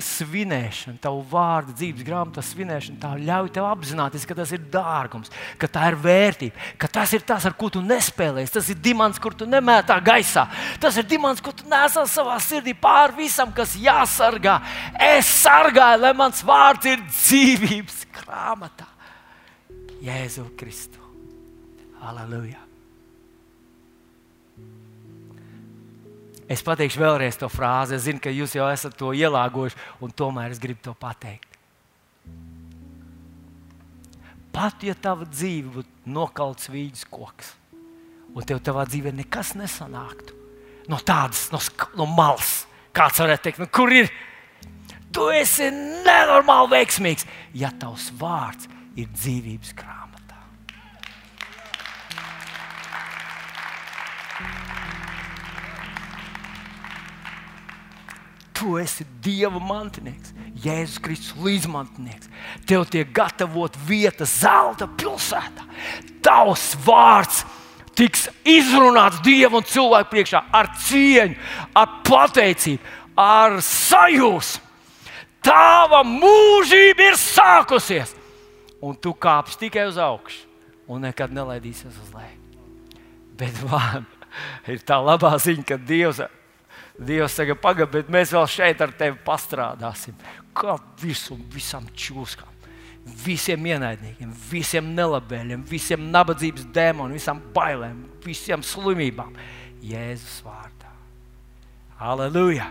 svinēšana, 0.04 1.00
tavu 1.02 1.22
vārdu 1.30 1.74
dzīves 1.76 2.04
grāmatā 2.06 2.44
svinēšana, 2.44 3.00
tā 3.02 3.10
ļauj 3.20 3.50
tev 3.56 3.66
apzināties, 3.68 4.26
ka 4.28 4.36
tas 4.38 4.54
ir 4.56 4.62
dārgums, 4.72 5.32
ka 5.60 5.68
tā 5.70 5.90
ir 5.92 5.98
vērtība, 6.02 6.68
ka 6.80 6.90
tas 6.92 7.14
ir 7.16 7.24
tas, 7.26 7.46
ar 7.48 7.56
ko 7.58 7.70
tu 7.72 7.82
nespēlēsi. 7.84 8.54
Tas 8.58 8.70
ir 8.72 8.80
dimants, 8.82 9.20
kur 9.22 9.36
tu 9.36 9.48
nemētā 9.48 9.98
gaisā. 10.04 10.46
Tas 10.82 10.96
ir 11.00 11.08
dimants, 11.10 11.42
ko 11.44 11.54
tu 11.56 11.68
nesā 11.70 12.06
savā 12.10 12.38
sirdī 12.42 12.76
pāri 12.76 13.24
visam, 13.24 13.52
kas 13.56 13.76
jāsargā. 13.80 14.60
Es 15.10 15.28
sargāju, 15.42 16.04
lai 16.06 16.14
mans 16.16 16.44
vārds 16.46 16.90
ir 16.90 17.04
dzīvības 17.08 18.02
grāmatā. 18.20 18.88
Jēzu 20.00 20.48
Kristu. 20.56 21.00
Halleluja! 22.00 22.69
Es 26.50 26.64
pateikšu 26.66 26.98
vēlreiz 26.98 27.38
to 27.38 27.46
frāzi. 27.52 27.94
Es 27.94 28.08
zinu, 28.08 28.18
ka 28.22 28.32
jūs 28.34 28.56
jau 28.58 28.66
esat 28.72 28.96
to 28.98 29.12
ielāgojuši, 29.14 29.78
un 30.02 30.10
tomēr 30.10 30.50
es 30.50 30.58
gribu 30.62 30.82
to 30.88 30.94
pateikt. 30.98 31.46
Pat 34.50 34.82
ja 34.82 34.96
tava 34.98 35.28
dzīve 35.30 35.76
būtu 35.76 36.10
nokalts 36.10 36.66
vīģis 36.72 37.06
koks, 37.06 37.52
un 38.34 38.46
tev 38.46 38.58
savā 38.66 38.82
dzīvē 38.88 39.14
nekas 39.14 39.54
nesanāktu 39.54 40.34
no 40.90 40.98
tādas, 41.06 41.46
no, 41.54 41.60
no 42.00 42.08
malas, 42.10 42.64
kāds 42.96 43.22
varētu 43.22 43.46
teikt, 43.46 43.62
nu, 43.62 43.70
kur 43.70 43.94
ir? 43.94 44.10
Tu 45.14 45.26
esi 45.38 45.70
nenormāli 45.70 46.74
veiksmīgs, 46.74 47.26
ja 47.54 47.70
tavs 47.78 48.10
vārds 48.18 48.66
ir 48.98 49.06
dzīvības 49.14 49.74
krāsa. 49.78 50.09
Tu 58.60 58.74
esi 58.76 59.06
Dieva 59.24 59.60
mantinieks, 59.62 60.34
Jēzus 60.60 61.00
Kristus 61.00 61.32
līdzmantinieks. 61.40 62.28
Tev 62.68 62.84
tiek 62.92 63.08
gatavot 63.16 63.76
vieta 63.88 64.26
zelta 64.28 64.84
pilsētā. 65.00 65.64
Tavs 66.20 66.74
vārds 66.84 67.44
tiks 67.96 68.26
izrunāts 68.44 69.22
Dieva 69.24 69.56
un 69.60 69.64
cilvēku 69.64 70.12
priekšā 70.12 70.42
ar 70.52 70.68
cieņu, 70.84 71.38
ar 71.72 71.94
pateicību, 72.04 72.82
ar 73.16 73.56
sajūsmu. 73.64 74.68
Tava 75.40 76.02
mūžība 76.04 77.06
ir 77.08 77.16
sākusies, 77.16 78.12
un 78.84 78.92
tu 79.00 79.14
kāpsi 79.16 79.56
tikai 79.62 79.86
uz 79.88 79.96
augšu 79.96 80.44
un 80.90 81.06
nekad 81.06 81.32
nelaidīsies 81.32 81.94
uz 81.94 82.12
leju. 82.12 82.36
Bet 83.40 83.56
man 83.70 84.04
ir 84.72 84.84
tā 84.84 84.98
labā 85.00 85.32
ziņa, 85.40 85.64
ka 85.64 85.80
Dievs 85.80 86.20
Dievs 87.00 87.38
saka, 87.38 87.56
pagaidi, 87.56 87.92
bet 87.94 88.10
mēs 88.12 88.34
vēl 88.36 88.48
šeit 88.50 88.82
ar 88.84 88.92
tevi 88.96 89.16
pastrādāsim. 89.24 90.18
Kā 90.56 90.76
visam, 91.00 91.40
visam 91.52 91.86
čūskam, 91.96 92.50
visiem 93.24 93.64
ienaidniekiem, 93.70 94.34
visiem 94.50 94.92
nelabēļiem, 94.98 95.64
visiem 95.70 96.10
nabadzības 96.12 96.68
dēmoniem, 96.76 97.16
visām 97.16 97.40
bailēm, 97.56 98.04
visiem 98.26 98.64
slimībām. 98.66 99.32
Jēzus 99.80 100.42
vārdā. 100.44 100.92
Aleluja! 102.04 102.68